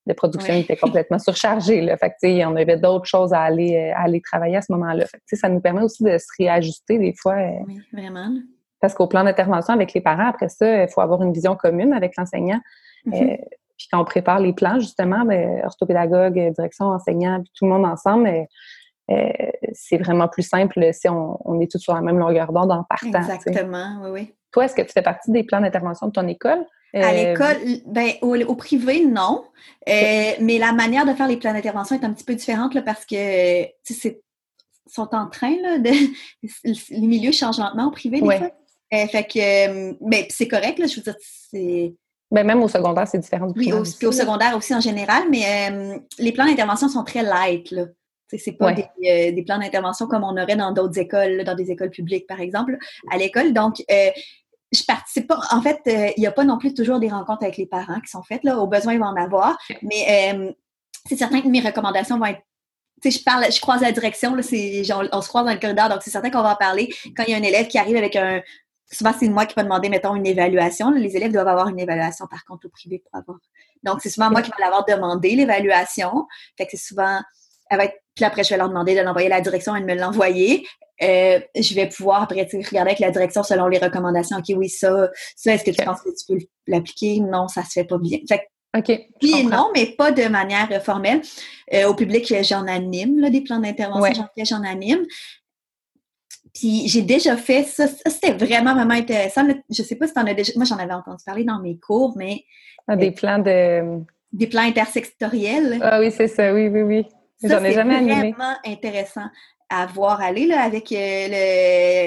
de 0.06 0.12
production, 0.12 0.54
il 0.54 0.60
était 0.60 0.76
complètement 0.76 1.18
surchargé. 1.18 1.80
Là. 1.80 1.96
Fait 1.96 2.10
que, 2.10 2.44
en 2.44 2.56
avait 2.56 2.76
d'autres 2.76 3.06
choses 3.06 3.32
à 3.32 3.40
aller, 3.40 3.74
euh, 3.76 3.96
à 3.96 4.02
aller 4.04 4.20
travailler 4.20 4.56
à 4.56 4.62
ce 4.62 4.72
moment-là. 4.72 5.06
Ça 5.26 5.48
nous 5.48 5.60
permet 5.60 5.82
aussi 5.82 6.02
de 6.02 6.18
se 6.18 6.26
réajuster 6.38 6.98
des 6.98 7.14
fois. 7.14 7.34
Euh, 7.34 7.50
oui, 7.66 7.80
vraiment. 7.92 8.28
Parce 8.80 8.94
qu'au 8.94 9.06
plan 9.06 9.24
d'intervention 9.24 9.74
avec 9.74 9.94
les 9.94 10.00
parents, 10.00 10.26
après 10.26 10.48
ça, 10.48 10.82
il 10.82 10.88
faut 10.88 11.00
avoir 11.00 11.22
une 11.22 11.32
vision 11.32 11.54
commune 11.56 11.92
avec 11.92 12.16
l'enseignant. 12.16 12.60
Mm-hmm. 13.06 13.32
Euh, 13.32 13.36
puis 13.82 13.88
quand 13.90 14.00
on 14.00 14.04
prépare 14.04 14.38
les 14.38 14.52
plans, 14.52 14.78
justement, 14.78 15.24
ben, 15.24 15.60
orthopédagogue, 15.64 16.52
direction, 16.54 16.86
enseignant, 16.86 17.40
puis 17.40 17.50
tout 17.54 17.64
le 17.64 17.72
monde 17.72 17.84
ensemble, 17.84 18.46
euh, 19.10 19.28
c'est 19.72 19.98
vraiment 19.98 20.28
plus 20.28 20.44
simple 20.44 20.90
si 20.92 21.08
on, 21.08 21.60
est 21.60 21.70
tous 21.70 21.78
sur 21.78 21.94
la 21.94 22.00
même 22.00 22.18
longueur 22.18 22.52
d'onde 22.52 22.70
en 22.70 22.84
partant. 22.84 23.18
Exactement, 23.18 23.98
oui, 24.04 24.10
oui. 24.10 24.34
Toi, 24.52 24.66
est-ce 24.66 24.74
que 24.74 24.82
tu 24.82 24.92
fais 24.92 25.02
partie 25.02 25.32
des 25.32 25.42
plans 25.42 25.60
d'intervention 25.60 26.06
de 26.06 26.12
ton 26.12 26.28
école? 26.28 26.64
À 26.94 27.08
euh, 27.08 27.32
l'école, 27.32 27.56
ben, 27.86 28.12
au, 28.20 28.54
privé, 28.54 29.04
non. 29.04 29.44
Euh, 29.88 30.32
mais 30.40 30.58
la 30.58 30.72
manière 30.72 31.06
de 31.06 31.14
faire 31.14 31.26
les 31.26 31.38
plans 31.38 31.52
d'intervention 31.52 31.98
est 31.98 32.04
un 32.04 32.12
petit 32.12 32.24
peu 32.24 32.34
différente 32.34 32.74
là, 32.74 32.82
parce 32.82 33.04
que 33.04 33.66
c'est 33.82 34.22
sont 34.86 35.14
en 35.14 35.26
train 35.26 35.56
là, 35.62 35.78
de. 35.78 35.90
les 36.90 37.06
milieux 37.06 37.32
changent 37.32 37.58
lentement 37.58 37.86
au 37.86 37.90
privé, 37.90 38.20
des 38.20 38.26
fois. 38.26 38.50
fait 38.90 39.24
que 39.24 40.06
ben, 40.06 40.24
c'est 40.28 40.48
correct, 40.48 40.78
là, 40.78 40.86
je 40.86 40.96
veux 40.96 41.02
dire, 41.02 41.16
c'est. 41.50 41.94
Ben, 42.32 42.44
même 42.44 42.62
au 42.62 42.68
secondaire, 42.68 43.06
c'est 43.06 43.18
différent 43.18 43.46
du 43.46 43.54
privé. 43.54 43.72
Oui, 43.72 43.78
au, 43.78 44.08
au, 44.08 44.12
secondaire 44.12 44.56
aussi 44.56 44.74
en 44.74 44.80
général, 44.80 45.24
mais 45.30 45.70
les 46.18 46.32
plans 46.32 46.46
d'intervention 46.46 46.88
sont 46.88 47.04
très 47.04 47.22
light. 47.22 47.70
Là. 47.70 47.84
C'est 48.38 48.52
pas 48.52 48.72
euh, 48.72 48.74
des, 49.32 49.42
plans 49.46 49.58
d'intervention 49.58 50.06
comme 50.06 50.24
on 50.24 50.40
aurait 50.40 50.56
dans 50.56 50.72
d'autres 50.72 50.98
écoles, 50.98 51.44
dans 51.44 51.54
des 51.54 51.70
écoles 51.70 51.90
publiques, 51.90 52.26
par 52.26 52.40
exemple, 52.40 52.78
à 53.10 53.16
l'école. 53.16 53.52
Donc, 53.52 53.82
euh, 53.90 54.10
je 54.72 54.82
participe 54.84 55.26
pas. 55.28 55.40
En 55.50 55.60
fait, 55.60 55.80
euh, 55.86 56.10
il 56.16 56.20
n'y 56.20 56.26
a 56.26 56.32
pas 56.32 56.44
non 56.44 56.58
plus 56.58 56.74
toujours 56.74 56.98
des 56.98 57.08
rencontres 57.08 57.42
avec 57.42 57.56
les 57.56 57.66
parents 57.66 58.00
qui 58.00 58.10
sont 58.10 58.22
faites. 58.22 58.44
Là. 58.44 58.58
Au 58.58 58.66
besoin, 58.66 58.94
il 58.94 59.00
va 59.00 59.06
en 59.06 59.16
avoir. 59.16 59.58
Mais 59.82 60.54
c'est 61.08 61.16
certain 61.16 61.40
que 61.40 61.48
mes 61.48 61.60
recommandations 61.60 62.18
vont 62.18 62.26
être 62.26 62.40
tu 63.02 63.10
sais, 63.10 63.18
je 63.18 63.24
parle, 63.24 63.46
je 63.50 63.60
croise 63.60 63.80
la 63.80 63.90
direction, 63.90 64.32
là, 64.36 64.44
c'est, 64.44 64.84
on 65.12 65.22
se 65.22 65.28
croise 65.28 65.44
dans 65.44 65.52
le 65.52 65.58
corridor, 65.58 65.88
donc 65.88 66.02
c'est 66.02 66.10
certain 66.10 66.30
qu'on 66.30 66.42
va 66.42 66.52
en 66.52 66.56
parler 66.56 66.88
quand 67.16 67.24
il 67.26 67.32
y 67.32 67.34
a 67.34 67.36
un 67.36 67.42
élève 67.42 67.66
qui 67.66 67.76
arrive 67.76 67.96
avec 67.96 68.14
un, 68.14 68.40
souvent 68.92 69.12
c'est 69.18 69.28
moi 69.28 69.46
qui 69.46 69.54
va 69.54 69.62
demander, 69.62 69.88
mettons, 69.88 70.14
une 70.14 70.26
évaluation. 70.26 70.90
Les 70.90 71.16
élèves 71.16 71.32
doivent 71.32 71.48
avoir 71.48 71.68
une 71.68 71.80
évaluation, 71.80 72.26
par 72.30 72.44
contre, 72.44 72.66
au 72.66 72.70
privé 72.70 72.98
pour 72.98 73.18
avoir. 73.18 73.38
Donc, 73.82 74.00
c'est 74.02 74.10
souvent 74.10 74.30
moi 74.30 74.42
qui 74.42 74.50
vais 74.50 74.62
l'avoir 74.62 74.84
demandé, 74.84 75.34
l'évaluation. 75.34 76.26
Fait 76.56 76.66
que 76.66 76.72
c'est 76.72 76.88
souvent, 76.88 77.20
elle 77.70 77.78
va 77.78 77.84
être 77.86 78.02
puis 78.14 78.24
après, 78.24 78.44
je 78.44 78.50
vais 78.50 78.56
leur 78.58 78.68
demander 78.68 78.94
de 78.94 79.00
l'envoyer 79.00 79.26
à 79.32 79.36
la 79.36 79.40
direction 79.40 79.74
et 79.74 79.80
de 79.80 79.86
me 79.86 79.94
l'envoyer. 79.94 80.66
Euh, 81.02 81.40
je 81.56 81.74
vais 81.74 81.88
pouvoir 81.88 82.22
après 82.22 82.42
regarder 82.42 82.78
avec 82.78 82.98
la 82.98 83.10
direction 83.10 83.42
selon 83.42 83.66
les 83.66 83.78
recommandations. 83.78 84.36
OK, 84.36 84.54
oui, 84.56 84.68
ça, 84.68 85.08
ça, 85.34 85.54
est-ce 85.54 85.64
que 85.64 85.70
tu 85.70 85.82
penses 85.82 86.02
que 86.02 86.10
tu 86.10 86.26
peux 86.28 86.46
l'appliquer? 86.66 87.20
Non, 87.20 87.48
ça 87.48 87.64
se 87.64 87.70
fait 87.70 87.84
pas 87.84 87.98
bien. 87.98 88.18
Fait 88.28 88.48
OK. 88.76 88.90
Puis 89.20 89.44
non, 89.44 89.70
mais 89.74 89.94
pas 89.96 90.12
de 90.12 90.26
manière 90.28 90.82
formelle. 90.82 91.20
Euh, 91.74 91.88
au 91.88 91.94
public, 91.94 92.32
j'en 92.42 92.66
anime 92.66 93.18
là, 93.20 93.28
des 93.28 93.42
plans 93.42 93.58
d'intervention, 93.58 94.26
j'en 94.38 94.62
anime. 94.62 95.04
Puis 96.54 96.86
j'ai 96.88 97.02
déjà 97.02 97.36
fait 97.36 97.62
ça. 97.62 97.86
ça 97.86 98.10
c'était 98.10 98.32
vraiment, 98.32 98.74
vraiment 98.74 98.94
intéressant. 98.94 99.46
Je 99.70 99.82
sais 99.82 99.96
pas 99.96 100.06
si 100.06 100.12
tu 100.12 100.20
en 100.20 100.26
as 100.26 100.34
déjà. 100.34 100.52
Moi, 100.56 100.64
j'en 100.64 100.76
avais 100.76 100.92
entendu 100.92 101.22
parler 101.24 101.44
dans 101.44 101.60
mes 101.60 101.78
cours, 101.78 102.14
mais. 102.16 102.44
Ah, 102.86 102.96
des 102.96 103.10
plans 103.10 103.38
de. 103.38 104.00
Des 104.32 104.46
plans 104.46 104.62
intersectoriels. 104.62 105.78
Ah 105.82 106.00
oui, 106.00 106.10
c'est 106.10 106.28
ça, 106.28 106.52
oui, 106.52 106.68
oui, 106.68 106.82
oui. 106.82 107.06
J'en 107.42 107.62
ai 107.64 107.72
jamais 107.72 107.96
animé. 107.96 108.32
vraiment 108.32 108.54
intéressant 108.64 109.26
à 109.68 109.86
voir 109.86 110.20
aller 110.20 110.46
là, 110.46 110.62
avec 110.62 110.92
euh, 110.92 111.26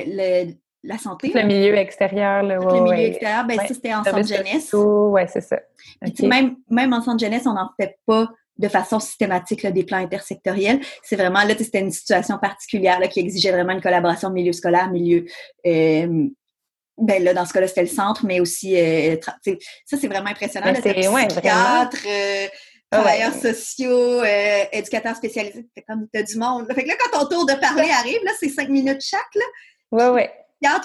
le, 0.06 0.54
la 0.84 0.98
santé. 0.98 1.32
le 1.34 1.44
milieu 1.44 1.76
extérieur. 1.76 2.44
Là, 2.44 2.58
le 2.58 2.84
milieu 2.84 3.06
extérieur, 3.06 3.46
ben, 3.46 3.58
ça, 3.58 3.68
c'était 3.68 3.94
en 3.94 4.04
centre 4.04 4.28
jeunesse. 4.28 4.72
Oui, 4.74 5.22
c'est 5.28 5.42
ça. 5.42 5.60
Même, 6.22 6.58
même 6.70 6.94
en 6.94 7.02
centre 7.02 7.20
jeunesse, 7.20 7.46
on 7.46 7.54
n'en 7.54 7.70
fait 7.80 7.98
pas 8.06 8.30
de 8.58 8.68
façon 8.68 9.00
systématique 9.00 9.63
là, 9.63 9.72
des 9.72 9.84
plans 9.84 9.98
intersectoriels. 9.98 10.80
C'est 11.04 11.15
vraiment, 11.15 11.44
là, 11.44 11.56
c'était 11.58 11.80
une 11.80 11.91
situation 11.91 12.38
particulière 12.38 13.00
là, 13.00 13.08
qui 13.08 13.20
exigeait 13.20 13.52
vraiment 13.52 13.74
une 13.74 13.82
collaboration 13.82 14.30
milieu 14.30 14.54
scolaire, 14.54 14.89
milieu... 14.89 15.26
Euh, 15.65 16.28
ben 16.98 17.22
là, 17.22 17.34
dans 17.34 17.46
ce 17.46 17.52
cas-là, 17.52 17.68
c'était 17.68 17.82
le 17.82 17.88
centre, 17.88 18.26
mais 18.26 18.39
aussi... 18.39 18.78
Euh, 18.78 19.18
ça, 19.86 19.98
c'est 20.00 20.08
vraiment 20.08 20.30
impressionnant. 20.30 20.72
Ben, 20.72 20.82
c'est, 20.82 21.08
ouais, 21.10 21.28
vraiment 21.28 21.89
travailleurs 22.91 23.34
sociaux, 23.34 24.22
euh, 24.22 24.63
éducateurs 24.72 25.15
spécialisés. 25.15 25.65
Fait 25.76 25.82
comme 25.82 26.08
t'as 26.12 26.24
du 26.24 26.38
monde. 26.38 26.65
Fait 26.74 26.84
que 26.84 26.88
là, 26.88 26.96
quand 27.00 27.20
ton 27.20 27.28
tour 27.28 27.46
de 27.46 27.54
parler 27.54 27.89
arrive, 27.89 28.24
là, 28.24 28.32
c'est 28.39 28.50
cinq 28.50 28.70
minutes 28.70 29.02
chaque, 29.02 29.36
là. 29.36 29.46
Ouais, 29.91 30.10
ouais. 30.10 30.32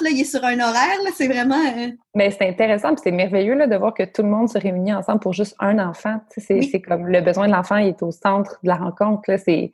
Là, 0.00 0.10
il 0.10 0.20
est 0.20 0.24
sur 0.24 0.44
un 0.44 0.58
horaire, 0.58 1.02
là, 1.04 1.10
c'est 1.14 1.26
vraiment... 1.26 1.62
Euh, 1.76 1.88
Mais 2.14 2.30
c'est 2.30 2.48
intéressant, 2.48 2.94
puis 2.94 3.00
c'est 3.04 3.10
merveilleux 3.10 3.54
là, 3.54 3.66
de 3.66 3.76
voir 3.76 3.94
que 3.94 4.02
tout 4.04 4.22
le 4.22 4.28
monde 4.28 4.48
se 4.48 4.58
réunit 4.58 4.92
ensemble 4.92 5.20
pour 5.20 5.32
juste 5.32 5.56
un 5.58 5.78
enfant. 5.78 6.20
C'est 6.36 6.80
comme 6.80 7.06
le 7.06 7.20
besoin 7.20 7.46
de 7.48 7.52
l'enfant 7.52 7.76
est 7.76 8.02
au 8.02 8.10
centre 8.10 8.58
de 8.62 8.68
la 8.68 8.76
rencontre. 8.76 9.22
C'est 9.38 9.72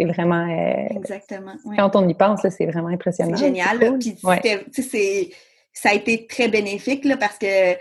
vraiment... 0.00 0.46
Euh, 0.46 0.96
Exactement. 0.96 1.52
Quand 1.76 1.96
on 1.96 2.08
y 2.08 2.14
pense, 2.14 2.40
c'est 2.48 2.66
vraiment 2.66 2.88
impressionnant. 2.88 3.36
C'est 3.36 3.46
génial. 3.46 3.98
Puis 3.98 4.16
ça 5.72 5.90
a 5.90 5.94
été 5.94 6.26
très 6.26 6.48
bénéfique 6.48 7.04
là, 7.04 7.16
parce 7.16 7.38
que 7.38 7.76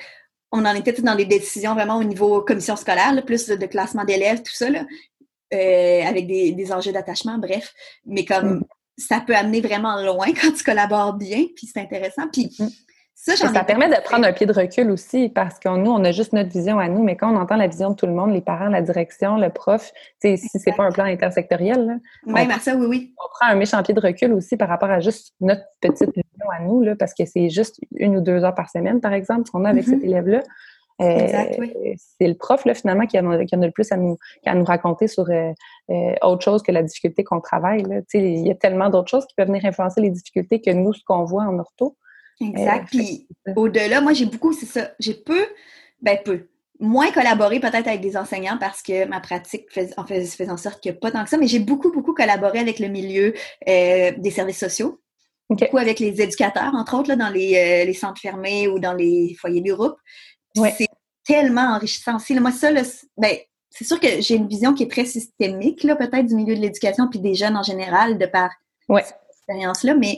on 0.51 0.65
en 0.65 0.73
était 0.73 0.93
dans 1.01 1.15
des 1.15 1.25
décisions 1.25 1.75
vraiment 1.75 1.97
au 1.97 2.03
niveau 2.03 2.41
commission 2.41 2.75
scolaire, 2.75 3.13
plus 3.25 3.47
de 3.47 3.65
classement 3.65 4.03
d'élèves, 4.03 4.41
tout 4.41 4.53
ça, 4.53 4.65
euh, 5.53 6.01
avec 6.03 6.27
des, 6.27 6.71
enjeux 6.71 6.91
d'attachement, 6.91 7.37
bref. 7.37 7.73
Mais 8.05 8.25
comme 8.25 8.59
mm. 8.59 8.63
Ça 8.99 9.21
peut 9.25 9.35
amener 9.35 9.61
vraiment 9.61 10.01
loin 10.01 10.27
quand 10.41 10.51
tu 10.51 10.63
collabores 10.63 11.13
bien, 11.13 11.45
puis 11.55 11.67
c'est 11.67 11.79
intéressant. 11.79 12.27
Puis 12.31 12.55
mm. 12.59 12.67
ça, 13.15 13.35
ça 13.35 13.63
permet 13.63 13.89
de 13.89 14.01
prendre 14.03 14.25
un 14.25 14.33
pied 14.33 14.45
de 14.45 14.53
recul 14.53 14.91
aussi, 14.91 15.29
parce 15.29 15.59
que 15.59 15.69
nous, 15.69 15.91
on 15.91 16.03
a 16.03 16.11
juste 16.11 16.33
notre 16.33 16.49
vision 16.49 16.79
à 16.79 16.87
nous, 16.87 17.03
mais 17.03 17.15
quand 17.15 17.33
on 17.33 17.37
entend 17.37 17.55
la 17.55 17.67
vision 17.67 17.91
de 17.91 17.95
tout 17.95 18.05
le 18.05 18.13
monde, 18.13 18.33
les 18.33 18.41
parents, 18.41 18.69
la 18.69 18.81
direction, 18.81 19.37
le 19.37 19.49
prof, 19.49 19.91
si 20.21 20.37
c'est 20.37 20.75
pas 20.75 20.83
un 20.83 20.91
plan 20.91 21.05
intersectoriel, 21.05 21.85
là, 21.85 21.95
on, 22.27 22.59
ça, 22.59 22.75
oui, 22.75 22.85
oui. 22.87 23.15
On 23.17 23.29
prend 23.29 23.51
un 23.51 23.55
méchant 23.55 23.81
pied 23.83 23.93
de 23.93 24.01
recul 24.01 24.33
aussi 24.33 24.57
par 24.57 24.67
rapport 24.67 24.91
à 24.91 24.99
juste 24.99 25.33
notre 25.41 25.63
petite 25.81 26.11
à 26.51 26.63
nous, 26.63 26.81
là, 26.81 26.95
parce 26.95 27.13
que 27.13 27.25
c'est 27.25 27.49
juste 27.49 27.79
une 27.95 28.17
ou 28.17 28.21
deux 28.21 28.43
heures 28.43 28.55
par 28.55 28.69
semaine, 28.69 29.01
par 29.01 29.13
exemple, 29.13 29.43
ce 29.45 29.51
qu'on 29.51 29.65
a 29.65 29.69
avec 29.69 29.85
cet 29.85 29.99
mm-hmm. 29.99 30.41
Euh, 31.01 31.95
c'est 32.19 32.27
le 32.27 32.35
prof, 32.35 32.65
là, 32.65 32.73
finalement, 32.73 33.05
qui 33.05 33.17
en, 33.19 33.31
a, 33.31 33.45
qui 33.45 33.55
a 33.55 33.57
le 33.57 33.71
plus 33.71 33.91
à 33.91 33.97
nous, 33.97 34.17
à 34.45 34.55
nous 34.55 34.65
raconter 34.65 35.07
sur 35.07 35.29
euh, 35.29 35.51
euh, 35.89 36.13
autre 36.21 36.43
chose 36.43 36.61
que 36.61 36.71
la 36.71 36.83
difficulté 36.83 37.23
qu'on 37.23 37.39
travaille. 37.39 37.83
Là. 37.83 38.01
Il 38.13 38.45
y 38.45 38.51
a 38.51 38.55
tellement 38.55 38.89
d'autres 38.89 39.09
choses 39.09 39.25
qui 39.25 39.35
peuvent 39.35 39.47
venir 39.47 39.65
influencer 39.65 40.01
les 40.01 40.09
difficultés 40.09 40.61
que 40.61 40.71
nous, 40.71 40.93
ce 40.93 41.03
qu'on 41.05 41.23
voit 41.23 41.43
en 41.43 41.57
ortho. 41.57 41.95
Exact. 42.41 42.87
Puis 42.89 43.27
au-delà, 43.55 44.01
moi, 44.01 44.13
j'ai 44.13 44.25
beaucoup, 44.25 44.53
c'est 44.53 44.65
ça, 44.65 44.91
j'ai 44.99 45.13
peu, 45.13 45.45
ben 46.01 46.17
peu, 46.23 46.47
moins 46.79 47.11
collaboré 47.11 47.59
peut-être 47.59 47.87
avec 47.87 47.99
des 47.99 48.15
enseignants 48.15 48.57
parce 48.57 48.81
que 48.81 49.05
ma 49.05 49.19
pratique 49.19 49.65
fait, 49.69 49.93
en, 49.97 50.05
fait, 50.05 50.25
en 50.49 50.55
sorte 50.55 50.81
que 50.81 50.91
pas 50.91 51.11
tant 51.11 51.23
que 51.23 51.29
ça, 51.29 51.37
mais 51.37 51.47
j'ai 51.47 51.59
beaucoup, 51.59 51.91
beaucoup 51.91 52.13
collaboré 52.13 52.59
avec 52.59 52.79
le 52.79 52.87
milieu 52.87 53.33
des 53.65 54.31
services 54.31 54.59
sociaux. 54.59 55.01
beaucoup 55.49 55.77
avec 55.77 55.99
les 55.99 56.21
éducateurs, 56.21 56.73
entre 56.75 56.97
autres, 56.97 57.09
là, 57.09 57.17
dans 57.17 57.29
les, 57.29 57.85
les 57.85 57.93
centres 57.93 58.21
fermés 58.21 58.69
ou 58.69 58.79
dans 58.79 58.93
les 58.93 59.35
foyers 59.39 59.61
du 59.61 59.73
groupe. 59.73 59.95
C'est 60.55 60.88
tellement 61.29 61.75
enrichissant 61.75 62.15
aussi. 62.15 62.33
moi, 62.39 62.51
ça, 62.51 62.71
ben, 63.17 63.37
c'est 63.69 63.85
sûr 63.85 63.99
que 63.99 64.19
j'ai 64.19 64.35
une 64.35 64.47
vision 64.47 64.73
qui 64.73 64.83
est 64.83 64.91
très 64.91 65.05
systémique, 65.05 65.83
là, 65.83 65.95
peut-être, 65.95 66.25
du 66.25 66.33
milieu 66.33 66.55
de 66.55 66.61
l'éducation 66.61 67.07
puis 67.07 67.19
des 67.19 67.35
jeunes 67.35 67.55
en 67.55 67.61
général, 67.61 68.17
de 68.17 68.25
par 68.25 68.49
cette 68.89 69.15
expérience-là, 69.29 69.93
mais 69.93 70.17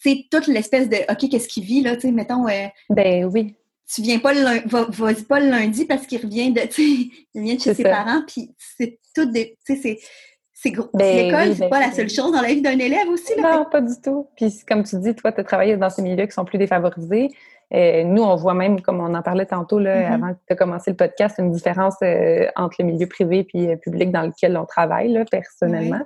c'est 0.00 0.26
toute 0.30 0.48
l'espèce 0.48 0.88
de 0.88 0.96
OK, 1.10 1.30
qu'est-ce 1.30 1.48
qu'il 1.48 1.64
vit, 1.64 1.82
là, 1.82 1.94
tu 1.94 2.02
sais, 2.02 2.10
mettons. 2.10 2.48
Euh, 2.48 2.66
ben 2.90 3.24
oui. 3.26 3.54
Tu 3.92 4.02
viens 4.02 4.18
pas 4.18 4.34
le 4.34 4.42
lundi, 4.42 4.64
va, 4.66 4.86
pas 5.28 5.40
le 5.40 5.48
lundi 5.48 5.84
parce 5.84 6.06
qu'il 6.06 6.20
revient 6.20 6.52
de, 6.52 6.60
il 6.78 7.10
vient 7.34 7.54
de 7.54 7.60
chez 7.60 7.74
ses 7.74 7.84
parents, 7.84 8.22
puis 8.26 8.50
c'est 8.76 8.98
tout 9.14 9.26
des, 9.26 9.56
tu 9.64 9.76
sais, 9.76 9.80
c'est. 9.80 9.98
C'est 10.60 10.72
gros. 10.72 10.90
Ben 10.92 11.26
L'école, 11.26 11.54
c'est 11.54 11.60
ben 11.60 11.70
pas 11.70 11.78
la 11.78 11.92
seule 11.92 12.10
chose 12.10 12.32
dans 12.32 12.40
la 12.40 12.48
vie 12.48 12.60
d'un 12.60 12.76
élève 12.76 13.06
aussi. 13.06 13.32
Là. 13.36 13.58
Non, 13.58 13.66
pas 13.70 13.80
du 13.80 13.94
tout. 14.02 14.26
Puis 14.34 14.52
comme 14.66 14.82
tu 14.82 14.98
dis, 14.98 15.14
toi, 15.14 15.30
tu 15.30 15.40
as 15.40 15.44
travaillé 15.44 15.76
dans 15.76 15.88
ces 15.88 16.02
milieux 16.02 16.26
qui 16.26 16.32
sont 16.32 16.44
plus 16.44 16.58
défavorisés. 16.58 17.28
Euh, 17.74 18.04
nous, 18.04 18.22
on 18.22 18.36
voit 18.36 18.54
même, 18.54 18.80
comme 18.80 19.00
on 19.00 19.14
en 19.14 19.22
parlait 19.22 19.46
tantôt 19.46 19.78
là, 19.78 20.00
mm-hmm. 20.00 20.14
avant 20.14 20.36
de 20.50 20.54
commencer 20.54 20.90
le 20.90 20.96
podcast, 20.96 21.36
une 21.38 21.52
différence 21.52 21.96
euh, 22.02 22.46
entre 22.56 22.76
le 22.78 22.86
milieu 22.86 23.06
privé 23.06 23.46
et 23.54 23.76
public 23.76 24.10
dans 24.10 24.22
lequel 24.22 24.56
on 24.56 24.64
travaille 24.64 25.12
là, 25.12 25.24
personnellement. 25.30 26.00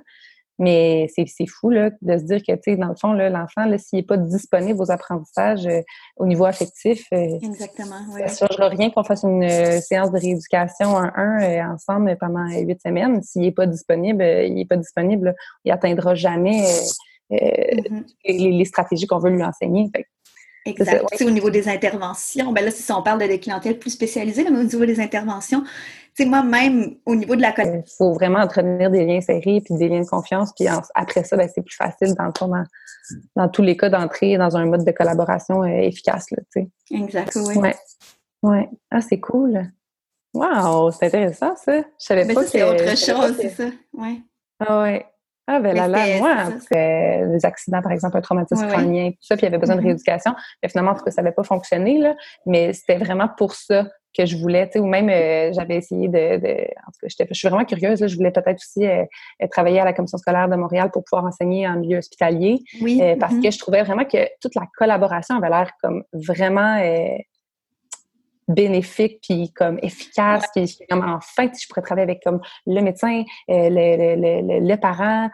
Mais 0.59 1.07
c'est 1.15 1.47
fou 1.47 1.71
là, 1.71 1.89
de 2.01 2.17
se 2.17 2.23
dire 2.23 2.41
que, 2.43 2.75
dans 2.75 2.89
le 2.89 2.95
fond, 2.95 3.13
l'enfant, 3.13 3.65
s'il 3.77 3.99
n'est 3.99 4.03
pas 4.03 4.17
disponible 4.17 4.79
aux 4.79 4.91
apprentissages 4.91 5.65
euh, 5.65 5.81
au 6.17 6.27
niveau 6.27 6.45
affectif, 6.45 7.07
euh, 7.11 7.39
Exactement, 7.41 7.95
ça 8.27 8.45
ne 8.45 8.49
changera 8.49 8.69
rien 8.69 8.91
qu'on 8.91 9.03
fasse 9.03 9.23
une 9.23 9.43
euh, 9.43 9.79
séance 9.81 10.11
de 10.11 10.19
rééducation 10.19 10.89
en 10.89 11.09
un 11.15 11.73
ensemble 11.73 12.15
pendant 12.19 12.47
huit 12.49 12.79
semaines. 12.81 13.23
S'il 13.23 13.41
n'est 13.41 13.51
pas 13.51 13.65
disponible, 13.65 14.23
il 14.23 14.53
n'est 14.53 14.65
pas 14.65 14.77
disponible, 14.77 15.35
il 15.65 15.71
n'atteindra 15.71 16.13
jamais 16.13 16.61
mm-hmm. 17.31 18.03
les, 18.25 18.65
stratégies 18.65 19.07
qu'on 19.07 19.19
veut 19.19 19.31
lui 19.31 19.43
enseigner. 19.43 19.89
Exact. 20.65 21.05
Au 21.21 21.29
niveau 21.29 21.49
des 21.49 21.67
interventions, 21.67 22.51
ben 22.51 22.63
là, 22.65 22.71
si 22.71 22.91
on 22.91 23.01
parle 23.01 23.21
de 23.21 23.27
des 23.27 23.39
clientèles 23.39 23.79
plus 23.79 23.91
spécialisées, 23.91 24.43
mais 24.49 24.59
au 24.59 24.63
niveau 24.63 24.85
des 24.85 24.99
interventions, 24.99 25.63
sais, 26.15 26.25
moi, 26.25 26.43
même 26.43 26.95
au 27.05 27.15
niveau 27.15 27.35
de 27.35 27.41
la 27.41 27.53
Il 27.57 27.83
faut 27.97 28.13
vraiment 28.13 28.39
entretenir 28.39 28.89
des 28.91 29.05
liens 29.05 29.21
serrés 29.21 29.61
puis 29.63 29.75
des 29.75 29.89
liens 29.89 30.01
de 30.01 30.07
confiance. 30.07 30.53
Puis 30.53 30.67
après 30.93 31.23
ça, 31.23 31.37
ben, 31.37 31.49
c'est 31.53 31.61
plus 31.61 31.75
facile 31.75 32.13
dans, 32.15 32.31
dans, 32.47 32.63
dans, 33.35 33.49
tous 33.49 33.61
les 33.61 33.75
cas 33.77 33.89
d'entrer 33.89 34.37
dans 34.37 34.55
un 34.55 34.65
mode 34.65 34.85
de 34.85 34.91
collaboration 34.91 35.63
euh, 35.63 35.67
efficace. 35.67 36.27
Là, 36.31 36.63
exact, 36.91 37.35
oui. 37.35 37.57
Ouais. 37.57 37.75
ouais. 38.43 38.69
Ah, 38.91 39.01
c'est 39.01 39.19
cool. 39.19 39.71
Wow, 40.33 40.91
c'est 40.91 41.07
intéressant, 41.07 41.55
ça. 41.55 41.79
Je 41.79 41.83
savais 41.97 42.25
Mais 42.25 42.33
pas 42.33 42.43
ça, 42.43 42.49
c'est 42.49 42.63
autre 42.63 42.97
chose, 42.97 43.37
c'est 43.39 43.49
ça. 43.49 43.65
Ouais. 43.93 44.17
Ah 44.59 44.81
ouais. 44.81 45.05
Ah, 45.45 45.59
ben 45.59 45.75
là, 45.75 45.87
là, 45.87 46.17
moi, 46.19 46.35
c'est 46.71 47.27
des 47.27 47.45
accidents, 47.45 47.81
par 47.81 47.91
exemple, 47.91 48.17
un 48.17 48.21
traumatisme 48.21 48.65
crânien, 48.67 49.11
tout 49.11 49.17
ça, 49.19 49.35
puis 49.35 49.45
il 49.45 49.45
y 49.45 49.47
avait 49.47 49.57
besoin 49.57 49.75
de 49.75 49.81
mm-hmm. 49.81 49.85
rééducation. 49.85 50.31
Mais 50.61 50.69
finalement, 50.69 50.91
en 50.91 50.95
tout 50.95 51.03
cas, 51.03 51.11
ça 51.11 51.21
n'avait 51.21 51.33
pas 51.33 51.43
fonctionné, 51.43 51.97
là. 51.97 52.15
Mais 52.45 52.71
c'était 52.71 52.97
vraiment 52.97 53.27
pour 53.27 53.53
ça 53.53 53.85
que 54.15 54.25
je 54.25 54.37
voulais, 54.37 54.67
tu 54.67 54.73
sais, 54.73 54.79
ou 54.79 54.85
même 54.85 55.09
euh, 55.09 55.51
j'avais 55.53 55.77
essayé 55.77 56.07
de, 56.07 56.37
de, 56.37 56.51
en 56.51 56.91
tout 56.91 56.99
cas, 57.01 57.25
je 57.29 57.33
suis 57.33 57.47
vraiment 57.47 57.65
curieuse, 57.65 57.99
là, 57.99 58.07
je 58.07 58.15
voulais 58.15 58.31
peut-être 58.31 58.57
aussi 58.57 58.85
euh, 58.87 59.03
travailler 59.51 59.79
à 59.79 59.85
la 59.85 59.93
commission 59.93 60.17
scolaire 60.17 60.47
de 60.47 60.55
Montréal 60.55 60.91
pour 60.91 61.03
pouvoir 61.03 61.25
enseigner 61.25 61.67
en 61.67 61.77
milieu 61.77 61.97
hospitalier, 61.97 62.59
oui. 62.81 63.01
Euh, 63.01 63.15
parce 63.19 63.33
mm-hmm. 63.33 63.43
que 63.43 63.51
je 63.51 63.59
trouvais 63.59 63.83
vraiment 63.83 64.05
que 64.05 64.29
toute 64.39 64.55
la 64.55 64.67
collaboration 64.77 65.35
avait 65.35 65.49
l'air 65.49 65.71
comme 65.81 66.03
vraiment 66.13 66.77
bénéfique 68.47 69.19
puis 69.21 69.51
comme 69.53 69.79
efficace 69.81 70.45
puis 70.55 70.77
comme 70.89 71.03
enfin 71.03 71.49
je 71.53 71.67
pourrais 71.67 71.81
travailler 71.81 72.03
avec 72.03 72.21
comme 72.23 72.41
le 72.65 72.81
médecin 72.81 73.23
le, 73.47 73.69
le, 73.69 74.59
le, 74.61 74.67
le, 74.67 74.75
parent 74.77 75.29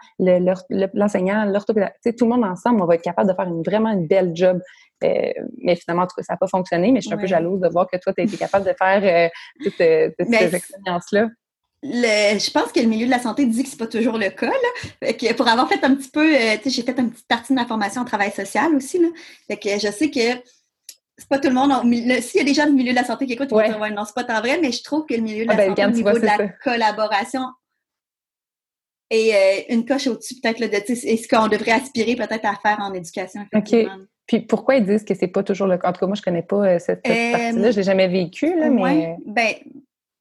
l'enseignant 0.94 1.44
l'orthopédiste 1.44 2.16
tout 2.16 2.24
le 2.24 2.30
monde 2.30 2.44
ensemble 2.44 2.82
on 2.82 2.86
va 2.86 2.94
être 2.94 3.02
capable 3.02 3.28
de 3.28 3.34
faire 3.34 3.46
une 3.46 3.62
vraiment 3.62 3.90
une 3.90 4.06
belle 4.06 4.30
job 4.34 4.60
euh, 5.04 5.32
mais 5.62 5.76
finalement, 5.76 6.04
en 6.04 6.06
tout 6.06 6.16
cas, 6.16 6.22
ça 6.22 6.34
n'a 6.34 6.38
pas 6.38 6.46
fonctionné, 6.46 6.92
mais 6.92 7.00
je 7.00 7.06
suis 7.06 7.14
un 7.14 7.18
peu 7.18 7.26
jalouse 7.26 7.60
de 7.60 7.68
voir 7.68 7.86
que 7.90 7.96
toi, 7.96 8.12
tu 8.12 8.20
as 8.20 8.24
été 8.24 8.36
capable 8.36 8.66
de 8.66 8.74
faire 8.78 9.02
euh, 9.02 9.28
toutes, 9.62 9.80
euh, 9.80 10.10
ces 10.18 10.54
expériences-là. 10.54 11.28
je 11.82 12.50
pense 12.50 12.72
que 12.72 12.80
le 12.80 12.86
milieu 12.86 13.06
de 13.06 13.10
la 13.10 13.18
santé 13.18 13.46
dit 13.46 13.62
que 13.62 13.68
c'est 13.68 13.78
pas 13.78 13.86
toujours 13.86 14.18
le 14.18 14.28
cas. 14.28 14.50
Là. 14.50 15.12
que 15.12 15.32
pour 15.34 15.48
avoir 15.48 15.68
fait 15.68 15.82
un 15.84 15.94
petit 15.94 16.10
peu, 16.10 16.30
j'ai 16.32 16.82
fait 16.82 16.98
une 16.98 17.10
petite 17.10 17.28
partie 17.28 17.52
de 17.54 17.58
ma 17.58 17.66
formation 17.66 18.02
en 18.02 18.04
travail 18.04 18.32
social 18.32 18.74
aussi. 18.74 18.98
Là. 18.98 19.08
Fait 19.46 19.56
que 19.56 19.70
je 19.70 19.90
sais 19.90 20.10
que 20.10 20.42
c'est 21.20 21.28
pas 21.28 21.38
tout 21.38 21.48
le 21.48 21.54
monde. 21.54 21.70
S'il 22.22 22.38
y 22.38 22.40
a 22.40 22.44
des 22.44 22.54
gens 22.54 22.66
du 22.66 22.72
milieu 22.72 22.90
de 22.90 22.96
la 22.96 23.04
santé 23.04 23.26
qui 23.26 23.34
écoutent, 23.34 23.50
ils 23.50 23.54
vont 23.54 23.62
dire 23.62 23.94
non, 23.94 24.04
c'est 24.04 24.14
pas 24.14 24.24
tant 24.24 24.40
vrai, 24.40 24.58
mais 24.60 24.72
je 24.72 24.82
trouve 24.82 25.06
que 25.06 25.14
le 25.14 25.20
milieu 25.20 25.44
de 25.44 25.48
la 25.48 25.54
ah, 25.54 25.56
ben, 25.56 25.68
santé, 25.68 25.84
au 25.84 25.90
niveau 25.90 26.12
de 26.12 26.26
la 26.26 26.48
collaboration, 26.64 27.42
est 29.10 29.66
une 29.68 29.84
coche 29.84 30.06
au-dessus 30.06 30.36
peut-être 30.40 30.60
de 30.60 30.94
ce 30.94 31.28
qu'on 31.28 31.48
devrait 31.48 31.72
aspirer 31.72 32.16
peut-être 32.16 32.44
à 32.44 32.54
faire 32.54 32.78
en 32.80 32.94
éducation. 32.94 33.44
Effectivement? 33.52 33.96
Puis 34.26 34.40
pourquoi 34.40 34.76
ils 34.76 34.86
disent 34.86 35.04
que 35.04 35.14
c'est 35.14 35.26
pas 35.26 35.42
toujours 35.42 35.66
le 35.66 35.76
cas? 35.76 35.88
En 35.88 35.92
tout 35.92 35.98
cas, 35.98 36.06
moi, 36.06 36.14
je 36.14 36.22
connais 36.22 36.42
pas 36.42 36.64
euh, 36.64 36.78
cette, 36.78 37.04
euh, 37.08 37.32
partie-là. 37.32 37.70
Je 37.72 37.76
l'ai 37.76 37.82
jamais 37.82 38.06
vécu, 38.06 38.56
là, 38.56 38.70
mais. 38.70 39.16
Ben, 39.26 39.54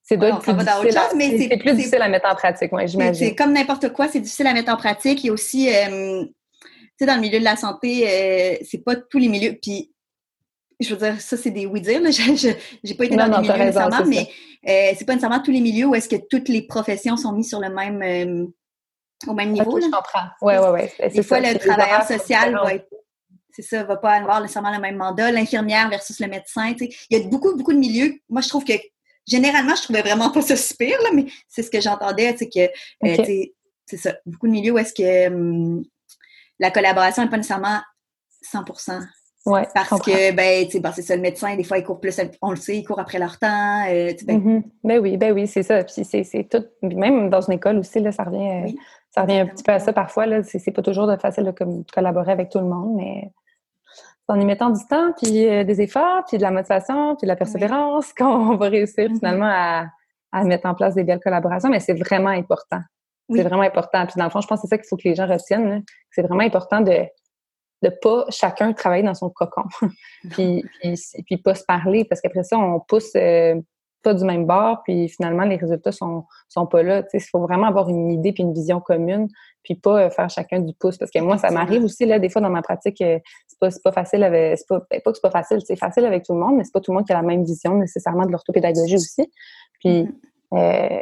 c'est 0.01 0.17
plus, 0.17 0.33
difficile, 0.33 1.59
plus 1.59 1.75
difficile 1.75 2.01
à 2.01 2.09
mettre 2.09 2.27
en 2.27 2.33
pratique, 2.33 2.71
moi, 2.71 2.87
j'imagine. 2.87 3.27
C'est 3.27 3.35
comme 3.35 3.53
n'importe 3.53 3.93
quoi, 3.93 4.07
c'est 4.07 4.19
difficile 4.19 4.47
à 4.47 4.53
mettre 4.55 4.73
en 4.73 4.77
pratique. 4.77 5.23
A 5.23 5.31
aussi, 5.31 5.69
euh, 5.69 6.23
tu 6.23 6.33
sais, 6.97 7.05
dans 7.05 7.13
le 7.13 7.21
milieu 7.21 7.37
de 7.37 7.43
la 7.43 7.55
santé, 7.55 8.57
c'est 8.67 8.83
pas 8.83 8.95
tous 8.95 9.19
les 9.19 9.27
milieux. 9.27 9.59
Puis, 9.61 9.91
je 10.79 10.95
veux 10.95 10.97
dire, 10.97 11.21
ça, 11.21 11.37
c'est 11.37 11.51
des 11.51 11.65
oui-dire. 11.65 12.01
Je 12.11 12.47
n'ai 12.83 12.93
pas 12.95 13.05
été 13.05 13.15
dans 13.15 13.25
les 13.25 13.39
milieux 13.39 13.53
nécessairement, 13.53 14.05
mais 14.05 14.29
c'est 14.63 15.05
pas 15.05 15.13
nécessairement 15.13 15.41
tous 15.41 15.51
les 15.51 15.61
milieux 15.61 15.87
où 15.87 15.95
est-ce 15.95 16.09
que 16.09 16.15
toutes 16.29 16.49
les 16.49 16.61
professions 16.61 17.17
sont 17.17 17.33
mises 17.33 17.49
sur 17.49 17.59
le 17.59 17.69
même, 17.69 18.51
au 19.27 19.33
même 19.33 19.51
niveau. 19.51 19.79
je 19.79 19.85
comprends. 19.89 20.27
Oui, 20.41 20.53
oui, 20.57 20.89
oui. 20.99 21.09
Des 21.09 21.23
fois, 21.23 21.39
le 21.39 21.57
travailleur 21.57 22.03
social 22.03 22.53
va 22.53 22.73
être 22.73 22.87
c'est 23.51 23.61
ça, 23.63 23.83
va 23.83 23.97
pas 23.97 24.13
avoir 24.13 24.41
nécessairement 24.41 24.71
le 24.71 24.79
même 24.79 24.95
mandat, 24.95 25.31
l'infirmière 25.31 25.89
versus 25.89 26.19
le 26.19 26.27
médecin. 26.27 26.73
Il 26.79 26.93
y 27.09 27.15
a 27.15 27.27
beaucoup, 27.27 27.55
beaucoup 27.55 27.73
de 27.73 27.79
milieux. 27.79 28.19
Moi, 28.29 28.41
je 28.41 28.47
trouve 28.47 28.63
que 28.63 28.73
généralement, 29.27 29.75
je 29.75 29.83
trouvais 29.83 30.01
vraiment 30.01 30.29
pas 30.29 30.41
ça 30.41 30.55
super, 30.55 30.97
là, 31.01 31.09
mais 31.13 31.25
c'est 31.47 31.63
ce 31.63 31.69
que 31.69 31.81
j'entendais, 31.81 32.35
c'est 32.37 32.49
que 32.49 32.69
euh, 33.05 33.43
c'est 33.85 33.97
ça, 33.97 34.15
beaucoup 34.25 34.47
de 34.47 34.51
milieux 34.51 34.73
où 34.73 34.77
est-ce 34.77 34.93
que 34.93 35.27
hum, 35.27 35.83
la 36.59 36.71
collaboration 36.71 37.23
n'est 37.23 37.29
pas 37.29 37.37
nécessairement 37.37 37.81
100 38.41 38.63
Ouais, 39.49 39.67
parce 39.73 39.89
que, 40.01 40.31
ben, 40.33 40.67
tu 40.67 40.79
sais, 40.79 40.91
c'est 40.93 41.01
ça, 41.01 41.15
le 41.15 41.21
médecin, 41.21 41.55
des 41.55 41.63
fois, 41.63 41.77
il 41.77 41.83
court 41.83 41.99
plus, 41.99 42.19
on 42.41 42.51
le 42.51 42.55
sait, 42.57 42.77
il 42.77 42.83
court 42.83 42.99
après 42.99 43.17
leur 43.17 43.37
temps. 43.39 43.85
Euh, 43.89 44.13
ben, 44.25 44.39
mm-hmm. 44.39 44.63
ben, 44.83 44.99
oui, 44.99 45.17
ben 45.17 45.33
oui, 45.33 45.47
c'est 45.47 45.63
ça. 45.63 45.83
Puis 45.83 46.03
c'est 46.03 46.47
tout, 46.49 46.63
même 46.83 47.29
dans 47.29 47.41
une 47.41 47.53
école 47.53 47.77
aussi, 47.79 47.99
là, 47.99 48.11
ça 48.11 48.23
revient, 48.23 48.67
euh, 48.67 48.71
ça 49.09 49.23
revient 49.23 49.39
un 49.39 49.45
petit 49.47 49.63
peu 49.63 49.71
à 49.71 49.79
ça 49.79 49.91
parfois. 49.91 50.25
Là, 50.27 50.43
c'est 50.43 50.71
pas 50.71 50.81
toujours 50.81 51.07
de 51.07 51.15
facile 51.17 51.45
de, 51.45 51.53
collaborer 51.91 52.31
avec 52.31 52.49
tout 52.49 52.59
le 52.59 52.65
monde, 52.65 52.95
mais 52.95 53.31
en 54.27 54.39
y 54.39 54.45
mettant 54.45 54.69
du 54.69 54.85
temps, 54.87 55.11
puis 55.19 55.47
euh, 55.47 55.63
des 55.63 55.81
efforts, 55.81 56.23
puis 56.27 56.37
de 56.37 56.43
la 56.43 56.51
motivation, 56.51 57.15
puis 57.15 57.25
de 57.25 57.29
la 57.29 57.35
persévérance, 57.35 58.13
qu'on 58.17 58.55
va 58.57 58.69
réussir 58.69 59.09
mm-hmm. 59.09 59.17
finalement 59.17 59.51
à, 59.51 59.87
à, 60.31 60.43
mettre 60.43 60.67
en 60.67 60.75
place 60.75 60.93
des 60.93 61.03
belles 61.03 61.19
collaborations. 61.19 61.69
Mais 61.69 61.79
c'est 61.79 61.95
vraiment 61.95 62.29
important. 62.29 62.81
C'est 63.31 63.43
vraiment 63.43 63.63
important. 63.63 64.05
Puis 64.07 64.15
dans 64.17 64.23
le 64.23 64.29
fond, 64.31 64.41
je 64.41 64.47
pense 64.47 64.59
que 64.59 64.67
c'est 64.67 64.75
ça 64.75 64.77
qu'il 64.77 64.87
faut 64.87 64.97
que 64.97 65.07
les 65.07 65.13
gens 65.13 65.27
retiennent. 65.27 65.83
C'est 66.11 66.23
vraiment 66.23 66.41
important 66.41 66.81
de 66.81 67.05
de 67.81 67.89
pas 68.01 68.25
chacun 68.29 68.73
travailler 68.73 69.03
dans 69.03 69.13
son 69.13 69.29
cocon, 69.29 69.63
puis, 70.31 70.65
puis, 70.81 70.95
puis, 71.25 71.37
pas 71.37 71.55
se 71.55 71.63
parler, 71.63 72.05
parce 72.05 72.21
qu'après 72.21 72.43
ça, 72.43 72.57
on 72.57 72.79
pousse 72.79 73.11
euh, 73.15 73.55
pas 74.03 74.13
du 74.13 74.23
même 74.23 74.45
bord, 74.45 74.81
puis 74.83 75.09
finalement, 75.09 75.43
les 75.43 75.57
résultats 75.57 75.91
sont, 75.91 76.23
sont 76.47 76.65
pas 76.65 76.83
là. 76.83 77.03
Il 77.13 77.19
faut 77.21 77.39
vraiment 77.39 77.67
avoir 77.67 77.89
une 77.89 78.11
idée 78.11 78.31
puis 78.31 78.43
une 78.43 78.53
vision 78.53 78.79
commune, 78.79 79.27
puis 79.63 79.75
pas 79.75 80.03
euh, 80.03 80.09
faire 80.09 80.29
chacun 80.29 80.59
du 80.59 80.73
pouce. 80.73 80.97
Parce 80.97 81.11
que 81.11 81.19
moi, 81.19 81.37
ça 81.37 81.51
m'arrive 81.51 81.83
aussi, 81.83 82.05
là, 82.05 82.19
des 82.19 82.29
fois, 82.29 82.41
dans 82.41 82.49
ma 82.49 82.61
pratique, 82.61 83.01
euh, 83.01 83.19
c'est 83.47 83.59
pas, 83.59 83.69
pas 83.83 83.91
facile 83.91 84.23
avec. 84.23 84.57
C'est 84.57 84.67
pas, 84.67 84.81
ben, 84.89 85.01
pas 85.01 85.11
que 85.11 85.17
c'est 85.17 85.21
pas 85.21 85.31
facile, 85.31 85.59
c'est 85.65 85.75
facile 85.75 86.05
avec 86.05 86.23
tout 86.23 86.33
le 86.33 86.39
monde, 86.39 86.55
mais 86.57 86.63
c'est 86.63 86.71
pas 86.71 86.79
tout 86.79 86.91
le 86.91 86.97
monde 86.97 87.05
qui 87.05 87.11
a 87.11 87.15
la 87.15 87.27
même 87.27 87.43
vision 87.43 87.75
nécessairement 87.75 88.25
de 88.25 88.31
l'orthopédagogie 88.31 88.95
aussi. 88.95 89.29
Puis, 89.79 90.03
mm-hmm. 90.03 90.97
euh, 90.97 91.01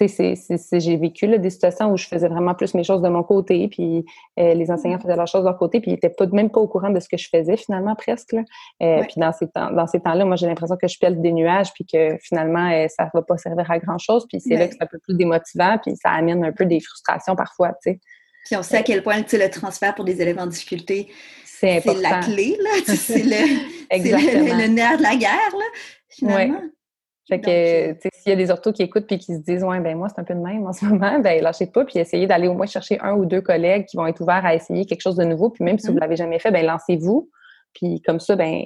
j'ai 0.00 0.96
vécu 0.96 1.26
là, 1.26 1.38
des 1.38 1.50
situations 1.50 1.92
où 1.92 1.96
je 1.96 2.06
faisais 2.06 2.28
vraiment 2.28 2.54
plus 2.54 2.74
mes 2.74 2.84
choses 2.84 3.02
de 3.02 3.08
mon 3.08 3.22
côté, 3.22 3.68
puis 3.68 4.04
les 4.36 4.70
enseignants 4.70 4.96
mm-hmm. 4.96 5.02
faisaient 5.02 5.16
leurs 5.16 5.26
choses 5.26 5.42
de 5.42 5.48
leur 5.48 5.58
côté, 5.58 5.80
puis 5.80 5.90
ils 5.90 5.94
n'étaient 5.94 6.10
pas, 6.10 6.26
même 6.26 6.50
pas 6.50 6.60
au 6.60 6.68
courant 6.68 6.90
de 6.90 6.98
ce 7.00 7.08
que 7.08 7.16
je 7.16 7.28
faisais 7.28 7.56
finalement 7.56 7.94
presque. 7.94 8.34
Puis 8.80 9.14
dans 9.16 9.32
ces 9.32 9.48
temps, 9.48 9.70
dans 9.70 9.86
ces 9.86 10.00
temps-là, 10.00 10.24
moi 10.24 10.36
j'ai 10.36 10.46
l'impression 10.46 10.76
que 10.76 10.88
je 10.88 10.98
pèle 10.98 11.20
des 11.20 11.32
nuages, 11.32 11.72
puis 11.72 11.84
que 11.84 12.16
finalement 12.22 12.70
ça 12.88 13.04
ne 13.04 13.10
va 13.14 13.22
pas 13.22 13.36
servir 13.36 13.70
à 13.70 13.78
grand 13.78 13.98
chose, 13.98 14.26
puis 14.28 14.40
c'est 14.40 14.56
là 14.56 14.68
que 14.68 14.74
c'est 14.74 14.82
un 14.82 14.86
peu 14.86 14.98
plus 14.98 15.14
démotivant, 15.14 15.78
puis 15.82 15.94
ça 15.96 16.10
amène 16.10 16.44
un 16.44 16.52
peu 16.52 16.64
des 16.64 16.80
frustrations 16.80 17.36
parfois, 17.36 17.72
sais. 17.82 18.00
Puis 18.44 18.56
on 18.56 18.62
sait 18.62 18.78
à 18.78 18.82
quel 18.82 19.02
point 19.02 19.18
le 19.20 19.50
transfert 19.50 19.94
pour 19.94 20.04
des 20.04 20.20
élèves 20.20 20.38
en 20.38 20.46
difficulté, 20.46 21.08
c'est 21.44 21.84
la 21.84 22.20
clé, 22.20 22.56
là. 22.60 22.70
c'est 22.96 23.22
le, 23.22 24.58
le, 24.58 24.66
nerf 24.66 24.98
de 24.98 25.02
la 25.02 25.16
guerre, 25.16 25.52
là, 25.52 25.64
finalement. 26.08 26.60
Fait 27.32 27.40
que, 27.40 27.92
euh, 27.92 27.94
s'il 28.12 28.28
y 28.28 28.32
a 28.32 28.36
des 28.36 28.50
orthos 28.50 28.72
qui 28.72 28.82
écoutent 28.82 29.06
puis 29.06 29.18
qui 29.18 29.34
se 29.34 29.40
disent, 29.40 29.64
ouais, 29.64 29.80
ben 29.80 29.96
moi, 29.96 30.10
c'est 30.10 30.20
un 30.20 30.24
peu 30.24 30.34
de 30.34 30.40
même 30.40 30.66
en 30.66 30.74
ce 30.74 30.84
moment, 30.88 31.18
ben 31.18 31.42
lâchez 31.42 31.64
pas 31.64 31.82
puis 31.86 31.98
essayez 31.98 32.26
d'aller 32.26 32.46
au 32.46 32.52
moins 32.52 32.66
chercher 32.66 33.00
un 33.00 33.14
ou 33.14 33.24
deux 33.24 33.40
collègues 33.40 33.86
qui 33.86 33.96
vont 33.96 34.06
être 34.06 34.20
ouverts 34.20 34.44
à 34.44 34.54
essayer 34.54 34.84
quelque 34.84 35.00
chose 35.00 35.16
de 35.16 35.24
nouveau. 35.24 35.48
Puis 35.48 35.64
même 35.64 35.78
si 35.78 35.86
vous 35.86 35.94
ne 35.94 35.96
mm-hmm. 35.96 36.00
l'avez 36.02 36.16
jamais 36.16 36.38
fait, 36.38 36.50
ben 36.50 36.66
lancez-vous. 36.66 37.30
Puis 37.72 38.02
comme 38.02 38.20
ça, 38.20 38.36
ben 38.36 38.64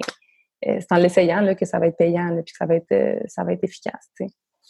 euh, 0.67 0.79
c'est 0.81 0.91
en 0.91 0.97
l'essayant 0.97 1.55
que 1.55 1.65
ça 1.65 1.79
va 1.79 1.87
être 1.87 1.95
payant, 1.95 2.27
là, 2.27 2.41
puis 2.43 2.51
que 2.51 2.57
ça 2.57 2.65
va 2.65 2.75
être, 2.75 2.91
euh, 2.91 3.19
ça 3.27 3.45
va 3.45 3.53
être 3.53 3.63
efficace, 3.63 4.11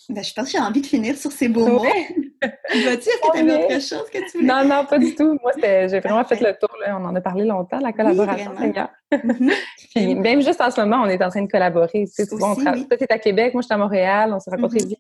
Ben, 0.09 0.23
je 0.23 0.33
pense 0.33 0.45
que 0.45 0.51
j'ai 0.51 0.59
envie 0.59 0.81
de 0.81 0.85
finir 0.85 1.17
sur 1.17 1.31
ces 1.31 1.49
beaux 1.49 1.67
mots. 1.67 1.83
Vas-tu, 2.41 2.49
est-ce 2.71 3.19
que 3.19 3.31
tu 3.33 3.39
avais 3.39 3.65
autre 3.65 3.81
chose 3.81 4.09
que 4.09 4.19
tu 4.31 4.37
voulais? 4.37 4.47
Non, 4.47 4.63
non, 4.63 4.85
pas 4.85 4.99
du 4.99 5.13
tout. 5.15 5.37
Moi, 5.41 5.51
j'ai 5.61 5.99
vraiment 5.99 6.23
fait 6.23 6.39
le 6.39 6.53
tour. 6.53 6.69
Là. 6.79 6.97
On 6.99 7.05
en 7.05 7.15
a 7.15 7.21
parlé 7.21 7.45
longtemps, 7.45 7.79
la 7.79 7.91
collaboration, 7.93 8.51
mm 8.53 8.87
même 10.21 10.41
juste 10.41 10.59
en 10.61 10.69
ce 10.69 10.81
moment, 10.81 11.01
on 11.03 11.07
est 11.07 11.23
en 11.23 11.29
train 11.29 11.41
de 11.41 11.49
collaborer. 11.49 12.05
Tu 12.05 12.25
sais, 12.25 12.25
bon, 12.35 12.55
Toi, 12.55 12.73
tu 12.97 13.03
es 13.03 13.11
à 13.11 13.19
Québec, 13.19 13.53
moi, 13.53 13.61
je 13.61 13.67
suis 13.67 13.73
à 13.73 13.77
Montréal. 13.77 14.33
On 14.33 14.39
s'est 14.39 14.51
rencontrés 14.51 14.79
mm-hmm. 14.79 14.87
via 14.87 14.97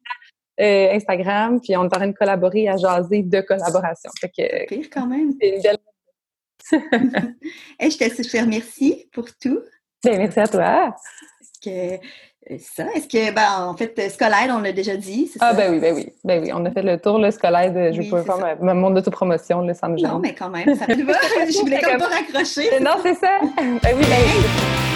euh, 0.61 0.95
Instagram, 0.95 1.61
puis 1.61 1.75
on 1.77 1.83
est 1.83 1.85
en 1.85 1.89
train 1.89 2.07
de 2.07 2.15
collaborer, 2.15 2.67
à 2.67 2.77
jaser 2.77 3.21
de 3.21 3.41
collaboration. 3.41 4.09
Fait 4.19 4.29
que, 4.29 4.65
pire 4.67 4.87
quand 4.91 5.05
même. 5.05 5.33
C'est 5.39 5.55
une 5.55 5.61
belle... 5.61 5.77
je, 7.81 7.97
te, 7.97 8.23
je 8.23 8.29
te 8.29 8.37
remercie 8.37 9.09
pour 9.13 9.25
tout. 9.39 9.59
Bien, 10.03 10.17
merci 10.17 10.39
à 10.39 10.47
toi. 10.47 10.95
Que 11.63 11.97
ça. 12.59 12.85
Est-ce 12.95 13.07
que, 13.07 13.33
ben, 13.33 13.67
en 13.67 13.75
fait, 13.75 13.93
euh, 13.99 14.09
Scolide, 14.09 14.51
on 14.51 14.59
l'a 14.59 14.71
déjà 14.71 14.95
dit, 14.95 15.29
Ah, 15.39 15.53
ben 15.53 15.71
oui, 15.71 15.79
ben 15.79 15.93
oui. 15.93 16.09
Ben 16.23 16.41
oui, 16.41 16.51
on 16.53 16.65
a 16.65 16.71
fait 16.71 16.81
le 16.81 16.97
tour, 16.97 17.19
le 17.19 17.31
Scolide. 17.31 17.91
Je 17.93 17.99
oui, 17.99 18.09
peux 18.09 18.21
faire 18.21 18.37
ma, 18.37 18.55
ma 18.55 18.73
monde 18.73 18.95
d'autopromotion, 18.95 19.61
là, 19.61 19.73
ça 19.73 19.87
me 19.87 19.97
gêne. 19.97 20.09
Non, 20.09 20.19
mais 20.19 20.33
quand 20.33 20.49
même, 20.49 20.75
ça 20.75 20.87
me 20.87 21.03
va. 21.03 21.13
je 21.49 21.59
voulais 21.59 21.81
comme 21.81 21.97
pas 21.97 22.07
raccrocher. 22.07 22.79
Non, 22.79 22.95
c'est 23.03 23.15
ça. 23.15 23.39
Ben 23.83 23.95
oui, 23.95 24.05
ben 24.09 24.86